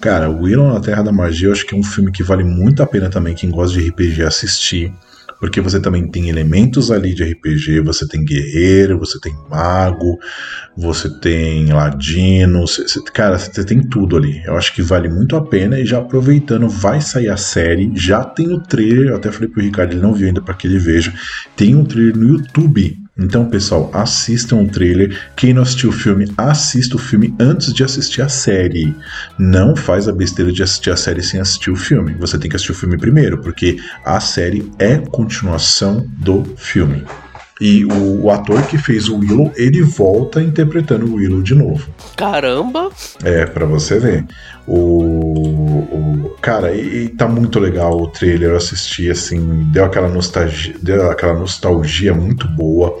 Cara, 0.00 0.28
o 0.28 0.42
Willow 0.42 0.72
na 0.72 0.80
Terra 0.80 1.02
da 1.02 1.12
Magia, 1.12 1.48
eu 1.48 1.52
acho 1.52 1.64
que 1.64 1.74
é 1.74 1.78
um 1.78 1.82
filme 1.82 2.12
que 2.12 2.22
vale 2.22 2.44
muito 2.44 2.82
a 2.82 2.86
pena 2.86 3.08
também 3.08 3.34
quem 3.34 3.50
gosta 3.50 3.78
de 3.78 3.88
RPG 3.88 4.22
assistir. 4.22 4.92
Porque 5.42 5.60
você 5.60 5.80
também 5.80 6.06
tem 6.08 6.28
elementos 6.28 6.92
ali 6.92 7.12
de 7.12 7.24
RPG, 7.24 7.80
você 7.80 8.06
tem 8.06 8.24
guerreiro, 8.24 8.96
você 8.96 9.18
tem 9.18 9.34
mago, 9.50 10.16
você 10.76 11.10
tem 11.18 11.66
ladino, 11.72 12.60
você- 12.60 12.86
você- 12.86 13.02
cara, 13.12 13.36
você 13.36 13.64
tem 13.64 13.82
tudo 13.82 14.16
ali. 14.16 14.40
Eu 14.46 14.56
acho 14.56 14.72
que 14.72 14.80
vale 14.80 15.08
muito 15.08 15.34
a 15.34 15.44
pena 15.44 15.80
e 15.80 15.84
já 15.84 15.98
aproveitando, 15.98 16.68
vai 16.68 17.00
sair 17.00 17.28
a 17.28 17.36
série, 17.36 17.90
já 17.92 18.22
tem 18.22 18.52
o 18.52 18.60
trailer, 18.60 19.08
eu 19.08 19.16
até 19.16 19.32
falei 19.32 19.48
pro 19.48 19.60
Ricardo, 19.60 19.94
ele 19.94 20.00
não 20.00 20.14
viu 20.14 20.28
ainda 20.28 20.40
para 20.40 20.54
que 20.54 20.68
ele 20.68 20.78
veja. 20.78 21.12
Tem 21.56 21.74
um 21.74 21.84
trailer 21.84 22.16
no 22.16 22.28
YouTube. 22.28 23.01
Então, 23.22 23.48
pessoal, 23.48 23.88
assistam 23.92 24.56
o 24.56 24.68
trailer. 24.68 25.16
Quem 25.36 25.54
não 25.54 25.62
assistiu 25.62 25.90
o 25.90 25.92
filme, 25.92 26.26
assista 26.36 26.96
o 26.96 26.98
filme 26.98 27.34
antes 27.38 27.72
de 27.72 27.84
assistir 27.84 28.20
a 28.20 28.28
série. 28.28 28.94
Não 29.38 29.76
faz 29.76 30.08
a 30.08 30.12
besteira 30.12 30.52
de 30.52 30.62
assistir 30.62 30.90
a 30.90 30.96
série 30.96 31.22
sem 31.22 31.40
assistir 31.40 31.70
o 31.70 31.76
filme. 31.76 32.14
Você 32.18 32.38
tem 32.38 32.50
que 32.50 32.56
assistir 32.56 32.72
o 32.72 32.76
filme 32.76 32.98
primeiro, 32.98 33.40
porque 33.40 33.76
a 34.04 34.18
série 34.18 34.70
é 34.78 34.98
continuação 34.98 36.06
do 36.18 36.44
filme. 36.56 37.04
E 37.64 37.84
o, 37.84 38.24
o 38.24 38.30
ator 38.30 38.60
que 38.66 38.76
fez 38.76 39.08
o 39.08 39.18
Willow, 39.18 39.52
ele 39.56 39.82
volta 39.82 40.42
interpretando 40.42 41.06
o 41.06 41.14
Willow 41.14 41.40
de 41.42 41.54
novo. 41.54 41.88
Caramba! 42.16 42.90
É, 43.22 43.46
pra 43.46 43.64
você 43.66 44.00
ver. 44.00 44.24
O, 44.66 44.74
o- 46.26 46.36
cara, 46.40 46.74
e, 46.74 47.04
e 47.04 47.08
tá 47.10 47.28
muito 47.28 47.60
legal 47.60 47.96
o 48.00 48.08
trailer. 48.08 48.50
Eu 48.50 48.56
assisti 48.56 49.08
assim, 49.10 49.40
deu 49.72 49.84
aquela 49.84 50.08
nostalgia, 50.08 50.74
deu 50.82 51.10
aquela 51.10 51.38
nostalgia 51.38 52.12
muito 52.12 52.48
boa. 52.48 52.98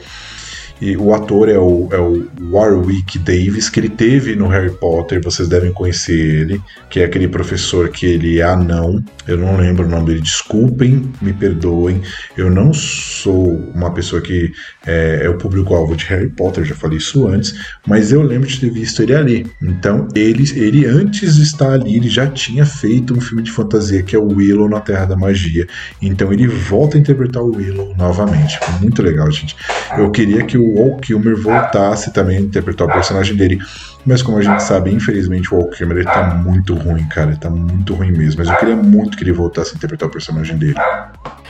E 0.82 0.96
o 0.96 1.14
ator 1.14 1.48
é 1.48 1.56
o, 1.56 1.88
é 1.92 1.96
o 1.96 2.26
Warwick 2.50 3.16
Davis, 3.20 3.70
que 3.70 3.78
ele 3.78 3.88
teve 3.88 4.34
no 4.34 4.48
Harry 4.48 4.72
Potter, 4.72 5.22
vocês 5.22 5.48
devem 5.48 5.72
conhecer 5.72 6.40
ele, 6.40 6.60
que 6.90 6.98
é 6.98 7.04
aquele 7.04 7.28
professor 7.28 7.88
que 7.88 8.04
ele 8.04 8.40
é 8.40 8.42
anão, 8.42 9.00
eu 9.28 9.38
não 9.38 9.56
lembro 9.56 9.86
o 9.86 9.88
nome 9.88 10.06
dele, 10.06 10.20
desculpem, 10.20 11.08
me 11.22 11.32
perdoem, 11.32 12.02
eu 12.36 12.50
não 12.50 12.74
sou 12.74 13.46
uma 13.72 13.94
pessoa 13.94 14.20
que 14.20 14.50
é, 14.86 15.22
é 15.24 15.28
o 15.28 15.38
público-alvo 15.38 15.96
de 15.96 16.04
Harry 16.06 16.28
Potter, 16.28 16.64
já 16.64 16.74
falei 16.74 16.98
isso 16.98 17.26
antes, 17.26 17.54
mas 17.86 18.12
eu 18.12 18.22
lembro 18.22 18.48
de 18.48 18.60
ter 18.60 18.70
visto 18.70 19.02
ele 19.02 19.14
ali. 19.14 19.46
Então, 19.62 20.08
ele, 20.14 20.44
ele 20.58 20.86
antes 20.86 21.36
de 21.36 21.42
estar 21.42 21.72
ali, 21.72 21.96
ele 21.96 22.08
já 22.08 22.26
tinha 22.26 22.64
feito 22.66 23.14
um 23.16 23.20
filme 23.20 23.42
de 23.42 23.50
fantasia 23.50 24.02
que 24.02 24.16
é 24.16 24.18
o 24.18 24.28
Willow 24.28 24.68
na 24.68 24.80
Terra 24.80 25.06
da 25.06 25.16
Magia. 25.16 25.66
Então, 26.00 26.32
ele 26.32 26.46
volta 26.46 26.96
a 26.96 27.00
interpretar 27.00 27.42
o 27.42 27.54
Willow 27.54 27.94
novamente. 27.96 28.58
Muito 28.80 29.02
legal, 29.02 29.30
gente. 29.30 29.56
Eu 29.96 30.10
queria 30.10 30.44
que 30.44 30.58
o 30.58 30.74
Walt 30.74 31.00
Kilmer 31.00 31.36
voltasse 31.36 32.12
também 32.12 32.38
a 32.38 32.40
interpretar 32.40 32.88
o 32.88 32.92
personagem 32.92 33.36
dele. 33.36 33.58
Mas 34.04 34.22
como 34.22 34.38
a 34.38 34.42
gente 34.42 34.62
sabe, 34.62 34.92
infelizmente 34.92 35.54
o 35.54 35.68
Kilmer 35.68 35.98
ele 35.98 36.06
tá 36.06 36.34
muito 36.34 36.74
ruim, 36.74 37.06
cara. 37.08 37.30
Ele 37.30 37.38
tá 37.38 37.48
muito 37.48 37.94
ruim 37.94 38.12
mesmo. 38.12 38.40
Mas 38.40 38.48
eu 38.48 38.56
queria 38.56 38.76
muito 38.76 39.16
que 39.16 39.22
ele 39.22 39.32
voltasse 39.32 39.72
a 39.72 39.76
interpretar 39.76 40.08
o 40.08 40.12
personagem 40.12 40.56
dele. 40.56 40.74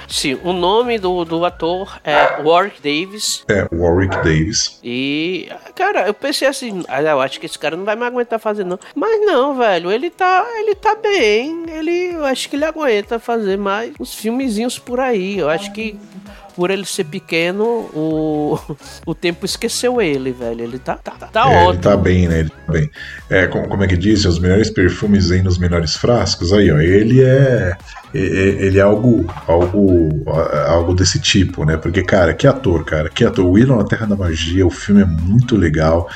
Sim, 0.09 0.39
o 0.45 0.53
nome 0.53 0.99
do, 0.99 1.25
do 1.25 1.43
ator 1.45 1.99
é 2.05 2.43
Warwick 2.43 2.83
Davis. 2.83 3.45
É, 3.49 3.67
Warwick 3.75 4.15
Davis. 4.17 4.79
E, 4.85 5.49
cara, 5.75 6.07
eu 6.07 6.13
pensei 6.13 6.47
assim, 6.47 6.85
ah, 6.87 7.01
eu 7.01 7.21
acho 7.21 7.41
que 7.41 7.47
esse 7.47 7.59
cara 7.59 7.77
não 7.77 7.85
vai 7.85 7.97
me 7.97 8.05
aguentar 8.05 8.39
fazer, 8.39 8.65
não. 8.65 8.79
Mas 8.95 9.25
não, 9.25 9.57
velho, 9.57 9.91
ele 9.91 10.11
tá, 10.11 10.45
ele 10.59 10.75
tá 10.75 10.95
bem. 10.95 11.65
Ele, 11.67 12.15
eu 12.15 12.27
acho 12.27 12.49
que 12.51 12.57
ele 12.57 12.65
aguenta 12.67 13.19
fazer 13.19 13.57
mais 13.57 13.95
uns 13.99 14.15
filmezinhos 14.15 14.79
por 14.79 15.01
aí. 15.01 15.39
Eu 15.39 15.49
acho 15.49 15.73
que 15.73 15.99
por 16.55 16.71
ele 16.71 16.85
ser 16.85 17.05
pequeno, 17.05 17.65
o, 17.65 18.59
o 19.07 19.15
tempo 19.15 19.45
esqueceu 19.45 20.01
ele, 20.01 20.33
velho. 20.33 20.63
Ele 20.63 20.79
tá, 20.79 20.97
tá, 20.97 21.13
tá 21.13 21.49
É, 21.49 21.55
ele 21.55 21.67
ótimo. 21.67 21.83
tá 21.83 21.97
bem, 21.97 22.29
né? 22.29 22.41
Ele 22.41 22.51
tá 22.51 22.73
bem. 22.73 22.91
É, 23.31 23.47
como, 23.47 23.69
como 23.69 23.85
é 23.85 23.87
que 23.87 23.97
diz? 23.97 24.25
Os 24.25 24.39
melhores 24.39 24.71
perfumes 24.71 25.29
vêm 25.29 25.43
nos 25.43 25.59
menores 25.59 25.97
frascos. 25.97 26.53
Aí, 26.53 26.71
ó. 26.71 26.79
Ele 26.79 27.23
é. 27.23 27.77
Ele 28.15 28.79
é 28.79 28.83
algo, 28.83 29.25
algo, 29.49 30.11
algo 30.67 30.95
desse 30.95 31.19
tipo, 31.19 31.65
né? 31.65 31.79
Porque, 31.79 32.03
cara, 32.03 32.35
que 32.35 32.47
ator, 32.47 32.85
cara, 32.85 33.09
que 33.09 33.25
ator. 33.25 33.47
Willow 33.47 33.79
na 33.79 33.85
Terra 33.85 34.07
da 34.07 34.15
Magia, 34.15 34.67
o 34.67 34.71
filme 34.71 35.01
é 35.01 35.07
muito 35.07 35.57
legal. 35.57 36.09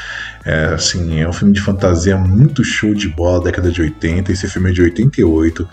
É, 0.45 0.67
assim, 0.75 1.21
é 1.21 1.29
um 1.29 1.33
filme 1.33 1.55
de 1.55 1.61
fantasia 1.61 2.17
muito 2.19 2.63
show 2.63 2.93
de 2.95 3.09
bola, 3.09 3.43
década 3.45 3.71
de 3.71 3.81
80. 3.81 4.31
Esse 4.31 4.47
filme 4.47 4.71
é 4.71 4.73
de 4.75 4.83
88. 4.83 5.67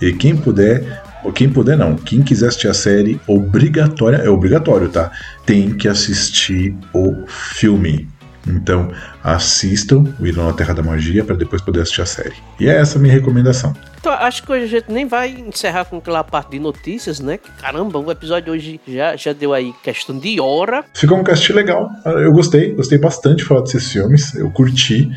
E 0.00 0.12
quem 0.12 0.36
puder, 0.36 1.02
quem 1.34 1.48
puder 1.48 1.76
não, 1.76 1.96
quem 1.96 2.22
quiser 2.22 2.48
assistir 2.48 2.68
a 2.68 2.74
série, 2.74 3.20
obrigatória, 3.26 4.16
é 4.16 4.28
obrigatório, 4.28 4.88
tá? 4.88 5.10
Tem 5.44 5.74
que 5.74 5.88
assistir 5.88 6.74
o 6.92 7.26
filme. 7.26 8.08
Então, 8.46 8.90
assistam 9.22 10.04
o 10.18 10.22
Willow 10.22 10.46
na 10.46 10.52
Terra 10.54 10.72
da 10.72 10.82
Magia 10.82 11.22
para 11.24 11.36
depois 11.36 11.60
poder 11.60 11.80
assistir 11.80 12.00
a 12.00 12.06
série. 12.06 12.34
E 12.58 12.68
é 12.68 12.76
essa 12.76 12.98
a 12.98 13.00
minha 13.00 13.12
recomendação. 13.12 13.74
Então, 14.00 14.12
acho 14.12 14.42
que 14.42 14.50
hoje 14.50 14.64
a 14.64 14.68
gente 14.68 14.90
nem 14.90 15.06
vai 15.06 15.30
encerrar 15.30 15.84
com 15.84 15.98
aquela 15.98 16.24
parte 16.24 16.52
de 16.52 16.58
notícias, 16.58 17.20
né? 17.20 17.36
Que, 17.36 17.50
Caramba, 17.60 17.98
o 17.98 18.10
episódio 18.10 18.52
hoje 18.52 18.80
já, 18.88 19.16
já 19.16 19.32
deu 19.32 19.52
aí 19.52 19.74
questão 19.82 20.18
de 20.18 20.40
hora. 20.40 20.84
Ficou 20.94 21.18
um 21.18 21.24
cast 21.24 21.52
legal. 21.52 21.90
Eu 22.06 22.32
gostei, 22.32 22.72
gostei 22.72 22.96
bastante 22.96 23.38
de 23.38 23.44
falar 23.44 23.62
desses 23.62 23.92
filmes. 23.92 24.34
Eu 24.34 24.50
curti. 24.50 25.10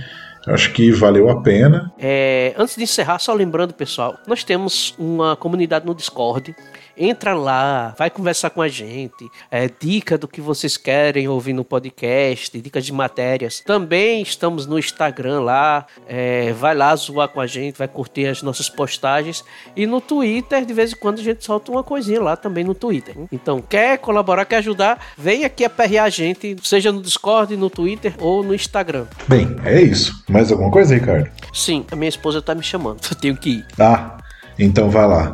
Acho 0.48 0.74
que 0.74 0.92
valeu 0.92 1.30
a 1.30 1.42
pena. 1.42 1.92
É, 2.00 2.54
antes 2.58 2.76
de 2.76 2.84
encerrar, 2.84 3.20
só 3.20 3.34
lembrando, 3.34 3.74
pessoal, 3.74 4.18
nós 4.26 4.44
temos 4.44 4.96
uma 4.98 5.36
comunidade 5.36 5.86
no 5.86 5.94
Discord. 5.94 6.56
Entra 6.98 7.34
lá, 7.34 7.96
vai 7.98 8.10
conversar 8.10 8.50
com 8.50 8.62
a 8.62 8.68
gente. 8.68 9.30
É, 9.50 9.70
dica 9.80 10.18
do 10.18 10.28
que 10.28 10.42
vocês 10.42 10.78
querem 10.78 11.28
ouvir 11.28 11.54
no 11.54 11.64
podcast, 11.64 12.60
dicas 12.60 12.86
de 12.86 12.94
matérias. 12.94 13.62
Também 13.62 14.22
estamos 14.22 14.66
no 14.66 14.78
Instagram 14.78 15.42
lá. 15.42 15.86
é, 16.08 16.52
vai 16.54 16.76
lá 16.76 16.96
zoar 16.96 17.30
com 17.30 17.40
a 17.40 17.48
gente, 17.48 17.78
vai 17.78 17.88
curtir 17.88 18.28
as 18.28 18.42
nossas 18.42 18.70
postagens. 18.70 19.44
E 19.76 19.86
no 19.86 20.02
Twitter, 20.02 20.66
de 20.66 20.74
vez 20.74 20.92
em 20.94 20.96
quando, 20.96 21.20
a 21.20 21.24
gente 21.24 21.44
solta 21.44 21.72
uma 21.72 21.84
coisinha 21.84 22.22
lá 22.22 22.36
também 22.36 22.64
no 22.64 22.74
Twitter. 22.74 23.16
Então, 23.32 23.62
quer 23.62 23.98
colaborar, 23.98 24.46
quer 24.46 24.58
ajudar, 24.58 25.00
vem 25.18 25.46
aqui 25.46 25.64
aperrear 25.64 26.06
a 26.06 26.10
gente, 26.10 26.56
seja 26.64 26.92
no 26.92 27.02
Discord, 27.02 27.56
no 27.56 27.70
Twitter 27.70 28.14
ou 28.20 28.44
no 28.44 28.54
Instagram. 28.54 29.06
Bem, 29.28 29.56
é 29.64 29.82
isso. 29.82 30.24
Mais 30.30 30.52
alguma 30.52 30.72
coisa, 30.72 30.94
Ricardo? 30.94 31.30
Sim, 31.54 31.86
a 31.92 31.96
minha 31.96 32.10
esposa 32.10 32.42
tá 32.42 32.54
me 32.54 32.64
chamando. 32.64 33.00
Eu 33.10 33.18
tenho 33.18 33.38
que 33.38 33.50
ir. 33.50 33.68
Tá, 33.76 34.18
então 34.64 34.90
vai 34.90 35.08
lá. 35.08 35.34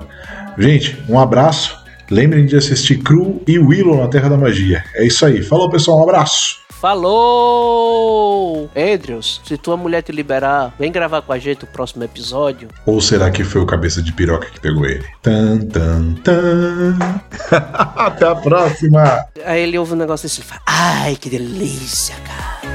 Gente, 0.58 0.98
um 1.08 1.20
abraço. 1.20 1.78
Lembrem 2.10 2.46
de 2.46 2.56
assistir 2.56 3.00
Cru 3.00 3.42
e 3.46 3.60
Willow 3.60 3.98
na 3.98 4.08
Terra 4.08 4.30
da 4.30 4.38
Magia. 4.38 4.84
É 4.96 5.06
isso 5.06 5.26
aí. 5.26 5.44
Falou, 5.44 5.70
pessoal. 5.70 6.00
Um 6.00 6.04
abraço. 6.04 6.68
Falou! 6.80 8.70
Andrews, 8.76 9.42
se 9.44 9.58
tua 9.58 9.76
mulher 9.76 10.04
te 10.04 10.12
liberar, 10.12 10.76
vem 10.78 10.92
gravar 10.92 11.24
com 11.24 11.34
a 11.34 11.40
gente 11.40 11.64
o 11.64 11.68
próximo 11.68 12.04
episódio. 12.04 12.70
Ou 12.86 13.02
será 13.02 13.32
que 13.32 13.44
foi 13.44 13.62
o 13.62 13.66
cabeça 13.66 14.00
de 14.00 14.14
piroca 14.14 14.48
que 14.48 14.60
pegou 14.60 14.86
ele? 14.86 15.04
Tan, 15.24 15.58
tan, 15.62 16.14
tan. 16.24 17.00
Até 17.98 18.28
a 18.28 18.36
próxima. 18.36 19.26
Aí 19.44 19.64
ele 19.64 19.80
ouve 19.80 19.94
um 19.94 19.98
negócio 19.98 20.28
assim 20.28 20.42
e 20.42 20.46
fala: 20.46 20.62
Ai, 20.68 21.16
que 21.16 21.32
delícia, 21.32 22.16
cara. 22.18 22.67